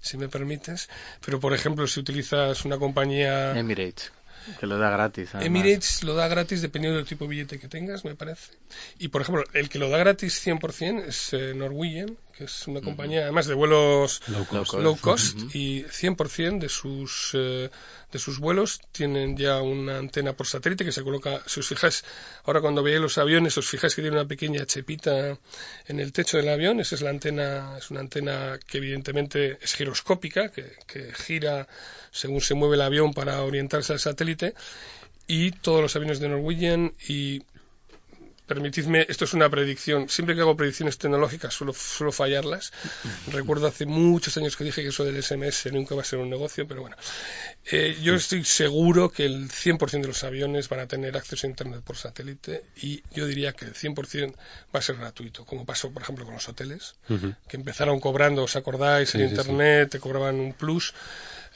si 0.00 0.16
me 0.16 0.28
permites. 0.28 0.88
Pero, 1.24 1.40
por 1.40 1.54
ejemplo, 1.54 1.86
si 1.86 2.00
utilizas 2.00 2.64
una 2.64 2.78
compañía... 2.78 3.56
Emirates. 3.58 4.12
Que 4.60 4.66
lo 4.66 4.76
da 4.76 4.90
gratis. 4.90 5.30
Emirates 5.40 6.02
lo 6.02 6.14
da 6.14 6.28
gratis 6.28 6.60
dependiendo 6.60 6.98
del 6.98 7.06
tipo 7.06 7.24
de 7.24 7.30
billete 7.30 7.58
que 7.58 7.68
tengas, 7.68 8.04
me 8.04 8.14
parece. 8.14 8.52
Y, 8.98 9.08
por 9.08 9.22
ejemplo, 9.22 9.44
el 9.54 9.68
que 9.70 9.78
lo 9.78 9.88
da 9.88 9.96
gratis 9.98 10.46
100% 10.46 11.04
es 11.06 11.56
Norwegian, 11.56 12.18
que 12.36 12.44
es 12.44 12.66
una 12.66 12.80
compañía 12.80 13.22
además 13.22 13.46
de 13.46 13.54
vuelos 13.54 14.20
low 14.28 14.96
cost, 15.00 15.38
y 15.54 15.84
100% 15.84 16.58
de 16.58 16.68
sus 16.68 17.30
eh, 17.34 17.70
de 18.14 18.18
sus 18.18 18.38
vuelos 18.38 18.80
tienen 18.92 19.36
ya 19.36 19.60
una 19.60 19.98
antena 19.98 20.34
por 20.34 20.46
satélite 20.46 20.84
que 20.84 20.92
se 20.92 21.02
coloca, 21.02 21.42
si 21.46 21.60
os 21.60 21.66
fijáis, 21.66 22.04
ahora 22.44 22.60
cuando 22.60 22.82
veáis 22.82 23.00
los 23.00 23.18
aviones 23.18 23.58
os 23.58 23.68
fijáis 23.68 23.94
que 23.94 24.02
tiene 24.02 24.16
una 24.16 24.26
pequeña 24.26 24.64
chepita 24.66 25.36
en 25.88 26.00
el 26.00 26.12
techo 26.12 26.36
del 26.36 26.48
avión, 26.48 26.78
esa 26.78 26.94
es 26.94 27.02
la 27.02 27.10
antena, 27.10 27.76
es 27.76 27.90
una 27.90 28.00
antena 28.00 28.58
que 28.66 28.78
evidentemente 28.78 29.58
es 29.60 29.74
giroscópica, 29.74 30.50
que, 30.50 30.76
que 30.86 31.12
gira 31.12 31.66
según 32.12 32.40
se 32.40 32.54
mueve 32.54 32.76
el 32.76 32.82
avión 32.82 33.12
para 33.12 33.42
orientarse 33.42 33.92
al 33.92 33.98
satélite 33.98 34.54
y 35.26 35.50
todos 35.50 35.82
los 35.82 35.96
aviones 35.96 36.20
de 36.20 36.28
Norwegian 36.28 36.94
y 37.08 37.42
permitidme, 38.46 39.06
esto 39.08 39.24
es 39.24 39.34
una 39.34 39.48
predicción. 39.48 40.08
Siempre 40.08 40.34
que 40.34 40.42
hago 40.42 40.56
predicciones 40.56 40.98
tecnológicas 40.98 41.54
suelo, 41.54 41.72
suelo 41.72 42.12
fallarlas. 42.12 42.72
Recuerdo 43.32 43.66
hace 43.66 43.86
muchos 43.86 44.36
años 44.36 44.56
que 44.56 44.64
dije 44.64 44.82
que 44.82 44.88
eso 44.88 45.04
del 45.04 45.22
SMS 45.22 45.72
nunca 45.72 45.94
va 45.94 46.02
a 46.02 46.04
ser 46.04 46.18
un 46.18 46.30
negocio, 46.30 46.66
pero 46.66 46.82
bueno. 46.82 46.96
Eh, 47.70 47.96
yo 48.02 48.14
estoy 48.14 48.44
seguro 48.44 49.10
que 49.10 49.24
el 49.24 49.48
100% 49.48 50.02
de 50.02 50.08
los 50.08 50.24
aviones 50.24 50.68
van 50.68 50.80
a 50.80 50.86
tener 50.86 51.16
acceso 51.16 51.46
a 51.46 51.50
Internet 51.50 51.82
por 51.82 51.96
satélite 51.96 52.64
y 52.76 53.02
yo 53.12 53.26
diría 53.26 53.52
que 53.52 53.64
el 53.64 53.74
100% 53.74 54.34
va 54.74 54.78
a 54.78 54.82
ser 54.82 54.96
gratuito, 54.96 55.44
como 55.46 55.64
pasó, 55.64 55.90
por 55.90 56.02
ejemplo, 56.02 56.24
con 56.24 56.34
los 56.34 56.48
hoteles, 56.48 56.96
que 57.48 57.56
empezaron 57.56 58.00
cobrando, 58.00 58.42
¿os 58.42 58.56
acordáis? 58.56 59.14
en 59.14 59.22
Internet, 59.28 59.90
te 59.90 60.00
cobraban 60.00 60.40
un 60.40 60.52
plus. 60.52 60.94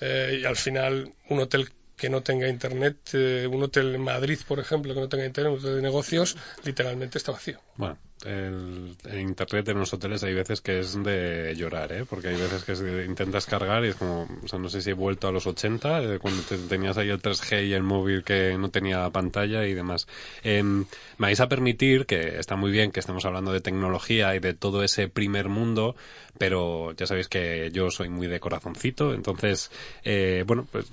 Eh, 0.00 0.40
y 0.42 0.44
al 0.44 0.56
final 0.56 1.12
un 1.28 1.40
hotel 1.40 1.68
que 1.98 2.08
no 2.08 2.22
tenga 2.22 2.48
internet, 2.48 2.96
eh, 3.12 3.46
un 3.50 3.62
hotel 3.62 3.94
en 3.94 4.02
Madrid, 4.02 4.38
por 4.46 4.60
ejemplo, 4.60 4.94
que 4.94 5.00
no 5.00 5.08
tenga 5.08 5.26
internet, 5.26 5.60
de 5.60 5.82
negocios, 5.82 6.36
literalmente 6.64 7.18
está 7.18 7.32
vacío. 7.32 7.60
Bueno, 7.76 7.98
el, 8.24 8.96
internet 9.16 9.68
en 9.68 9.78
los 9.78 9.92
hoteles 9.92 10.24
hay 10.24 10.34
veces 10.34 10.60
que 10.60 10.80
es 10.80 11.00
de 11.02 11.54
llorar, 11.56 11.92
¿eh? 11.92 12.04
Porque 12.08 12.28
hay 12.28 12.36
veces 12.36 12.64
que 12.64 13.04
intentas 13.04 13.46
cargar 13.46 13.84
y 13.84 13.88
es 13.88 13.94
como, 13.94 14.28
o 14.42 14.48
sea, 14.48 14.58
no 14.58 14.68
sé 14.68 14.80
si 14.82 14.90
he 14.90 14.94
vuelto 14.94 15.28
a 15.28 15.32
los 15.32 15.46
80, 15.46 16.02
eh, 16.02 16.18
cuando 16.18 16.42
tenías 16.68 16.98
ahí 16.98 17.10
el 17.10 17.22
3G 17.22 17.68
y 17.68 17.74
el 17.74 17.82
móvil 17.82 18.24
que 18.24 18.56
no 18.58 18.70
tenía 18.70 19.08
pantalla 19.10 19.66
y 19.66 19.74
demás. 19.74 20.08
Em, 20.42 20.80
me 21.18 21.28
vais 21.28 21.40
a 21.40 21.48
permitir, 21.48 22.06
que 22.06 22.38
está 22.38 22.56
muy 22.56 22.70
bien 22.70 22.90
que 22.90 23.00
estemos 23.00 23.24
hablando 23.24 23.52
de 23.52 23.60
tecnología 23.60 24.34
y 24.34 24.40
de 24.40 24.54
todo 24.54 24.82
ese 24.82 25.08
primer 25.08 25.48
mundo, 25.48 25.94
pero 26.38 26.92
ya 26.92 27.06
sabéis 27.06 27.28
que 27.28 27.70
yo 27.72 27.90
soy 27.90 28.08
muy 28.08 28.26
de 28.26 28.40
corazoncito, 28.40 29.14
entonces, 29.14 29.70
eh, 30.04 30.44
bueno, 30.46 30.66
pues 30.70 30.86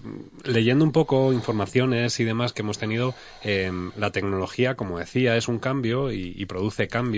leyendo 0.43 0.85
un 0.85 0.91
poco 0.91 1.33
informaciones 1.33 2.19
y 2.19 2.23
demás 2.23 2.53
que 2.53 2.61
hemos 2.61 2.77
tenido, 2.77 3.15
em, 3.43 3.91
la 3.97 4.11
tecnología, 4.11 4.75
como 4.75 4.99
decía, 4.99 5.35
es 5.37 5.47
un 5.47 5.59
cambio 5.59 6.11
y 6.11 6.45
produce 6.45 6.87
cambios 6.87 7.14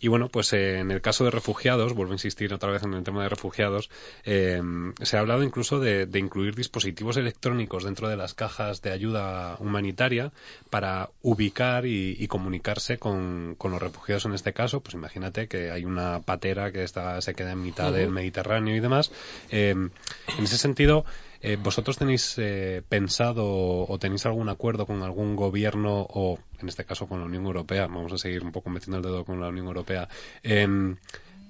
y 0.00 0.08
bueno, 0.08 0.28
pues 0.28 0.52
eh, 0.52 0.78
en 0.78 0.90
el 0.90 1.00
caso 1.00 1.24
de 1.24 1.30
refugiados, 1.30 1.94
vuelvo 1.94 2.12
a 2.12 2.14
insistir 2.14 2.52
otra 2.52 2.70
vez 2.70 2.82
en 2.82 2.94
el 2.94 3.02
tema 3.02 3.22
de 3.22 3.28
refugiados, 3.28 3.90
eh, 4.24 4.60
se 5.02 5.16
ha 5.16 5.20
hablado 5.20 5.42
incluso 5.42 5.80
de, 5.80 6.08
incluir 6.16 6.54
dispositivos 6.54 7.16
electrónicos 7.16 7.84
dentro 7.84 8.08
de 8.08 8.16
las 8.16 8.34
cajas 8.34 8.82
de 8.82 8.90
ayuda 8.90 9.56
humanitaria 9.58 10.32
para 10.70 11.10
ubicar 11.22 11.86
y, 11.86 12.26
comunicarse 12.28 12.98
con, 12.98 13.56
los 13.62 13.82
refugiados 13.82 14.24
en 14.26 14.34
este 14.34 14.52
caso. 14.52 14.80
Pues 14.80 14.94
imagínate 14.94 15.48
que 15.48 15.70
hay 15.70 15.84
una 15.84 16.20
patera 16.20 16.72
que 16.72 16.82
está, 16.82 17.20
se 17.20 17.34
queda 17.34 17.52
en 17.52 17.62
mitad 17.62 17.92
del 17.92 18.10
Mediterráneo 18.10 18.74
y 18.74 18.80
demás. 18.80 19.12
Eh, 19.50 19.70
en 19.70 20.44
ese 20.44 20.58
sentido, 20.58 21.04
eh, 21.46 21.56
¿Vosotros 21.62 21.96
tenéis 21.96 22.34
eh, 22.38 22.82
pensado 22.88 23.44
o 23.86 23.98
tenéis 24.00 24.26
algún 24.26 24.48
acuerdo 24.48 24.84
con 24.84 25.04
algún 25.04 25.36
gobierno 25.36 26.04
o, 26.10 26.40
en 26.60 26.68
este 26.68 26.84
caso, 26.84 27.06
con 27.06 27.20
la 27.20 27.26
Unión 27.26 27.46
Europea? 27.46 27.86
Vamos 27.86 28.12
a 28.12 28.18
seguir 28.18 28.42
un 28.42 28.50
poco 28.50 28.68
metiendo 28.68 28.96
el 28.96 29.04
dedo 29.04 29.24
con 29.24 29.40
la 29.40 29.46
Unión 29.46 29.66
Europea. 29.66 30.08
Em, 30.42 30.96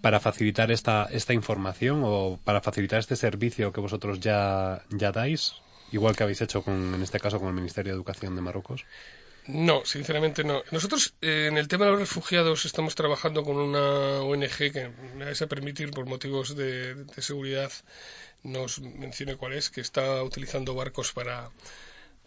para 0.03 0.21
facilitar 0.21 0.71
esta, 0.71 1.09
esta 1.11 1.33
información 1.33 2.03
o 2.05 2.39
para 2.45 2.61
facilitar 2.61 2.99
este 2.99 3.17
servicio 3.17 3.73
que 3.73 3.81
vosotros 3.81 4.21
ya, 4.21 4.83
ya 4.91 5.13
dais, 5.13 5.55
igual 5.93 6.15
que 6.15 6.25
habéis 6.25 6.43
hecho 6.43 6.63
con, 6.63 6.95
en 6.95 7.03
este 7.03 7.19
caso 7.19 7.39
con 7.39 7.49
el 7.49 7.55
Ministerio 7.55 7.93
de 7.93 7.97
Educación 7.97 8.37
de 8.37 8.43
Marruecos? 8.43 8.85
No, 9.49 9.85
sinceramente 9.85 10.43
no. 10.43 10.63
Nosotros 10.73 11.15
eh, 11.21 11.47
en 11.49 11.57
el 11.57 11.69
tema 11.69 11.85
de 11.85 11.93
los 11.93 12.01
refugiados 12.01 12.65
estamos 12.65 12.95
trabajando 12.95 13.45
con 13.45 13.57
una 13.57 14.21
ONG 14.23 14.73
que 14.73 14.91
me 15.17 15.25
vais 15.25 15.41
a 15.41 15.47
permitir 15.47 15.91
por 15.91 16.07
motivos 16.07 16.57
de, 16.57 16.95
de 16.95 17.23
seguridad 17.23 17.71
nos 18.47 18.81
mencione 18.81 19.37
cuál 19.37 19.53
es, 19.53 19.71
que 19.71 19.81
está 19.81 20.23
utilizando 20.23 20.75
barcos 20.75 21.13
para, 21.13 21.51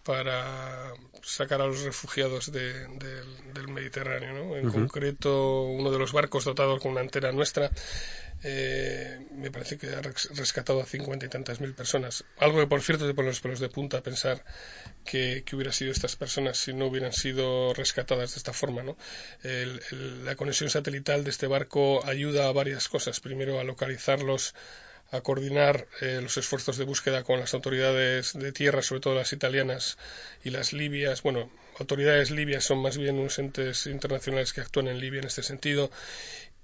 para 0.03 0.93
sacar 1.21 1.61
a 1.61 1.67
los 1.67 1.81
refugiados 1.81 2.51
del 2.51 3.67
Mediterráneo. 3.67 4.33
¿no? 4.33 4.55
En 4.57 4.69
concreto, 4.69 5.63
uno 5.63 5.91
de 5.91 5.99
los 5.99 6.11
barcos 6.11 6.45
dotados 6.45 6.81
con 6.81 6.91
una 6.91 7.01
antena 7.01 7.31
nuestra 7.31 7.71
eh, 8.43 9.25
me 9.31 9.51
parece 9.51 9.77
que 9.77 9.87
ha 9.87 10.01
rescatado 10.01 10.81
a 10.81 10.85
cincuenta 10.85 11.25
y 11.25 11.29
tantas 11.29 11.59
mil 11.59 11.73
personas. 11.73 12.23
Algo 12.37 12.59
que, 12.59 12.67
por 12.67 12.81
cierto, 12.81 13.07
te 13.07 13.13
pone 13.13 13.29
los 13.29 13.41
pelos 13.41 13.59
de 13.59 13.69
punta 13.69 14.01
pensar 14.01 14.43
que, 15.05 15.43
que 15.45 15.55
hubiera 15.55 15.71
sido 15.71 15.91
estas 15.91 16.15
personas 16.15 16.57
si 16.57 16.73
no 16.73 16.87
hubieran 16.87 17.13
sido 17.13 17.73
rescatadas 17.73 18.31
de 18.31 18.37
esta 18.37 18.53
forma. 18.53 18.83
¿no? 18.83 18.97
la 19.43 20.35
conexión 20.35 20.69
satelital 20.69 21.23
de 21.23 21.29
este 21.29 21.47
barco 21.47 22.05
ayuda 22.05 22.47
a 22.47 22.51
varias 22.51 22.87
cosas. 22.87 23.19
Primero, 23.19 23.59
a 23.59 23.63
localizarlos 23.63 24.53
a 25.11 25.21
coordinar 25.21 25.87
eh, 26.01 26.19
los 26.21 26.37
esfuerzos 26.37 26.77
de 26.77 26.85
búsqueda 26.85 27.23
con 27.23 27.39
las 27.39 27.53
autoridades 27.53 28.33
de 28.33 28.51
tierra, 28.51 28.81
sobre 28.81 29.01
todo 29.01 29.15
las 29.15 29.33
italianas 29.33 29.97
y 30.43 30.51
las 30.51 30.71
libias. 30.71 31.23
Bueno, 31.23 31.49
autoridades 31.79 32.29
libias 32.29 32.63
son 32.63 32.79
más 32.79 32.97
bien 32.97 33.17
unos 33.17 33.39
entes 33.39 33.87
internacionales 33.87 34.53
que 34.53 34.61
actúan 34.61 34.87
en 34.87 34.99
Libia 34.99 35.19
en 35.19 35.27
este 35.27 35.41
sentido. 35.41 35.89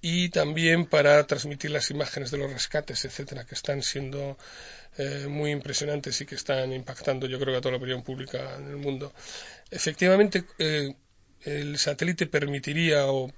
Y 0.02 0.30
también 0.30 0.86
para 0.86 1.26
transmitir 1.26 1.72
las 1.72 1.90
imágenes 1.90 2.32
de 2.32 2.38
los 2.38 2.52
rescates, 2.52 3.06
etcétera, 3.06 3.46
que 3.46 3.56
están 3.56 3.82
siendo 3.82 4.38
eh, 4.98 5.26
muy 5.28 5.52
impresionantes 5.52 6.22
y 6.22 6.26
que 6.26 6.36
están 6.36 6.72
impactando, 6.74 7.28
yo 7.28 7.40
creo, 7.40 7.58
a 7.58 7.62
toda 7.62 7.72
la 7.72 7.78
opinión 7.78 8.04
pública 8.04 8.56
en 8.58 8.68
el 8.68 8.78
mundo. 8.78 9.14
Efectivamente, 9.72 10.44
eh, 10.60 10.96
el 11.42 11.78
satélite 11.78 12.28
permitiría 12.28 13.08
o 13.08 13.32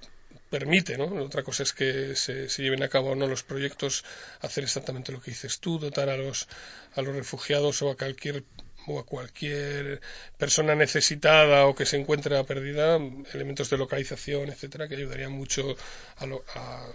permite, 0.50 0.96
¿no? 0.96 1.06
Otra 1.24 1.42
cosa 1.42 1.62
es 1.62 1.72
que 1.72 2.16
se, 2.16 2.48
lleven 2.48 2.82
a 2.82 2.88
cabo 2.88 3.14
no 3.14 3.26
los 3.26 3.42
proyectos, 3.42 4.04
hacer 4.40 4.64
exactamente 4.64 5.12
lo 5.12 5.20
que 5.20 5.30
dices 5.30 5.60
tú, 5.60 5.78
dotar 5.78 6.08
a 6.08 6.16
los, 6.16 6.48
a 6.94 7.02
los 7.02 7.14
refugiados 7.14 7.82
o 7.82 7.90
a 7.90 7.96
cualquier 7.96 8.44
o 8.90 8.98
a 8.98 9.06
cualquier 9.06 10.00
persona 10.36 10.74
necesitada 10.74 11.66
o 11.66 11.74
que 11.74 11.86
se 11.86 11.96
encuentre 11.96 12.42
perdida, 12.44 12.98
elementos 13.34 13.70
de 13.70 13.78
localización, 13.78 14.48
etcétera, 14.48 14.88
que 14.88 14.96
ayudarían 14.96 15.32
mucho 15.32 15.76
a, 16.18 16.24
a 16.24 16.86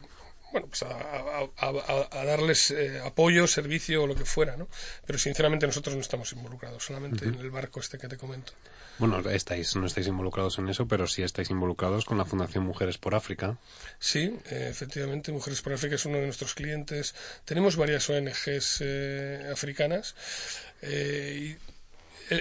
bueno, 0.54 0.68
pues 0.68 0.84
a, 0.84 2.26
darles 2.26 2.70
eh, 2.72 3.02
apoyo, 3.04 3.48
servicio 3.48 4.04
o 4.04 4.08
lo 4.08 4.16
que 4.16 4.24
fuera, 4.24 4.56
¿no? 4.56 4.68
Pero 5.06 5.18
sinceramente 5.18 5.66
nosotros 5.66 5.96
no 5.96 6.02
estamos 6.02 6.32
involucrados, 6.32 6.86
solamente 6.86 7.26
en 7.26 7.36
el 7.36 7.50
barco 7.50 7.80
este 7.80 7.98
que 7.98 8.08
te 8.08 8.18
comento. 8.18 8.54
Bueno, 9.00 9.28
estáis, 9.32 9.76
no 9.76 9.88
estáis 9.88 10.06
involucrados 10.06 10.60
en 10.60 10.70
eso, 10.70 10.88
pero 10.88 11.08
sí 11.08 11.24
estáis 11.24 11.50
involucrados 11.50 12.06
con 12.06 12.20
la 12.20 12.26
Fundación 12.26 12.64
Mujeres 12.66 13.00
por 13.00 13.16
África. 13.16 13.58
Sí, 13.98 14.38
eh, 14.52 14.68
efectivamente, 14.70 15.32
Mujeres 15.32 15.64
por 15.64 15.74
África 15.74 15.96
es 15.96 16.06
uno 16.06 16.20
de 16.20 16.26
nuestros 16.26 16.54
clientes. 16.54 17.16
Tenemos 17.46 17.76
varias 17.76 18.08
ONGs 18.08 18.78
eh, 18.82 19.50
africanas. 19.52 20.14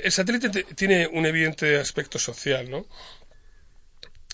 El, 0.02 0.12
satélite 0.12 0.64
tiene 0.74 1.06
un 1.06 1.26
evidente 1.26 1.76
aspecto 1.76 2.18
social, 2.18 2.70
¿no? 2.70 2.86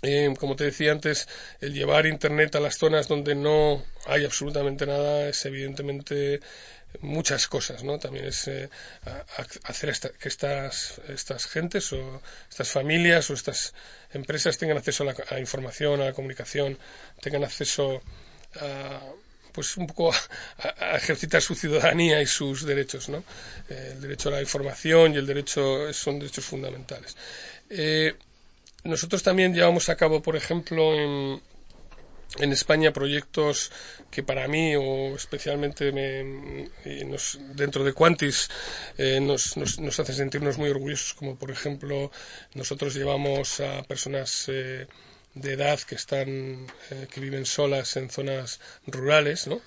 Eh, 0.03 0.33
como 0.39 0.55
te 0.55 0.65
decía 0.65 0.93
antes, 0.93 1.29
el 1.61 1.75
llevar 1.75 2.07
Internet 2.07 2.55
a 2.55 2.61
las 2.61 2.79
zonas 2.79 3.09
donde 3.09 3.35
no 3.35 3.85
hay 4.07 4.25
absolutamente 4.25 4.87
nada 4.87 5.29
es 5.29 5.45
evidentemente 5.45 6.41
muchas 7.01 7.49
cosas, 7.49 7.83
¿no? 7.83 7.99
También 7.99 8.27
es 8.27 8.47
eh, 8.47 8.71
hacer 9.65 9.93
que 10.19 10.29
estas, 10.29 11.01
estas 11.09 11.47
gentes 11.47 11.93
o 11.93 12.23
estas 12.49 12.71
familias 12.71 13.29
o 13.31 13.35
estas 13.35 13.75
empresas 14.13 14.57
tengan 14.57 14.79
acceso 14.79 15.03
a 15.03 15.15
la 15.35 15.41
información, 15.41 16.01
a 16.01 16.07
la 16.07 16.13
comunicación, 16.13 16.79
tengan 17.21 17.45
acceso 17.45 18.01
a 18.61 19.01
pues 19.59 19.77
un 19.77 19.89
poco 19.89 20.13
a, 20.59 20.97
ejercitar 20.97 21.43
su 21.43 21.57
ciudadanía 21.57 22.23
y 22.23 22.27
sus 22.27 22.65
derechos, 22.65 23.09
¿no? 23.09 23.25
Eh, 23.69 23.95
el 23.95 24.01
derecho 24.01 24.29
a 24.29 24.33
la 24.33 24.41
información 24.41 25.15
y 25.15 25.17
el 25.17 25.27
derecho 25.27 25.93
son 25.93 26.21
derechos 26.21 26.45
fundamentales. 26.45 27.17
Eh, 27.69 28.15
nosotros 28.85 29.21
también 29.25 29.53
llevamos 29.53 29.89
a 29.89 29.97
cabo, 29.97 30.23
por 30.23 30.37
ejemplo, 30.37 30.95
en, 30.95 31.41
España 32.53 32.93
proyectos 32.93 33.73
que 34.13 34.23
para 34.23 34.47
mí 34.47 34.77
o 34.77 35.17
especialmente 35.17 35.91
me, 35.91 36.69
dentro 37.55 37.83
de 37.83 37.95
Quantis 37.95 38.49
eh, 38.97 39.19
nos, 39.19 39.57
hacen 39.99 40.15
sentirnos 40.15 40.57
muy 40.57 40.69
orgullosos 40.69 41.15
como 41.15 41.37
por 41.37 41.51
ejemplo 41.51 42.13
nosotros 42.55 42.95
llevamos 42.95 43.61
a 43.61 43.83
personas 43.83 44.51
de 45.35 45.53
edad 45.53 45.79
que 45.81 45.95
están 45.95 46.67
eh, 46.91 47.07
que 47.13 47.21
viven 47.21 47.47
solas 47.47 47.97
en 47.97 48.11
zonas 48.11 48.61
rurales 48.87 49.47
¿no? 49.47 49.61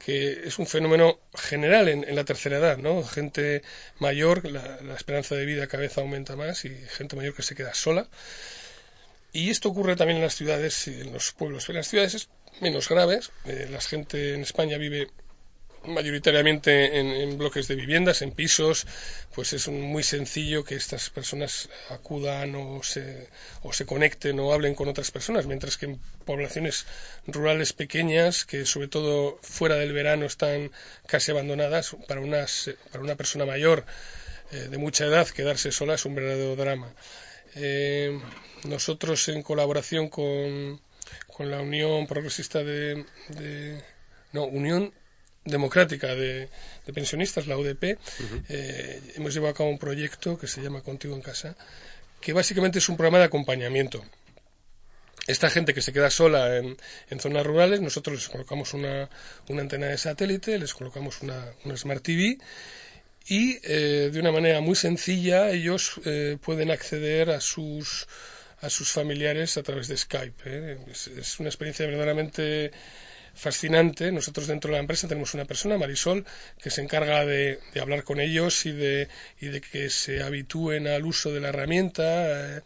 que 0.00 0.48
es 0.48 0.58
un 0.58 0.66
fenómeno 0.66 1.20
general 1.34 1.88
en, 1.88 2.14
la 2.14 2.24
tercera 2.24 2.56
edad, 2.56 2.78
¿no? 2.78 3.04
Gente 3.04 3.62
mayor, 3.98 4.50
la, 4.50 4.94
esperanza 4.94 5.34
de 5.34 5.44
vida 5.44 5.66
cada 5.66 5.82
vez 5.82 5.98
aumenta 5.98 6.36
más 6.36 6.64
y 6.64 6.70
gente 6.70 7.16
mayor 7.16 7.34
que 7.34 7.42
se 7.42 7.54
queda 7.54 7.74
sola. 7.74 8.08
Y 9.32 9.50
esto 9.50 9.68
ocurre 9.68 9.96
también 9.96 10.16
en 10.16 10.24
las 10.24 10.34
ciudades 10.34 10.88
y 10.88 11.02
en 11.02 11.12
los 11.12 11.32
pueblos. 11.32 11.68
En 11.68 11.76
las 11.76 11.86
ciudades 11.86 12.14
es 12.14 12.28
menos 12.60 12.88
grave. 12.88 13.20
Eh, 13.44 13.68
la 13.70 13.80
gente 13.80 14.34
en 14.34 14.40
España 14.40 14.78
vive 14.78 15.08
mayoritariamente 15.84 16.98
en, 16.98 17.38
bloques 17.38 17.68
de 17.68 17.74
viviendas, 17.74 18.22
en 18.22 18.32
pisos, 18.32 18.86
pues 19.34 19.52
es 19.52 19.68
muy 19.68 20.02
sencillo 20.02 20.64
que 20.64 20.74
estas 20.74 21.10
personas 21.10 21.68
acudan 21.88 22.54
o 22.54 22.82
se, 22.82 23.28
o 23.62 23.72
se 23.72 23.86
conecten 23.86 24.38
o 24.40 24.52
hablen 24.52 24.74
con 24.74 24.88
otras 24.88 25.10
personas, 25.10 25.46
mientras 25.46 25.76
que 25.76 25.86
en 25.86 26.00
poblaciones 26.24 26.86
rurales 27.26 27.72
pequeñas, 27.72 28.44
que 28.44 28.66
sobre 28.66 28.88
todo 28.88 29.38
fuera 29.42 29.76
del 29.76 29.92
verano 29.92 30.26
están 30.26 30.70
casi 31.06 31.30
abandonadas, 31.30 31.96
para, 32.06 32.20
unas, 32.20 32.70
para 32.90 33.02
una 33.02 33.16
persona 33.16 33.46
mayor 33.46 33.84
eh, 34.52 34.68
de 34.68 34.78
mucha 34.78 35.06
edad 35.06 35.28
quedarse 35.28 35.72
sola 35.72 35.94
es 35.94 36.04
un 36.04 36.14
verdadero 36.14 36.56
drama. 36.56 36.92
Eh, 37.54 38.20
nosotros, 38.64 39.28
en 39.28 39.42
colaboración 39.42 40.08
con, 40.08 40.80
con 41.26 41.50
la 41.50 41.60
Unión 41.60 42.06
Progresista 42.06 42.62
de, 42.62 43.04
no, 44.32 44.44
Unión 44.44 44.92
Democrática 45.44 46.14
de, 46.14 46.48
Pensionistas, 46.94 47.46
la 47.46 47.56
UDP, 47.56 47.98
eh, 48.48 49.00
hemos 49.16 49.32
llevado 49.32 49.52
a 49.52 49.56
cabo 49.56 49.70
un 49.70 49.78
proyecto 49.78 50.38
que 50.38 50.46
se 50.46 50.60
llama 50.60 50.82
Contigo 50.82 51.14
en 51.14 51.22
Casa, 51.22 51.56
que 52.20 52.32
básicamente 52.32 52.78
es 52.78 52.88
un 52.88 52.96
programa 52.96 53.18
de 53.18 53.24
acompañamiento 53.24 54.04
esta 55.26 55.50
gente 55.50 55.74
que 55.74 55.82
se 55.82 55.92
queda 55.92 56.10
sola 56.10 56.56
en, 56.56 57.20
zonas 57.20 57.46
rurales, 57.46 57.80
nosotros 57.80 58.16
les 58.16 58.28
colocamos 58.28 58.74
una, 58.74 59.08
antena 59.48 59.86
de 59.86 59.98
satélite, 59.98 60.58
les 60.58 60.74
colocamos 60.74 61.22
una, 61.22 61.52
Smart 61.76 62.02
TV 62.02 62.38
y 63.26 63.58
eh, 63.62 64.10
de 64.12 64.20
una 64.20 64.32
manera 64.32 64.60
muy 64.60 64.74
sencilla 64.74 65.50
ellos 65.50 66.00
eh, 66.04 66.36
pueden 66.42 66.70
acceder 66.70 67.30
a 67.30 67.40
sus, 67.40 68.08
a 68.60 68.70
sus 68.70 68.90
familiares 68.90 69.56
a 69.56 69.62
través 69.62 69.88
de 69.88 69.96
Skype. 69.96 70.42
¿eh? 70.46 70.78
Es, 70.88 71.38
una 71.38 71.48
experiencia 71.48 71.86
verdaderamente 71.86 72.72
fascinante. 73.34 74.12
Nosotros 74.12 74.46
dentro 74.46 74.68
de 74.70 74.76
la 74.76 74.80
empresa 74.80 75.08
tenemos 75.08 75.34
una 75.34 75.44
persona, 75.44 75.78
Marisol, 75.78 76.24
que 76.62 76.70
se 76.70 76.82
encarga 76.82 77.24
de, 77.24 77.58
hablar 77.80 78.04
con 78.04 78.20
ellos 78.20 78.66
y 78.66 78.72
de, 78.72 79.08
y 79.40 79.46
de 79.46 79.60
que 79.60 79.90
se 79.90 80.22
habitúen 80.22 80.86
al 80.86 81.04
uso 81.04 81.32
de 81.32 81.40
la 81.40 81.48
herramienta. 81.48 82.62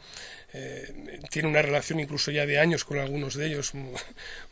Eh, 0.57 1.17
tiene 1.31 1.49
una 1.49 1.63
relación 1.63 1.99
incluso 1.99 2.31
ya 2.31 2.47
de 2.47 2.61
años 2.61 2.85
con 2.85 2.99
algunos 3.01 3.35
de 3.35 3.49
ellos 3.49 3.73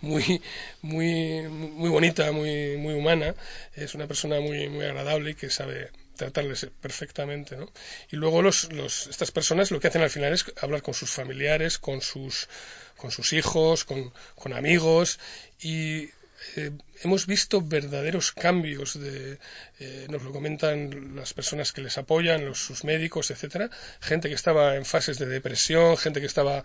muy 0.00 0.42
muy 0.80 1.42
muy 1.42 1.90
bonita 1.90 2.32
muy 2.32 2.76
muy 2.76 2.94
humana 2.94 3.36
es 3.76 3.94
una 3.94 4.08
persona 4.08 4.40
muy 4.40 4.68
muy 4.68 4.84
agradable 4.84 5.30
y 5.30 5.34
que 5.34 5.48
sabe 5.48 5.90
tratarles 6.16 6.66
perfectamente 6.80 7.56
¿no? 7.56 7.72
y 8.10 8.16
luego 8.16 8.42
los, 8.42 8.72
los, 8.72 9.06
estas 9.06 9.30
personas 9.30 9.70
lo 9.70 9.80
que 9.80 9.88
hacen 9.88 10.02
al 10.02 10.10
final 10.10 10.32
es 10.32 10.44
hablar 10.60 10.82
con 10.82 10.94
sus 10.94 11.10
familiares 11.10 11.78
con 11.78 12.00
sus 12.00 12.48
con 12.96 13.10
sus 13.10 13.32
hijos 13.32 13.84
con, 13.84 14.12
con 14.34 14.52
amigos 14.52 15.18
y 15.60 16.10
eh, 16.56 16.72
hemos 17.02 17.26
visto 17.26 17.60
verdaderos 17.60 18.32
cambios 18.32 18.98
de, 19.00 19.38
eh, 19.80 20.06
nos 20.10 20.22
lo 20.22 20.32
comentan 20.32 21.14
las 21.16 21.32
personas 21.34 21.72
que 21.72 21.80
les 21.80 21.98
apoyan, 21.98 22.44
los, 22.44 22.58
sus 22.58 22.84
médicos, 22.84 23.30
etcétera, 23.30 23.70
gente 24.00 24.28
que 24.28 24.34
estaba 24.34 24.76
en 24.76 24.84
fases 24.84 25.18
de 25.18 25.26
depresión, 25.26 25.96
gente 25.96 26.20
que 26.20 26.26
estaba 26.26 26.64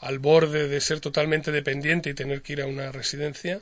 al 0.00 0.18
borde 0.18 0.68
de 0.68 0.80
ser 0.80 1.00
totalmente 1.00 1.52
dependiente 1.52 2.10
y 2.10 2.14
tener 2.14 2.42
que 2.42 2.54
ir 2.54 2.62
a 2.62 2.66
una 2.66 2.90
residencia, 2.90 3.60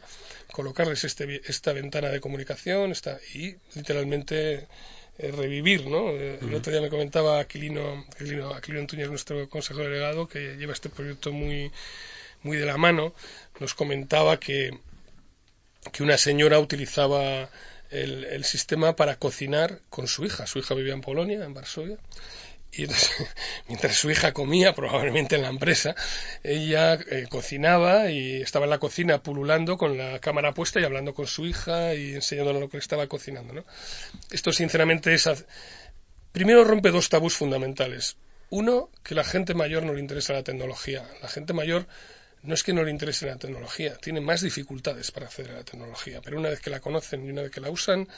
colocarles 0.53 1.05
este, 1.05 1.43
esta 1.51 1.73
ventana 1.73 2.09
de 2.09 2.21
comunicación 2.21 2.93
está, 2.93 3.19
y 3.35 3.57
literalmente 3.75 4.69
eh, 5.19 5.33
revivir, 5.33 5.87
¿no? 5.87 6.11
El 6.11 6.55
otro 6.55 6.73
día 6.73 6.83
me 6.83 6.91
comentaba 6.91 7.41
Aquilino, 7.41 8.05
Aquilino, 8.13 8.55
Aquilino 8.55 8.81
Antuñez, 8.81 9.09
nuestro 9.09 9.49
consejero 9.49 9.85
delegado, 9.85 10.29
que 10.29 10.57
lleva 10.57 10.73
este 10.73 10.89
proyecto 10.89 11.33
muy, 11.33 11.71
muy 12.43 12.57
de 12.57 12.67
la 12.67 12.77
mano, 12.77 13.15
nos 13.61 13.75
comentaba 13.75 14.39
que 14.39 14.79
que 15.93 16.03
una 16.03 16.19
señora 16.19 16.59
utilizaba 16.59 17.49
el, 17.91 18.45
sistema 18.45 18.97
para 18.97 19.17
cocinar 19.17 19.81
con 19.89 20.09
su 20.09 20.25
hija. 20.25 20.47
Su 20.47 20.59
hija 20.59 20.75
vivía 20.75 20.95
en 20.95 21.01
Polonia, 21.01 21.45
en 21.45 21.55
Varsovia. 21.55 21.97
Y 22.73 22.87
mientras 23.69 23.97
su 23.97 24.11
hija 24.11 24.33
comía, 24.33 24.75
probablemente 24.75 25.37
en 25.37 25.43
la 25.43 25.49
empresa, 25.49 25.95
ella 26.43 26.95
eh, 26.95 27.27
cocinaba 27.29 28.11
y 28.11 28.43
estaba 28.43 28.67
en 28.67 28.71
la 28.71 28.79
cocina 28.79 29.23
pululando 29.23 29.77
con 29.77 29.97
la 29.97 30.19
cámara 30.19 30.53
puesta 30.53 30.81
y 30.81 30.85
hablando 30.85 31.15
con 31.15 31.27
su 31.27 31.47
hija 31.47 31.95
y 31.95 32.15
enseñándole 32.15 32.61
lo 32.61 32.69
que 32.69 32.79
estaba 32.79 33.07
cocinando. 33.07 33.65
Esto, 34.31 34.53
sinceramente, 34.53 35.15
es. 35.15 35.29
Primero 36.33 36.65
rompe 36.65 36.91
dos 36.91 37.09
tabús 37.09 37.35
fundamentales. 37.35 38.17
Uno, 38.51 38.91
que 39.03 39.15
la 39.15 39.25
gente 39.25 39.55
mayor 39.55 39.85
no 39.85 39.95
le 39.95 40.01
interesa 40.01 40.35
la 40.35 40.43
tecnología. 40.43 41.03
La 41.23 41.29
gente 41.29 41.53
mayor 41.53 41.87
no 42.47 42.55
es 42.55 42.63
que 42.63 42.73
no 42.73 42.85
le 42.85 42.91
interese 42.91 43.27
la 43.27 43.37
tecnología, 43.37 43.97
tienen 43.97 44.25
más 44.25 44.41
dificultades 44.41 45.11
para 45.11 45.27
acceder 45.27 45.51
a 45.53 45.55
la 45.57 45.65
tecnología, 45.65 46.21
pero 46.23 46.39
una 46.39 46.49
vez 46.49 46.61
que 46.61 46.71
la 46.71 46.81
conocen 46.81 47.27
y 47.27 47.31
una 47.31 47.43
vez 47.43 47.51
que 47.51 47.61
la 47.61 47.71
usan, 47.71 48.09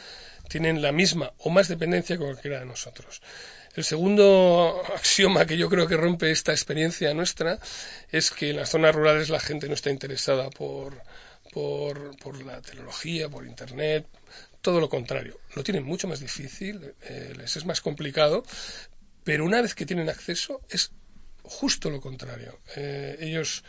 tienen 0.48 0.82
la 0.82 0.92
misma 0.92 1.32
o 1.38 1.50
más 1.50 1.68
dependencia 1.68 2.16
que 2.16 2.24
cualquiera 2.24 2.60
de 2.60 2.66
nosotros. 2.66 3.22
El 3.78 3.84
segundo 3.84 4.82
axioma 4.92 5.46
que 5.46 5.56
yo 5.56 5.70
creo 5.70 5.86
que 5.86 5.96
rompe 5.96 6.32
esta 6.32 6.50
experiencia 6.50 7.14
nuestra 7.14 7.60
es 8.10 8.32
que 8.32 8.50
en 8.50 8.56
las 8.56 8.70
zonas 8.70 8.92
rurales 8.92 9.28
la 9.28 9.38
gente 9.38 9.68
no 9.68 9.74
está 9.74 9.88
interesada 9.90 10.50
por, 10.50 11.00
por, 11.52 12.44
la 12.44 12.60
tecnología, 12.60 13.28
por 13.28 13.46
Internet, 13.46 14.04
todo 14.62 14.80
lo 14.80 14.88
contrario. 14.88 15.38
Lo 15.54 15.62
tienen 15.62 15.84
mucho 15.84 16.08
más 16.08 16.18
difícil, 16.18 16.92
eh, 17.02 17.34
les 17.36 17.54
es 17.54 17.66
más 17.66 17.80
complicado, 17.80 18.42
pero 19.22 19.44
una 19.44 19.62
vez 19.62 19.76
que 19.76 19.86
tienen 19.86 20.08
acceso 20.08 20.60
es 20.68 20.90
justo 21.44 21.88
lo 21.88 22.00
contrario. 22.00 22.58
Eh, 22.74 23.16
ellos 23.20 23.62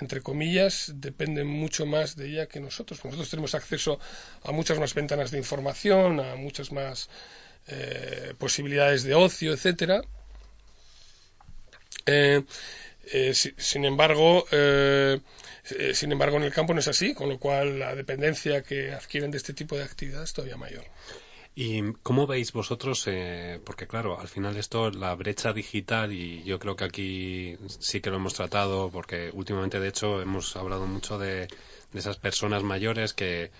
entre 0.00 0.20
comillas, 0.20 0.92
dependen 0.96 1.46
mucho 1.46 1.86
más 1.86 2.16
de 2.16 2.28
ella 2.28 2.46
que 2.46 2.60
nosotros. 2.60 3.04
Nosotros 3.04 3.30
tenemos 3.30 3.54
acceso 3.54 3.98
a 4.44 4.52
muchas 4.52 4.78
más 4.78 4.94
ventanas 4.94 5.30
de 5.30 5.38
información, 5.38 6.20
a 6.20 6.36
muchas 6.36 6.70
más 6.70 7.08
eh, 7.68 8.34
posibilidades 8.38 9.02
de 9.02 9.14
ocio, 9.14 9.52
etcétera. 9.52 10.02
Eh, 12.06 12.42
eh, 13.12 13.34
sin 13.34 13.84
embargo, 13.84 14.46
sin 15.94 16.12
embargo, 16.12 16.36
en 16.36 16.44
el 16.44 16.52
campo 16.52 16.74
no 16.74 16.80
es 16.80 16.88
así, 16.88 17.14
con 17.14 17.28
lo 17.28 17.38
cual 17.38 17.78
la 17.78 17.94
dependencia 17.94 18.62
que 18.62 18.92
adquieren 18.92 19.30
de 19.30 19.38
este 19.38 19.52
tipo 19.52 19.76
de 19.76 19.84
actividades 19.84 20.30
es 20.30 20.34
todavía 20.34 20.56
mayor. 20.56 20.84
¿Y 21.58 21.94
cómo 22.02 22.26
veis 22.26 22.52
vosotros? 22.52 23.04
Eh, 23.06 23.58
porque 23.64 23.86
claro, 23.86 24.20
al 24.20 24.28
final 24.28 24.58
esto, 24.58 24.90
la 24.90 25.14
brecha 25.14 25.54
digital, 25.54 26.12
y 26.12 26.42
yo 26.44 26.58
creo 26.58 26.76
que 26.76 26.84
aquí 26.84 27.56
sí 27.80 28.02
que 28.02 28.10
lo 28.10 28.16
hemos 28.16 28.34
tratado, 28.34 28.90
porque 28.90 29.30
últimamente 29.32 29.80
de 29.80 29.88
hecho 29.88 30.20
hemos 30.20 30.54
hablado 30.54 30.86
mucho 30.86 31.18
de, 31.18 31.48
esas 31.94 32.18
personas 32.18 32.62
mayores 32.62 33.14
que, 33.14 33.50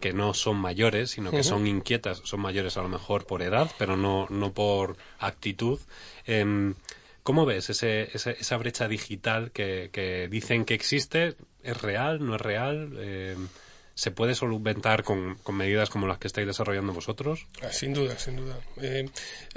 que 0.00 0.12
no 0.12 0.34
son 0.34 0.56
mayores, 0.56 1.10
sino 1.10 1.30
que 1.30 1.42
son 1.42 1.66
inquietas, 1.66 2.20
son 2.24 2.40
mayores 2.40 2.76
a 2.76 2.82
lo 2.82 2.88
mejor 2.88 3.26
por 3.26 3.42
edad, 3.42 3.70
pero 3.78 3.96
no, 3.96 4.26
no 4.30 4.52
por 4.52 4.96
actitud. 5.18 5.80
Em, 6.26 6.74
¿Cómo 7.22 7.44
ves 7.44 7.70
ese, 7.70 8.10
esa, 8.14 8.56
brecha 8.56 8.86
digital 8.86 9.50
que, 9.50 9.90
que, 9.92 10.28
dicen 10.28 10.64
que 10.64 10.74
existe? 10.74 11.34
¿Es 11.64 11.80
real? 11.82 12.24
¿No 12.24 12.36
es 12.36 12.40
real? 12.40 12.92
Eh, 12.98 13.36
¿Se 13.96 14.10
puede 14.10 14.34
solventar 14.34 15.04
con, 15.04 15.36
con, 15.36 15.56
medidas 15.56 15.88
como 15.88 16.06
las 16.06 16.18
que 16.18 16.26
estáis 16.26 16.46
desarrollando 16.46 16.92
vosotros? 16.92 17.46
Ah, 17.62 17.72
sin 17.72 17.94
duda, 17.94 18.18
sin 18.18 18.36
duda. 18.36 18.60
Eh, 18.82 19.08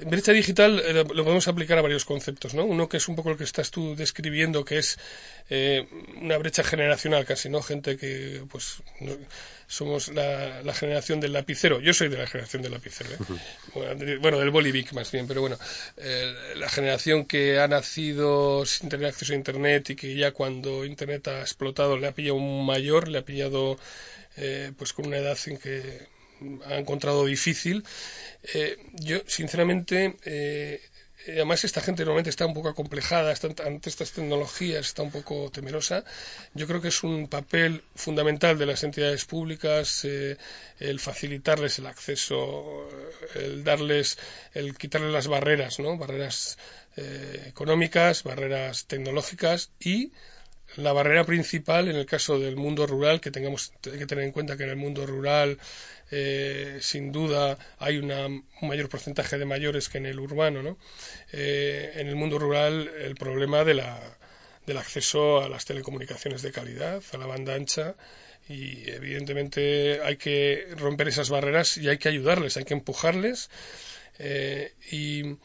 brecha 0.05 0.31
digital 0.31 0.79
eh, 0.79 0.93
lo 0.93 1.23
podemos 1.25 1.49
aplicar 1.49 1.77
a 1.77 1.81
varios 1.81 2.05
conceptos, 2.05 2.53
¿no? 2.53 2.63
Uno 2.63 2.87
que 2.87 2.95
es 2.95 3.09
un 3.09 3.17
poco 3.17 3.31
lo 3.31 3.37
que 3.37 3.43
estás 3.43 3.69
tú 3.69 3.97
describiendo, 3.97 4.63
que 4.63 4.77
es 4.77 4.97
eh, 5.49 5.89
una 6.21 6.37
brecha 6.37 6.63
generacional 6.63 7.25
casi, 7.25 7.49
¿no? 7.49 7.61
Gente 7.61 7.97
que, 7.97 8.45
pues, 8.49 8.81
somos 9.69 10.09
la, 10.09 10.61
la, 10.63 10.73
generación 10.73 11.21
del 11.21 11.31
lapicero. 11.31 11.79
Yo 11.79 11.93
soy 11.93 12.09
de 12.09 12.17
la 12.17 12.27
generación 12.27 12.61
del 12.61 12.73
lapicero, 12.73 13.11
¿eh? 13.11 14.17
bueno, 14.21 14.39
del 14.39 14.49
bolivic 14.49 14.91
más 14.91 15.09
bien, 15.11 15.27
pero 15.27 15.39
bueno, 15.39 15.57
la 16.55 16.67
generación 16.69 17.25
que 17.25 17.59
ha 17.59 17.67
nacido 17.67 18.65
sin 18.65 18.89
tener 18.89 19.07
acceso 19.07 19.31
a 19.31 19.37
Internet 19.37 19.91
y 19.91 19.95
que 19.95 20.15
ya 20.15 20.31
cuando 20.31 20.83
Internet 20.83 21.27
ha 21.29 21.41
explotado 21.41 21.97
le 21.97 22.07
ha 22.07 22.11
pillado 22.13 22.35
un 22.35 22.65
mayor, 22.65 23.07
le 23.07 23.19
ha 23.19 23.25
pillado 23.25 23.77
eh, 24.37 24.71
pues 24.77 24.93
con 24.93 25.07
una 25.07 25.17
edad 25.17 25.37
en 25.45 25.57
que 25.57 26.07
ha 26.65 26.75
encontrado 26.77 27.25
difícil. 27.25 27.83
Eh, 28.53 28.77
yo, 28.93 29.17
sinceramente, 29.27 30.15
eh, 30.23 30.81
además 31.27 31.63
esta 31.63 31.81
gente 31.81 32.03
normalmente 32.03 32.29
está 32.29 32.45
un 32.45 32.53
poco 32.53 32.69
acomplejada 32.69 33.33
ante 33.65 33.89
estas 33.89 34.11
tecnologías, 34.11 34.87
está 34.87 35.03
un 35.03 35.11
poco 35.11 35.51
temerosa. 35.51 36.03
Yo 36.53 36.67
creo 36.67 36.81
que 36.81 36.87
es 36.89 37.03
un 37.03 37.27
papel 37.27 37.83
fundamental 37.95 38.57
de 38.57 38.65
las 38.65 38.83
entidades 38.83 39.25
públicas 39.25 40.05
el 40.05 40.99
facilitarles 40.99 41.79
el 41.79 41.87
acceso, 41.87 42.87
el 43.35 43.63
darles, 43.63 44.17
el 44.53 44.77
quitarles 44.77 45.11
las 45.11 45.27
barreras, 45.27 45.79
¿no? 45.79 45.97
Barreras 45.97 46.57
económicas, 47.45 48.23
barreras 48.23 48.85
tecnológicas 48.85 49.71
y 49.79 50.11
la 50.75 50.93
barrera 50.93 51.23
principal 51.23 51.87
en 51.87 51.95
el 51.95 52.05
caso 52.05 52.39
del 52.39 52.55
mundo 52.55 52.85
rural, 52.87 53.21
que 53.21 53.31
tengamos 53.31 53.73
que 53.81 54.05
tener 54.05 54.25
en 54.25 54.31
cuenta 54.31 54.57
que 54.57 54.63
en 54.63 54.69
el 54.69 54.75
mundo 54.75 55.05
rural 55.05 55.57
eh, 56.11 56.79
sin 56.81 57.11
duda 57.11 57.57
hay 57.77 57.97
un 57.97 58.43
mayor 58.61 58.89
porcentaje 58.89 59.37
de 59.37 59.45
mayores 59.45 59.89
que 59.89 59.99
en 59.99 60.05
el 60.05 60.19
urbano, 60.19 60.63
¿no? 60.63 60.77
Eh, 61.31 61.93
en 61.95 62.07
el 62.07 62.15
mundo 62.15 62.39
rural 62.39 62.91
el 62.99 63.15
problema 63.15 63.63
de 63.63 63.75
la, 63.75 64.17
del 64.65 64.77
acceso 64.77 65.41
a 65.41 65.49
las 65.49 65.65
telecomunicaciones 65.65 66.41
de 66.41 66.51
calidad, 66.51 67.03
a 67.13 67.17
la 67.17 67.25
banda 67.25 67.55
ancha 67.55 67.95
y 68.47 68.89
evidentemente 68.89 70.01
hay 70.03 70.17
que 70.17 70.67
romper 70.77 71.07
esas 71.07 71.29
barreras 71.29 71.77
y 71.77 71.89
hay 71.89 71.97
que 71.97 72.09
ayudarles, 72.09 72.57
hay 72.57 72.65
que 72.65 72.73
empujarles 72.73 73.49
eh, 74.17 74.73
y 74.91 75.37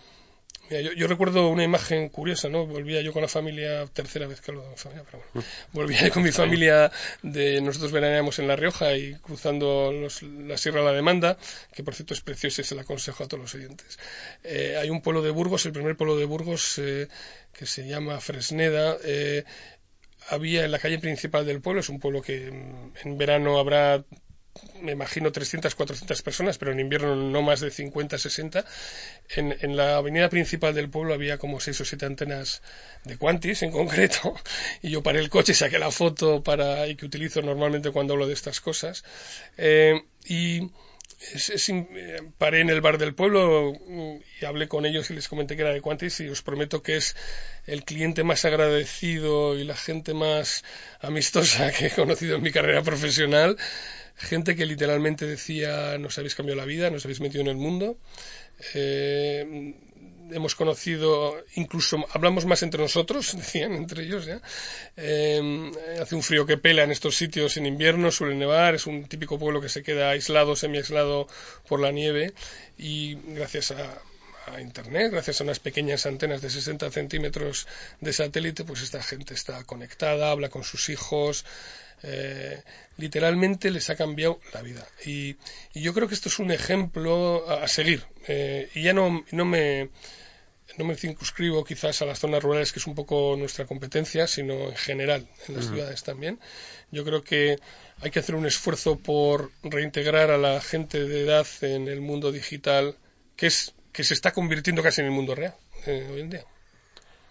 yo, 0.71 1.07
recuerdo 1.07 1.49
una 1.49 1.65
imagen 1.65 2.09
curiosa, 2.09 2.49
¿no? 2.49 2.67
Volvía 2.67 3.03
yo 3.03 3.13
con 3.13 3.23
la 3.23 3.29
familia, 3.29 3.87
tercera 3.87 4.27
vez 4.27 4.41
que 4.41 4.51
hablo 4.51 4.69
de 4.69 4.77
familia, 4.77 5.05
pero 5.05 5.23
bueno, 5.33 5.47
mm. 5.47 5.77
volvía 5.77 6.11
con 6.11 6.23
mi 6.23 6.33
familia 6.33 6.91
de, 7.23 7.61
nosotros 7.61 7.93
veraneamos 7.93 8.39
en 8.39 8.49
La 8.49 8.57
Rioja 8.57 8.97
y 8.97 9.15
cruzando 9.17 9.93
la 9.93 10.57
Sierra 10.57 10.83
La 10.83 10.93
Demanda, 10.93 11.37
que 11.73 11.85
por 11.85 11.95
cierto 11.95 12.15
es 12.15 12.21
precioso 12.21 12.63
y 12.63 12.65
se 12.65 12.75
la 12.75 12.83
aconsejo 12.83 13.25
a 13.25 13.29
todos 13.29 13.43
los 13.43 13.55
oyentes. 13.55 13.99
Eh, 14.43 14.77
hay 14.81 14.91
un 14.91 15.03
pueblo 15.03 15.23
de 15.23 15.31
Burgos, 15.31 15.67
el 15.67 15.73
primer 15.73 15.97
pueblo 15.97 16.17
de 16.17 16.25
Burgos, 16.25 16.79
eh, 16.79 17.09
que 17.53 17.67
se 17.67 17.87
llama 17.87 18.21
Fresneda, 18.21 18.97
eh, 19.05 19.45
había 20.29 20.65
en 20.65 20.71
la 20.71 20.79
calle 20.79 20.99
principal 20.99 21.45
del 21.45 21.61
pueblo, 21.61 21.81
es 21.81 21.89
un 21.91 22.01
pueblo 22.01 22.23
que 22.23 22.49
en 22.49 23.19
verano 23.19 23.59
habrá 23.59 24.05
me 24.81 24.93
imagino 24.93 25.33
300, 25.33 25.75
400 25.75 26.23
personas, 26.23 26.59
pero 26.59 26.73
en 26.73 26.81
invierno 26.81 27.17
no 27.17 27.43
más 27.43 27.61
de 27.61 27.71
50, 27.71 28.19
60. 28.19 28.65
En, 29.37 29.57
en 29.61 29.77
la 29.77 29.97
avenida 29.97 30.29
principal 30.29 30.75
del 30.75 30.91
pueblo 30.91 31.15
había 31.15 31.39
como 31.39 31.61
6 31.61 31.81
o 31.81 31.85
7 31.85 32.07
antenas 32.07 32.63
de 33.05 33.17
Quantis 33.17 33.63
en 33.63 33.73
concreto, 33.73 34.35
y 34.83 34.91
yo 34.91 35.03
paré 35.03 35.21
el 35.21 35.31
coche, 35.31 35.55
saqué 35.55 35.79
la 35.79 35.91
foto 35.91 36.43
para, 36.43 36.87
y 36.89 36.97
que 36.97 37.07
utilizo 37.07 37.43
normalmente 37.43 37.91
cuando 37.91 38.15
hablo 38.15 38.27
de 38.27 38.35
estas 38.35 38.61
cosas. 38.61 39.05
Eh, 39.57 40.03
y 40.27 40.71
eh, 41.33 42.21
paré 42.39 42.61
en 42.61 42.71
el 42.71 42.81
bar 42.81 42.99
del 42.99 43.15
pueblo 43.15 43.73
mm, 43.87 44.17
y 44.41 44.45
hablé 44.45 44.69
con 44.69 44.85
ellos 44.85 45.11
y 45.11 45.15
les 45.15 45.29
comenté 45.29 45.57
que 45.57 45.63
era 45.63 45.73
de 45.73 45.81
Quantis 45.81 46.21
y 46.21 46.29
os 46.29 46.43
prometo 46.43 46.83
que 46.83 46.97
es 46.97 47.17
el 47.67 47.85
cliente 47.85 48.25
más 48.25 48.45
agradecido 48.45 49.57
y 49.57 49.65
la 49.65 49.77
gente 49.77 50.13
más 50.13 50.65
amistosa 51.01 51.73
que 51.79 51.87
he 51.87 51.91
conocido 51.91 52.37
en 52.37 52.43
mi 52.43 52.53
carrera 52.53 52.83
profesional 52.83 53.57
gente 54.17 54.57
que 54.57 54.67
literalmente 54.67 55.27
decía 55.27 55.99
nos 55.99 56.19
habéis 56.19 56.35
cambiado 56.35 56.61
la 56.61 56.67
vida, 56.67 56.91
nos 56.91 57.05
habéis 57.05 57.21
metido 57.21 57.43
en 57.43 57.49
el 57.49 57.57
mundo. 57.57 57.99
Eh, 58.75 59.75
hemos 60.31 60.55
conocido, 60.55 61.37
incluso 61.55 62.05
hablamos 62.13 62.47
más 62.47 62.63
entre 62.63 62.81
nosotros, 62.81 63.33
decían 63.37 63.73
entre 63.75 64.05
ellos 64.05 64.27
ya. 64.27 64.41
Eh, 64.97 65.73
hace 66.01 66.15
un 66.15 66.23
frío 66.23 66.47
que 66.47 66.57
pela 66.57 66.83
en 66.85 66.91
estos 66.91 67.17
sitios 67.17 67.57
en 67.57 67.67
invierno, 67.67 68.11
suele 68.11 68.35
nevar, 68.35 68.75
es 68.75 68.87
un 68.87 69.05
típico 69.07 69.39
pueblo 69.39 69.61
que 69.61 69.69
se 69.69 69.83
queda 69.83 70.11
aislado, 70.11 70.57
semi-aislado 70.57 71.27
por 71.69 71.81
la 71.81 71.93
nieve 71.93 72.33
y 72.79 73.17
gracias 73.35 73.73
a, 73.73 74.03
a 74.47 74.61
Internet, 74.61 75.13
gracias 75.13 75.41
a 75.41 75.45
unas 75.45 75.59
pequeñas 75.59 76.07
antenas 76.07 76.43
de 76.43 76.51
60 76.51 76.91
centímetros 76.91 77.67
de 78.01 78.13
satélite, 78.13 78.65
pues 78.65 78.83
esta 78.83 79.03
gente 79.03 79.35
está 79.35 79.65
conectada, 79.65 80.31
habla 80.31 80.49
con 80.49 80.65
sus 80.65 80.89
hijos, 80.89 81.45
eh, 82.07 82.63
literalmente 82.99 83.71
les 83.71 83.89
ha 83.91 83.97
cambiado 83.97 84.41
la 84.53 84.63
vida. 84.63 84.87
Y, 85.05 85.37
yo 85.75 85.95
creo 85.95 86.07
que 86.07 86.15
esto 86.15 86.29
es 86.29 86.39
un 86.39 86.51
ejemplo 86.51 87.49
a, 87.51 87.67
seguir. 87.67 88.05
Eh, 88.29 88.69
y 88.75 88.83
ya 88.83 88.93
no, 88.93 89.25
no 89.33 89.45
me 89.45 89.91
no 90.77 90.85
me 90.85 90.97
circunscribo 90.97 91.65
quizás 91.65 92.03
a 92.03 92.07
las 92.07 92.19
zonas 92.19 92.43
rurales, 92.43 92.73
que 92.73 92.79
es 92.79 92.87
un 92.87 92.95
poco 92.95 93.37
nuestra 93.39 93.65
competencia, 93.65 94.27
sino 94.27 94.71
en 94.71 94.77
general, 94.77 95.29
en 95.49 95.57
las 95.57 95.67
ciudades 95.67 96.03
también. 96.03 96.41
Yo 96.91 97.05
creo 97.05 97.23
que 97.23 97.59
hay 98.01 98.11
que 98.11 98.19
hacer 98.19 98.35
un 98.35 98.47
esfuerzo 98.47 98.99
por 98.99 99.53
reintegrar 99.63 100.31
a 100.31 100.39
la 100.39 100.61
gente 100.61 101.05
de 101.05 101.23
edad 101.23 101.47
en 101.61 101.89
el 101.89 102.01
mundo 102.01 102.33
digital, 102.33 102.97
que 103.37 103.47
es 103.47 103.75
que 103.93 104.03
se 104.03 104.15
está 104.15 104.33
convirtiendo 104.33 104.83
casi 104.83 105.01
en 105.01 105.07
el 105.07 105.13
mundo 105.13 105.37
real 105.37 105.55
eh, 105.87 106.09
hoy 106.13 106.21
en 106.21 106.31
día. 106.31 106.45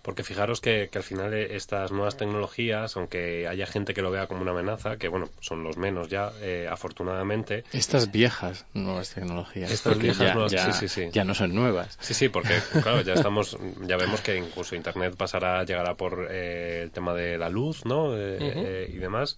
Porque 0.04 0.24
fijaros 0.24 0.60
que, 0.60 0.90
al 0.94 1.04
final 1.04 1.34
eh, 1.34 1.56
estas 1.56 1.92
nuevas 1.94 2.18
tecnologías, 2.18 2.96
aunque 2.98 3.48
haya 3.48 3.66
gente 3.66 3.94
que 3.94 4.02
lo 4.02 4.12
vea 4.12 4.28
como 4.28 4.42
una 4.42 4.52
amenaza, 4.52 4.98
que 4.98 5.08
bueno, 5.08 5.30
son 5.40 5.64
los 5.64 5.78
menos 5.78 6.10
ya, 6.10 6.32
eh, 6.42 6.68
afortunadamente. 6.70 7.64
Estas 7.72 8.12
viejas 8.12 8.66
nuevas 8.74 9.14
tecnologías. 9.14 9.72
Estas 9.72 9.98
viejas 9.98 10.28
ya, 10.28 10.34
nuevas, 10.34 10.52
ya, 10.52 10.72
sí, 10.72 10.74
sí, 10.74 10.88
sí. 10.90 11.10
ya 11.14 11.24
no 11.24 11.34
son 11.34 11.56
nuevas. 11.56 11.98
Sí, 12.02 12.14
sí, 12.14 12.28
porque 12.28 12.54
claro, 12.84 13.02
ya 13.02 13.14
estamos, 13.16 13.58
ya 13.88 13.96
vemos 13.96 14.20
que 14.20 14.36
incluso 14.36 14.76
Internet 14.76 15.16
pasará, 15.16 15.64
llegará 15.64 15.96
por 15.96 16.30
el 16.30 16.92
tema 16.92 17.14
de 17.14 17.38
la 17.38 17.48
luz, 17.48 17.86
¿no? 17.86 18.14
y 18.14 18.98
demás. 18.98 19.38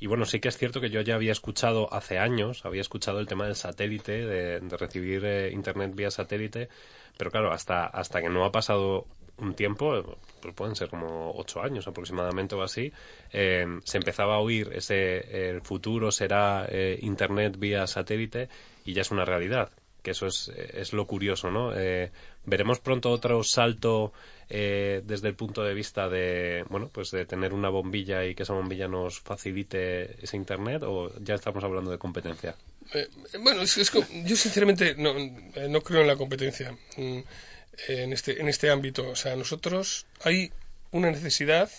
Y 0.00 0.06
bueno, 0.06 0.24
sí 0.24 0.40
que 0.40 0.48
es 0.48 0.56
cierto 0.56 0.80
que 0.80 0.90
yo 0.90 1.02
ya 1.02 1.14
había 1.14 1.32
escuchado 1.32 1.92
hace 1.92 2.18
años, 2.18 2.64
había 2.64 2.80
escuchado 2.80 3.20
el 3.20 3.26
tema 3.26 3.44
del 3.44 3.54
satélite, 3.54 4.24
de, 4.26 4.60
recibir 4.78 5.24
eh, 5.24 5.52
Internet 5.52 5.94
vía 5.94 6.10
satélite, 6.10 6.70
pero 7.18 7.30
claro, 7.30 7.52
hasta, 7.52 7.86
hasta 7.86 8.22
que 8.22 8.30
no 8.30 8.44
ha 8.44 8.50
pasado 8.50 9.06
un 9.36 9.54
tiempo, 9.54 10.16
pues 10.40 10.54
pueden 10.54 10.74
ser 10.74 10.88
como 10.88 11.32
ocho 11.36 11.62
años 11.62 11.86
aproximadamente 11.86 12.54
o 12.54 12.62
así, 12.62 12.92
eh, 13.32 13.66
se 13.84 13.98
empezaba 13.98 14.36
a 14.36 14.38
oír 14.38 14.70
ese 14.72 15.50
el 15.50 15.60
futuro 15.62 16.10
será 16.10 16.66
eh, 16.68 16.98
Internet 17.02 17.58
vía 17.58 17.86
satélite 17.86 18.48
y 18.84 18.94
ya 18.94 19.02
es 19.02 19.10
una 19.10 19.24
realidad 19.24 19.70
que 20.02 20.12
eso 20.12 20.26
es, 20.26 20.48
es 20.48 20.92
lo 20.92 21.06
curioso, 21.06 21.50
¿no? 21.50 21.72
Eh, 21.76 22.10
veremos 22.44 22.80
pronto 22.80 23.10
otro 23.10 23.42
salto 23.44 24.12
eh, 24.50 25.02
desde 25.04 25.28
el 25.28 25.34
punto 25.34 25.62
de 25.62 25.74
vista 25.74 26.08
de, 26.08 26.64
bueno, 26.68 26.90
pues 26.92 27.10
de 27.10 27.24
tener 27.24 27.52
una 27.54 27.68
bombilla 27.68 28.24
y 28.24 28.34
que 28.34 28.42
esa 28.42 28.52
bombilla 28.52 28.88
nos 28.88 29.20
facilite 29.20 30.22
ese 30.22 30.36
internet 30.36 30.82
o 30.84 31.12
ya 31.20 31.34
estamos 31.34 31.64
hablando 31.64 31.90
de 31.90 31.98
competencia. 31.98 32.56
Eh, 32.92 33.08
bueno, 33.40 33.62
es, 33.62 33.76
yo 33.76 34.36
sinceramente 34.36 34.94
no, 34.96 35.14
no, 35.68 35.80
creo 35.82 36.00
en 36.02 36.08
la 36.08 36.16
competencia 36.16 36.76
mm, 36.96 37.18
en 37.88 38.12
este 38.12 38.40
en 38.40 38.48
este 38.48 38.70
ámbito. 38.70 39.08
O 39.08 39.16
sea, 39.16 39.36
nosotros 39.36 40.06
hay 40.22 40.52
una 40.90 41.10
necesidad 41.10 41.70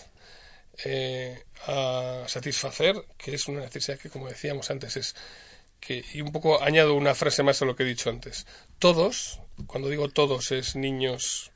a 1.66 2.24
satisfacer 2.26 2.96
que 3.18 3.34
es 3.34 3.46
una 3.46 3.60
necesidad 3.60 3.98
que, 3.98 4.08
como 4.08 4.28
decíamos 4.28 4.70
antes, 4.70 4.96
es 4.96 5.14
y 5.88 6.20
un 6.20 6.32
poco 6.32 6.62
añado 6.62 6.94
una 6.94 7.14
frase 7.14 7.42
más 7.42 7.60
a 7.60 7.64
lo 7.64 7.74
que 7.74 7.82
he 7.82 7.86
dicho 7.86 8.10
antes. 8.10 8.46
Todos, 8.78 9.40
cuando 9.66 9.88
digo 9.88 10.08
todos, 10.08 10.52
es 10.52 10.76
niños, 10.76 11.50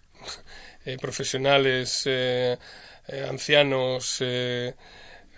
eh, 0.86 0.98
profesionales, 0.98 2.04
eh, 2.06 2.56
eh, 3.08 3.26
ancianos, 3.28 4.22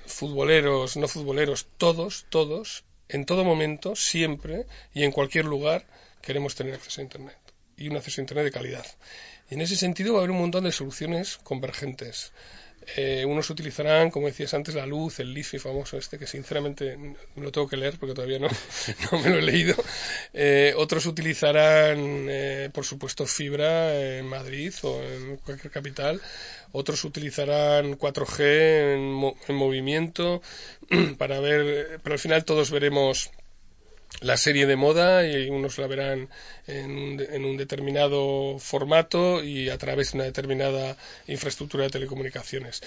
futboleros, 0.04 0.98
no 0.98 1.08
futboleros, 1.08 1.66
todos, 1.78 2.26
todos, 2.28 2.84
en 3.08 3.24
todo 3.24 3.44
momento, 3.44 3.96
siempre 3.96 4.66
y 4.92 5.04
en 5.04 5.10
cualquier 5.10 5.46
lugar, 5.46 5.86
queremos 6.20 6.54
tener 6.54 6.74
acceso 6.74 7.00
a 7.00 7.04
Internet. 7.04 7.38
Y 7.78 7.88
un 7.88 7.96
acceso 7.96 8.20
a 8.20 8.24
Internet 8.24 8.44
de 8.44 8.52
calidad. 8.52 8.86
Y 9.50 9.54
en 9.54 9.62
ese 9.62 9.76
sentido 9.76 10.12
va 10.12 10.18
a 10.18 10.22
haber 10.22 10.32
un 10.32 10.40
montón 10.40 10.64
de 10.64 10.72
soluciones 10.72 11.38
convergentes. 11.38 12.32
Eh, 12.96 13.24
unos 13.26 13.50
utilizarán, 13.50 14.10
como 14.10 14.26
decías 14.28 14.54
antes, 14.54 14.74
la 14.74 14.86
luz, 14.86 15.20
el 15.20 15.34
LIFI 15.34 15.58
famoso 15.58 15.98
este, 15.98 16.18
que 16.18 16.26
sinceramente 16.26 16.96
me 16.96 17.42
lo 17.42 17.52
tengo 17.52 17.68
que 17.68 17.76
leer 17.76 17.98
porque 17.98 18.14
todavía 18.14 18.38
no, 18.38 18.48
no 19.12 19.18
me 19.20 19.30
lo 19.30 19.38
he 19.38 19.42
leído. 19.42 19.74
Eh, 20.32 20.72
otros 20.76 21.06
utilizarán, 21.06 22.26
eh, 22.30 22.70
por 22.72 22.84
supuesto, 22.84 23.26
fibra 23.26 23.94
en 24.18 24.26
Madrid 24.26 24.72
o 24.82 25.02
en 25.02 25.36
cualquier 25.38 25.72
capital. 25.72 26.20
Otros 26.72 27.04
utilizarán 27.04 27.98
4G 27.98 28.40
en, 28.94 29.34
en 29.48 29.54
movimiento 29.54 30.42
para 31.18 31.40
ver, 31.40 32.00
pero 32.02 32.14
al 32.14 32.20
final 32.20 32.44
todos 32.44 32.70
veremos 32.70 33.30
la 34.20 34.36
serie 34.36 34.66
de 34.66 34.76
moda 34.76 35.26
y 35.26 35.48
unos 35.48 35.78
la 35.78 35.86
verán 35.86 36.28
en 36.66 37.44
un, 37.44 37.56
determinado 37.56 38.58
formato 38.58 39.42
y 39.42 39.68
a 39.68 39.78
través 39.78 40.12
de 40.12 40.18
una 40.18 40.24
determinada 40.24 40.96
infraestructura 41.26 41.84
de 41.84 41.90
telecomunicaciones. 41.90 42.82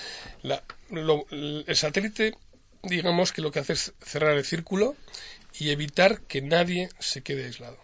el 0.92 1.76
satélite, 1.76 2.34
digamos 2.84 3.32
que 3.32 3.42
lo 3.42 3.52
que 3.52 3.60
hace 3.60 3.74
es 3.74 3.94
cerrar 4.02 4.38
el 4.38 4.46
círculo 4.46 4.96
y 5.60 5.70
evitar 5.70 6.22
que 6.22 6.42
nadie 6.42 6.90
se 7.00 7.22
quede 7.22 7.46
aislado. 7.46 7.78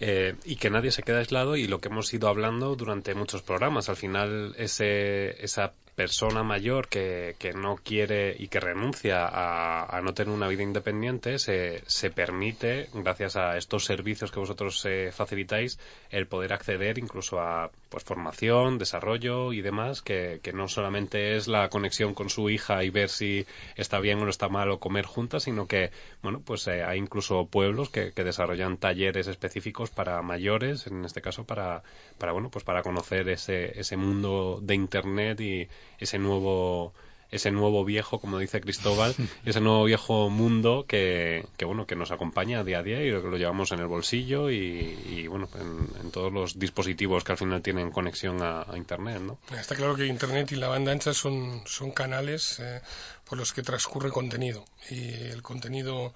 Eh, 0.00 0.34
y 0.44 0.56
que 0.56 0.68
nadie 0.68 0.90
se 0.90 1.02
quede 1.02 1.18
aislado 1.18 1.56
y 1.56 1.68
lo 1.68 1.80
que 1.80 1.88
hemos 1.88 2.12
ido 2.12 2.28
hablando 2.28 2.74
durante 2.74 3.14
muchos 3.14 3.42
programas. 3.42 3.88
Al 3.88 3.96
final, 3.96 4.54
ese, 4.58 5.42
esa 5.44 5.74
persona 5.94 6.42
mayor 6.42 6.88
que, 6.88 7.36
que, 7.38 7.52
no 7.52 7.76
quiere 7.76 8.34
y 8.38 8.48
que 8.48 8.60
renuncia 8.60 9.26
a, 9.26 10.00
no 10.02 10.14
tener 10.14 10.34
una 10.34 10.48
vida 10.48 10.62
independiente 10.62 11.38
se, 11.38 11.82
se, 11.86 12.10
permite, 12.10 12.88
gracias 12.94 13.36
a 13.36 13.56
estos 13.56 13.84
servicios 13.84 14.30
que 14.30 14.40
vosotros 14.40 14.84
eh, 14.86 15.10
facilitáis, 15.12 15.78
el 16.10 16.26
poder 16.26 16.52
acceder 16.52 16.98
incluso 16.98 17.40
a 17.40 17.70
pues, 17.92 18.04
formación, 18.04 18.78
desarrollo 18.78 19.52
y 19.52 19.60
demás, 19.60 20.00
que, 20.00 20.40
que, 20.42 20.54
no 20.54 20.66
solamente 20.66 21.36
es 21.36 21.46
la 21.46 21.68
conexión 21.68 22.14
con 22.14 22.30
su 22.30 22.48
hija 22.48 22.82
y 22.84 22.90
ver 22.90 23.10
si 23.10 23.44
está 23.76 24.00
bien 24.00 24.18
o 24.18 24.24
no 24.24 24.30
está 24.30 24.48
mal 24.48 24.70
o 24.70 24.80
comer 24.80 25.04
juntas, 25.04 25.42
sino 25.42 25.66
que, 25.66 25.90
bueno, 26.22 26.40
pues 26.42 26.66
eh, 26.68 26.82
hay 26.84 26.98
incluso 26.98 27.46
pueblos 27.48 27.90
que, 27.90 28.12
que, 28.12 28.24
desarrollan 28.24 28.78
talleres 28.78 29.26
específicos 29.26 29.90
para 29.90 30.22
mayores, 30.22 30.86
en 30.86 31.04
este 31.04 31.20
caso 31.20 31.44
para, 31.44 31.82
para 32.16 32.32
bueno, 32.32 32.50
pues 32.50 32.64
para 32.64 32.82
conocer 32.82 33.28
ese, 33.28 33.78
ese 33.78 33.98
mundo 33.98 34.58
de 34.62 34.74
Internet 34.74 35.40
y 35.42 35.68
ese 35.98 36.18
nuevo 36.18 36.94
ese 37.32 37.50
nuevo 37.50 37.84
viejo, 37.84 38.20
como 38.20 38.38
dice 38.38 38.60
Cristóbal, 38.60 39.14
ese 39.44 39.60
nuevo 39.60 39.84
viejo 39.84 40.28
mundo 40.30 40.84
que, 40.86 41.46
que, 41.56 41.64
bueno 41.64 41.86
que 41.86 41.96
nos 41.96 42.12
acompaña 42.12 42.62
día 42.62 42.78
a 42.78 42.82
día 42.82 43.02
y 43.02 43.10
lo, 43.10 43.22
lo 43.22 43.36
llevamos 43.38 43.72
en 43.72 43.80
el 43.80 43.86
bolsillo 43.86 44.50
y, 44.50 45.26
bueno 45.26 45.48
en, 45.58 46.10
todos 46.12 46.30
los 46.30 46.58
dispositivos 46.58 47.24
que 47.24 47.32
al 47.32 47.38
final 47.38 47.62
tienen 47.62 47.90
conexión 47.90 48.42
a, 48.42 48.66
internet, 48.76 49.20
¿no? 49.22 49.38
Está 49.58 49.74
claro 49.74 49.96
que 49.96 50.06
internet 50.06 50.52
y 50.52 50.56
la 50.56 50.68
banda 50.68 50.92
ancha 50.92 51.14
son 51.14 51.62
son 51.64 51.90
canales 51.90 52.60
eh, 52.60 52.82
por 53.24 53.38
los 53.38 53.52
que 53.52 53.62
transcurre 53.62 54.10
contenido 54.10 54.64
y 54.90 55.14
el 55.14 55.42
contenido 55.42 56.12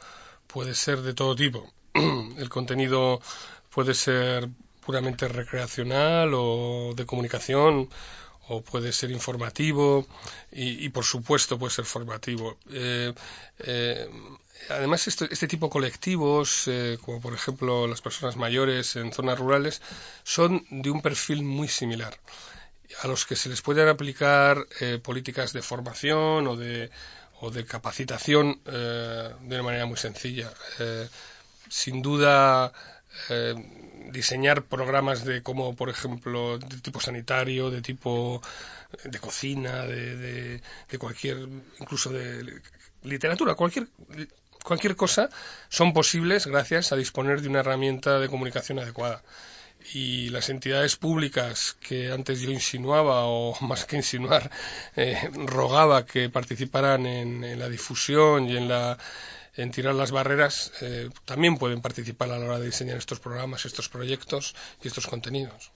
puede 0.47 0.75
ser 0.75 1.01
de 1.01 1.14
todo 1.14 1.35
tipo. 1.35 1.73
el 1.95 2.49
contenido 2.51 3.21
puede 3.71 3.95
ser 3.95 4.49
puramente 4.85 5.27
recreacional 5.29 6.31
o 6.35 6.93
de 6.95 7.07
comunicación 7.07 7.89
o 8.49 8.62
puede 8.62 8.92
ser 8.92 9.11
informativo 9.11 10.07
y, 10.53 10.88
por 10.90 11.05
supuesto 11.05 11.59
puede 11.59 11.72
ser 11.72 11.84
formativo. 11.84 12.57
Eh, 12.70 13.12
eh, 13.59 14.09
además, 14.70 15.07
este, 15.09 15.49
tipo 15.49 15.66
de 15.66 15.70
colectivos, 15.70 16.64
eh, 16.66 16.99
como 17.05 17.20
por 17.20 17.34
ejemplo 17.34 17.86
las 17.86 18.01
personas 18.01 18.36
mayores 18.36 18.97
en 18.97 19.12
zonas 19.12 19.38
rurales, 19.38 19.82
son 20.22 20.64
de 20.70 20.90
un 20.90 21.03
perfil 21.03 21.42
muy 21.42 21.68
similar 21.68 22.16
a 23.03 23.09
los 23.09 23.26
que 23.26 23.36
se 23.36 23.49
les 23.49 23.62
pueden 23.62 23.88
aplicar 23.88 24.64
políticas 25.03 25.53
de 25.53 25.61
formación 25.61 26.47
o 26.47 26.57
de, 26.57 26.88
o 27.40 27.51
de 27.51 27.64
capacitación 27.64 28.61
de 28.64 29.34
una 29.42 29.62
manera 29.62 29.86
muy 29.86 29.99
sencilla. 29.99 30.53
sin 31.68 32.01
duda, 32.01 32.72
eh, 33.31 33.55
diseñar 34.12 34.62
programas 34.62 35.25
de 35.25 35.43
como 35.43 35.75
por 35.75 35.91
ejemplo 35.91 36.59
de 36.59 36.81
tipo 36.81 37.01
sanitario 37.01 37.71
de 37.71 37.83
tipo 37.83 38.41
de 39.05 39.19
cocina 39.19 39.85
de, 39.85 40.61
de, 40.89 40.99
cualquier 40.99 41.49
incluso 41.81 42.11
de 42.11 42.61
literatura 43.03 43.55
cualquier 43.55 43.89
cualquier 44.67 44.97
cosa 44.97 45.31
son 45.69 45.93
posibles 45.93 46.47
gracias 46.47 46.93
a 46.93 46.97
disponer 46.97 47.41
de 47.41 47.49
una 47.49 47.61
herramienta 47.61 48.19
de 48.19 48.29
comunicación 48.29 48.81
adecuada. 48.81 49.23
Y 49.95 50.31
las 50.31 50.49
entidades 50.49 50.97
públicas 50.97 51.77
que 51.79 52.11
antes 52.11 52.41
yo 52.41 52.51
insinuaba 52.51 53.27
o 53.27 53.57
más 53.61 53.85
que 53.85 53.97
insinuar 53.97 54.51
eh, 54.97 55.31
rogaba 55.35 56.05
que 56.05 56.29
participaran 56.29 57.07
en 57.07 57.59
la 57.59 57.69
difusión 57.69 58.49
y 58.49 58.57
en 58.57 58.69
la 58.69 58.99
en 59.57 59.70
tirar 59.70 59.94
las 59.94 60.11
barreras 60.11 60.72
eh, 60.80 61.11
también 61.24 61.57
pueden 61.59 61.80
participar 61.80 62.30
a 62.30 62.38
la 62.38 62.46
hora 62.46 62.59
de 62.59 62.66
diseñar 62.66 62.98
estos 62.98 63.20
programas, 63.20 63.64
estos 63.64 63.88
proyectos 63.88 64.54
y 64.82 64.88
estos 64.88 65.07
contenidos. 65.07 65.72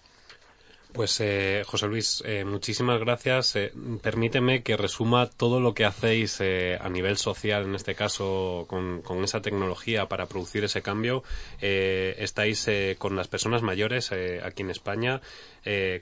Pues 0.93 1.21
eh, 1.21 1.63
José 1.67 1.87
Luis, 1.87 2.23
eh, 2.27 2.45
muchísimas 2.45 2.99
gracias. 2.99 3.55
Eh, 3.55 3.73
permíteme 4.03 4.63
que 4.63 4.77
resuma 4.77 5.31
todo 5.31 5.61
lo 5.61 5.73
que 5.73 5.85
hacéis 5.85 6.41
a 6.41 6.89
nivel 6.89 7.17
social, 7.17 7.65
en 7.65 7.75
este 7.77 7.95
caso, 7.95 8.67
con, 8.69 9.03
esa 9.23 9.41
tecnología 9.41 10.09
para 10.09 10.27
producir 10.27 10.65
ese 10.65 10.83
cambio. 10.83 11.23
estáis 11.61 12.69
con 12.99 13.15
las 13.17 13.29
personas 13.29 13.63
mayores 13.63 14.11
aquí 14.43 14.63
en 14.63 14.71
España, 14.71 15.21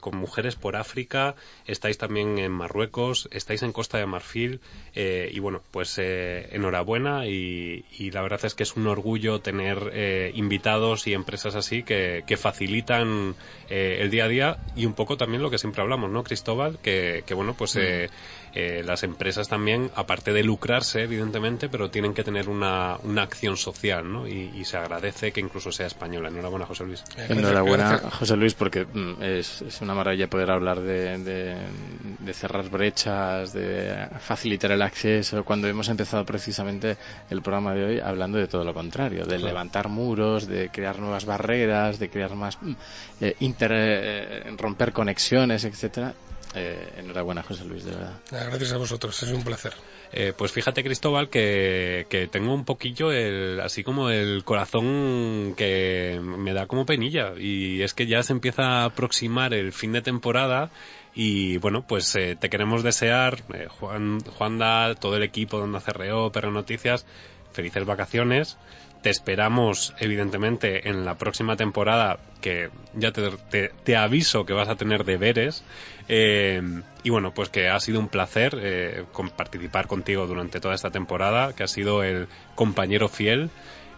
con 0.01 0.17
mujeres 0.17 0.57
por 0.57 0.77
África, 0.77 1.35
estáis 1.67 1.99
también 1.99 2.39
en 2.39 2.53
Marruecos, 2.53 3.29
estáis 3.33 3.63
en 3.63 3.73
Costa 3.73 3.99
de 3.99 4.07
Marfil 4.07 4.61
y 4.95 5.39
bueno, 5.41 5.63
pues 5.71 5.99
enhorabuena 5.99 7.27
y, 7.27 7.85
la 8.13 8.23
verdad 8.23 8.45
es 8.45 8.55
que 8.55 8.63
es 8.63 8.77
un 8.77 8.87
orgullo 8.87 9.41
tener 9.41 10.33
invitados 10.35 11.07
y 11.07 11.15
empresas 11.15 11.55
así 11.55 11.83
que, 11.83 12.25
que 12.27 12.37
facilitan 12.37 13.35
el 13.69 14.11
día 14.11 14.25
a 14.25 14.29
día 14.29 14.59
y 14.77 14.87
un 14.87 14.95
poco 14.95 15.17
también 15.17 15.43
lo 15.43 15.51
que 15.51 15.59
siempre 15.59 15.83
hablamos, 15.83 16.11
¿no, 16.11 16.23
Cristóbal? 16.23 16.79
Que, 16.79 17.25
que 17.27 17.35
bueno, 17.35 17.55
pues 17.55 17.77
mm. 17.77 17.81
eh, 17.81 18.11
eh, 18.55 18.83
las 18.85 19.03
empresas 19.03 19.49
también, 19.49 19.91
aparte 19.95 20.33
de 20.33 20.43
lucrarse, 20.43 21.03
evidentemente, 21.03 21.69
pero 21.69 21.91
tienen 21.91 22.15
que 22.15 22.25
tener 22.25 22.49
una, 22.49 22.97
una 23.03 23.23
acción 23.23 23.57
social, 23.57 24.11
¿no? 24.11 24.27
Y, 24.27 24.65
se 24.65 24.77
agradece 24.77 25.33
que 25.33 25.41
incluso 25.41 25.73
sea 25.73 25.87
española. 25.87 26.29
Enhorabuena, 26.29 26.67
José 26.67 26.85
Luis. 26.85 27.05
Enhorabuena, 27.29 27.99
José 27.99 28.37
Luis, 28.37 28.55
porque 28.55 28.85
mm, 28.85 29.23
es, 29.23 29.48
es, 29.63 29.81
una 29.81 29.95
maravilla 29.95 30.29
poder 30.29 30.51
hablar 30.51 30.81
de, 30.81 31.19
de, 31.19 32.35
cerrar 32.35 32.69
brechas, 32.69 33.53
de 33.53 34.09
facilitar 34.21 34.73
el 34.73 34.83
acceso, 34.83 35.45
cuando 35.45 35.69
hemos 35.69 35.89
empezado 35.89 36.25
precisamente 36.25 36.97
el 37.31 37.43
programa 37.43 37.75
de 37.75 37.85
hoy 37.85 38.01
hablando 38.01 38.39
de 38.39 38.47
todo 38.47 38.65
lo 38.65 38.75
contrario, 38.75 39.27
de 39.27 39.39
levantar 39.39 39.89
muros, 39.89 40.47
de 40.47 40.71
crear 40.71 40.99
nuevas 40.99 41.25
barreras, 41.25 41.99
de 41.99 42.11
crear 42.11 42.35
más 42.35 42.59
mm, 42.61 42.73
eh, 43.21 43.37
inter, 43.41 43.73
eh, 43.75 44.55
romper 44.57 44.93
conexiones, 44.93 45.65
etcétera 45.65 46.15
eh, 46.55 46.95
enhorabuena, 46.97 47.43
José 47.43 47.65
Luis, 47.65 47.85
de 47.85 47.93
verdad. 47.93 48.15
Gracias 48.31 48.73
a 48.73 48.79
vosotros, 48.79 49.23
es 49.23 49.31
un 49.31 49.45
placer. 49.45 49.75
Eh, 50.13 50.33
pues 50.37 50.53
fíjate, 50.53 50.83
Cristóbal, 50.83 51.29
que, 51.29 52.29
tengo 52.33 52.55
un 52.55 52.65
poquillo 52.65 53.13
el, 53.13 53.61
así 53.61 53.85
como 53.85 54.11
el 54.11 54.43
corazón 54.45 55.55
que 55.57 56.21
me 56.23 56.53
da 56.53 56.67
como 56.67 56.87
penilla. 56.87 57.35
Y 57.39 57.83
es 57.83 57.95
que 57.95 58.07
ya 58.07 58.23
se 58.23 58.33
empieza 58.33 58.63
a 58.63 58.85
aproximar 58.87 59.55
el 59.55 59.73
fin 59.73 59.93
de 59.93 60.03
temporada. 60.03 60.71
Y 61.15 61.59
bueno, 61.59 61.85
pues 61.87 62.15
eh, 62.17 62.37
te 62.39 62.49
queremos 62.49 62.83
desear, 62.83 63.43
Juan, 63.81 64.21
Juanda, 64.21 64.95
todo 64.95 65.17
el 65.17 65.23
equipo 65.23 65.59
de 65.59 65.65
Onda 65.65 65.81
CRO, 65.81 66.31
Perro 66.33 66.53
Noticias, 66.53 67.07
felices 67.53 67.85
vacaciones 67.85 68.57
te 69.03 69.11
esperamos, 69.11 69.95
evidentemente, 70.01 70.89
en 70.89 71.05
la 71.05 71.17
próxima 71.17 71.57
temporada, 71.57 72.19
que 72.41 72.71
ya 72.95 73.13
te, 73.13 73.97
aviso 73.97 74.45
que 74.45 74.53
vas 74.53 74.69
a 74.69 74.77
tener 74.77 75.05
deberes. 75.05 75.63
Eh, 76.09 76.61
y 77.03 77.11
bueno, 77.11 77.33
pues 77.33 77.49
que 77.49 77.69
ha 77.69 77.79
sido 77.81 78.01
un 78.01 78.09
placer 78.09 78.59
eh, 78.61 79.05
participar 79.37 79.87
contigo 79.87 80.27
durante 80.27 80.61
toda 80.61 80.75
esta 80.75 80.91
temporada, 80.91 81.53
que 81.53 81.63
ha 81.63 81.69
sido 81.69 82.03
el 82.03 82.29
compañero 82.55 83.09
fiel. 83.09 83.51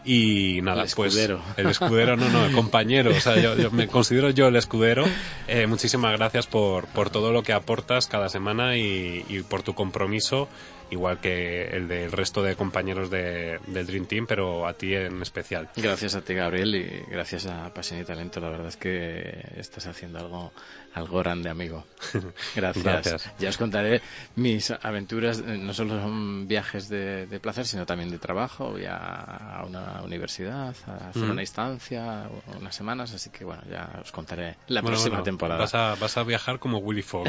Y 0.03 0.61
nada, 0.62 0.84
el 0.84 0.90
pues, 0.94 1.14
escudero. 1.14 1.42
pues 1.44 1.59
el 1.59 1.66
escudero, 1.66 2.16
no, 2.16 2.28
no, 2.30 2.46
el 2.46 2.53
compañero, 2.55 3.11
o 3.11 3.20
sea, 3.20 3.36
yo, 3.38 3.70
me 3.70 3.86
considero 3.86 4.30
yo 4.30 4.48
el 4.48 4.57
escudero. 4.57 5.05
Eh, 5.46 5.66
muchísimas 5.66 6.16
gracias 6.16 6.46
por, 6.46 6.86
por 6.86 7.11
todo 7.11 7.32
lo 7.32 7.42
que 7.42 7.53
aportas 7.53 8.07
cada 8.07 8.30
semana 8.30 8.78
y, 8.78 9.26
y 9.28 9.42
por 9.42 9.62
tu 9.62 9.74
compromiso 9.74 10.48
igual 10.91 11.20
que 11.20 11.68
el 11.68 11.88
del 11.88 12.12
resto 12.12 12.43
de 12.43 12.57
compañeros 12.57 13.11
de, 13.11 13.59
del 13.66 13.86
Dream 13.86 14.07
Team, 14.07 14.26
pero 14.26 14.66
a 14.66 14.74
ti 14.74 14.95
en 14.95 15.22
especial. 15.22 15.68
Gracias 15.76 16.14
a 16.14 16.20
ti, 16.22 16.34
Gabriel, 16.34 16.74
y 16.74 17.11
gracias 17.11 17.47
a 17.47 17.72
Pasión 17.72 18.01
y 18.01 18.05
Talento. 18.05 18.41
La 18.41 18.51
verdad 18.51 18.68
es 18.68 18.76
que 18.76 19.45
estás 19.57 19.86
haciendo 19.86 20.18
algo, 20.18 20.53
algo 20.95 21.18
grande, 21.18 21.49
amigo. 21.49 21.84
Gracias. 22.57 23.30
Ya 23.38 23.49
os 23.49 23.57
contaré 23.57 24.01
mis 24.36 24.70
aventuras, 24.70 25.41
eh, 25.41 25.59
no 25.59 25.72
solo 25.72 26.01
son 26.01 26.49
viajes 26.49 26.88
de, 26.88 27.38
placer, 27.41 27.66
sino 27.66 27.86
también 27.86 28.11
de 28.11 28.18
trabajo. 28.18 28.70
Voy 28.70 28.86
a, 28.88 29.62
una 29.66 30.03
universidad, 30.03 30.74
a 30.86 31.09
hacer 31.11 31.24
una 31.24 31.43
instancia, 31.43 32.28
unas 32.59 32.74
semanas, 32.74 33.12
así 33.14 33.30
que 33.30 33.45
bueno, 33.45 33.62
ya 33.70 34.01
os 34.03 34.12
contaré 34.12 34.57
la 34.68 34.82
próxima 34.82 35.22
temporada. 35.22 35.61
Vas 35.61 35.74
a, 35.74 35.95
vas 35.95 36.16
a 36.16 36.22
viajar 36.24 36.59
como 36.59 36.78
Willy 36.78 37.03
Fogg, 37.03 37.28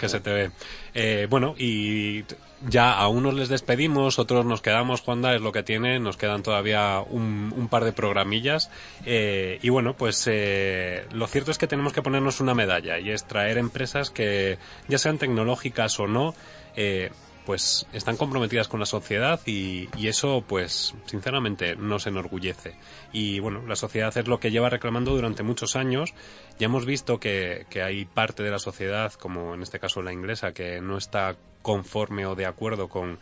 que, 0.00 0.08
se 0.08 0.20
te 0.20 0.32
ve. 0.32 0.50
Eh, 0.94 1.26
bueno, 1.28 1.54
y 1.58 2.24
ya 2.68 2.92
a 2.92 3.08
unos 3.08 3.34
les 3.34 3.48
despedimos, 3.48 4.18
otros 4.18 4.44
nos 4.44 4.62
quedamos, 4.62 5.00
Juanda, 5.00 5.34
es 5.34 5.40
lo 5.40 5.52
que 5.52 5.62
tiene, 5.62 5.98
nos 5.98 6.16
quedan 6.16 6.42
todavía 6.42 7.00
un, 7.00 7.68
par 7.70 7.84
de 7.84 7.92
programillas. 7.92 8.70
Eh, 9.04 9.58
y 9.62 9.68
bueno, 9.68 9.96
pues 9.96 10.26
eh, 10.30 11.06
lo 11.12 11.26
cierto 11.26 11.50
es 11.50 11.58
que 11.58 11.66
tenemos 11.66 11.92
que 11.92 12.02
ponernos 12.02 12.40
una 12.40 12.54
medalla 12.54 12.98
y 13.02 13.10
es 13.10 13.24
traer 13.24 13.58
empresas 13.58 14.10
que, 14.10 14.58
ya 14.88 14.98
sean 14.98 15.18
tecnológicas 15.18 15.98
o 16.00 16.06
no, 16.06 16.34
eh, 16.76 17.10
pues 17.44 17.86
están 17.92 18.16
comprometidas 18.16 18.68
con 18.68 18.80
la 18.80 18.86
sociedad 18.86 19.40
y, 19.46 19.88
eso 20.06 20.44
pues 20.46 20.94
sinceramente 21.06 21.76
nos 21.76 22.06
enorgullece. 22.06 22.74
Y 23.12 23.40
bueno 23.40 23.62
la 23.66 23.76
sociedad 23.76 24.16
es 24.16 24.28
lo 24.28 24.38
que 24.38 24.50
lleva 24.50 24.70
reclamando 24.70 25.14
durante 25.14 25.42
muchos 25.42 25.76
años. 25.76 26.14
Ya 26.58 26.66
hemos 26.66 26.86
visto 26.86 27.18
que, 27.18 27.66
hay 27.82 28.04
parte 28.04 28.42
de 28.42 28.50
la 28.50 28.58
sociedad 28.58 29.12
como 29.14 29.54
en 29.54 29.62
este 29.62 29.78
caso 29.78 30.02
la 30.02 30.12
inglesa 30.12 30.52
que 30.52 30.80
no 30.80 30.96
está 30.96 31.36
conforme 31.62 32.26
o 32.26 32.34
de 32.34 32.46
acuerdo 32.46 32.88
con, 32.88 33.18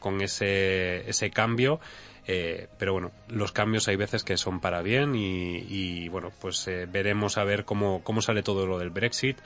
con 0.00 0.20
ese, 0.20 1.08
ese 1.08 1.30
cambio 1.30 1.80
eh, 2.26 2.68
pero 2.78 2.92
bueno, 2.92 3.10
los 3.28 3.52
cambios 3.52 3.88
hay 3.88 3.96
veces 3.96 4.24
que 4.24 4.36
son 4.36 4.60
para 4.60 4.82
bien 4.82 5.14
y, 5.14 6.08
bueno, 6.08 6.30
pues 6.40 6.66
eh, 6.68 6.86
veremos 6.90 7.38
a 7.38 7.44
ver 7.44 7.64
cómo, 7.64 8.02
cómo 8.02 8.22
sale 8.22 8.42
todo 8.42 8.66
lo 8.66 8.78
del 8.78 8.90
Brexit. 8.90 9.38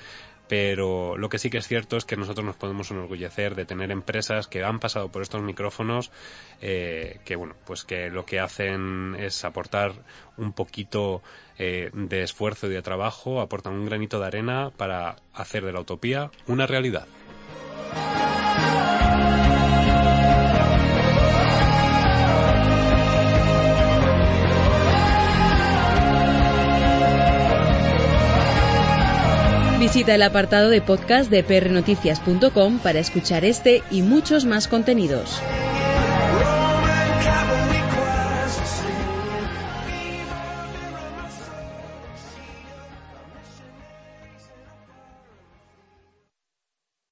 Pero 0.49 1.19
lo 1.19 1.29
que 1.29 1.39
sí 1.39 1.51
que 1.51 1.59
es 1.59 1.69
cierto 1.69 1.99
es 1.99 2.07
que 2.07 2.17
nosotros 2.17 2.45
nos 2.45 2.57
podemos 2.57 2.91
enorgullecer 2.91 3.55
de 3.55 3.67
tener 3.67 3.91
empresas 3.91 4.49
que 4.49 4.65
han 4.65 4.81
pasado 4.81 5.13
por 5.13 5.21
estos 5.21 5.43
micrófonos 5.43 6.11
eh, 6.63 7.21
que 7.27 7.37
bueno 7.37 7.55
pues 7.67 7.85
que 7.85 8.09
lo 8.09 8.25
que 8.25 8.41
hacen 8.41 9.15
es 9.19 9.45
aportar 9.45 9.93
un 10.39 10.55
poquito 10.55 11.23
eh, 11.59 11.91
de 11.93 12.23
esfuerzo 12.23 12.67
y 12.67 12.71
de 12.71 12.81
trabajo 12.81 13.43
aportan 13.43 13.75
un 13.75 13.85
granito 13.85 14.19
de 14.19 14.27
arena 14.27 14.73
para 14.75 15.17
hacer 15.35 15.67
de 15.67 15.73
la 15.73 15.81
utopía 15.81 16.31
una 16.47 16.67
realidad 16.67 17.07
Visita 29.89 30.15
el 30.15 30.23
apartado 30.23 30.69
de 30.69 30.83
podcast 30.83 31.31
de 31.31 31.43
prnoticias.com 31.43 32.79
para 32.79 32.99
escuchar 32.99 33.47
este 33.47 33.83
y 33.91 34.03
muchos 34.03 34.45
más 34.45 34.69
contenidos. 34.69 35.41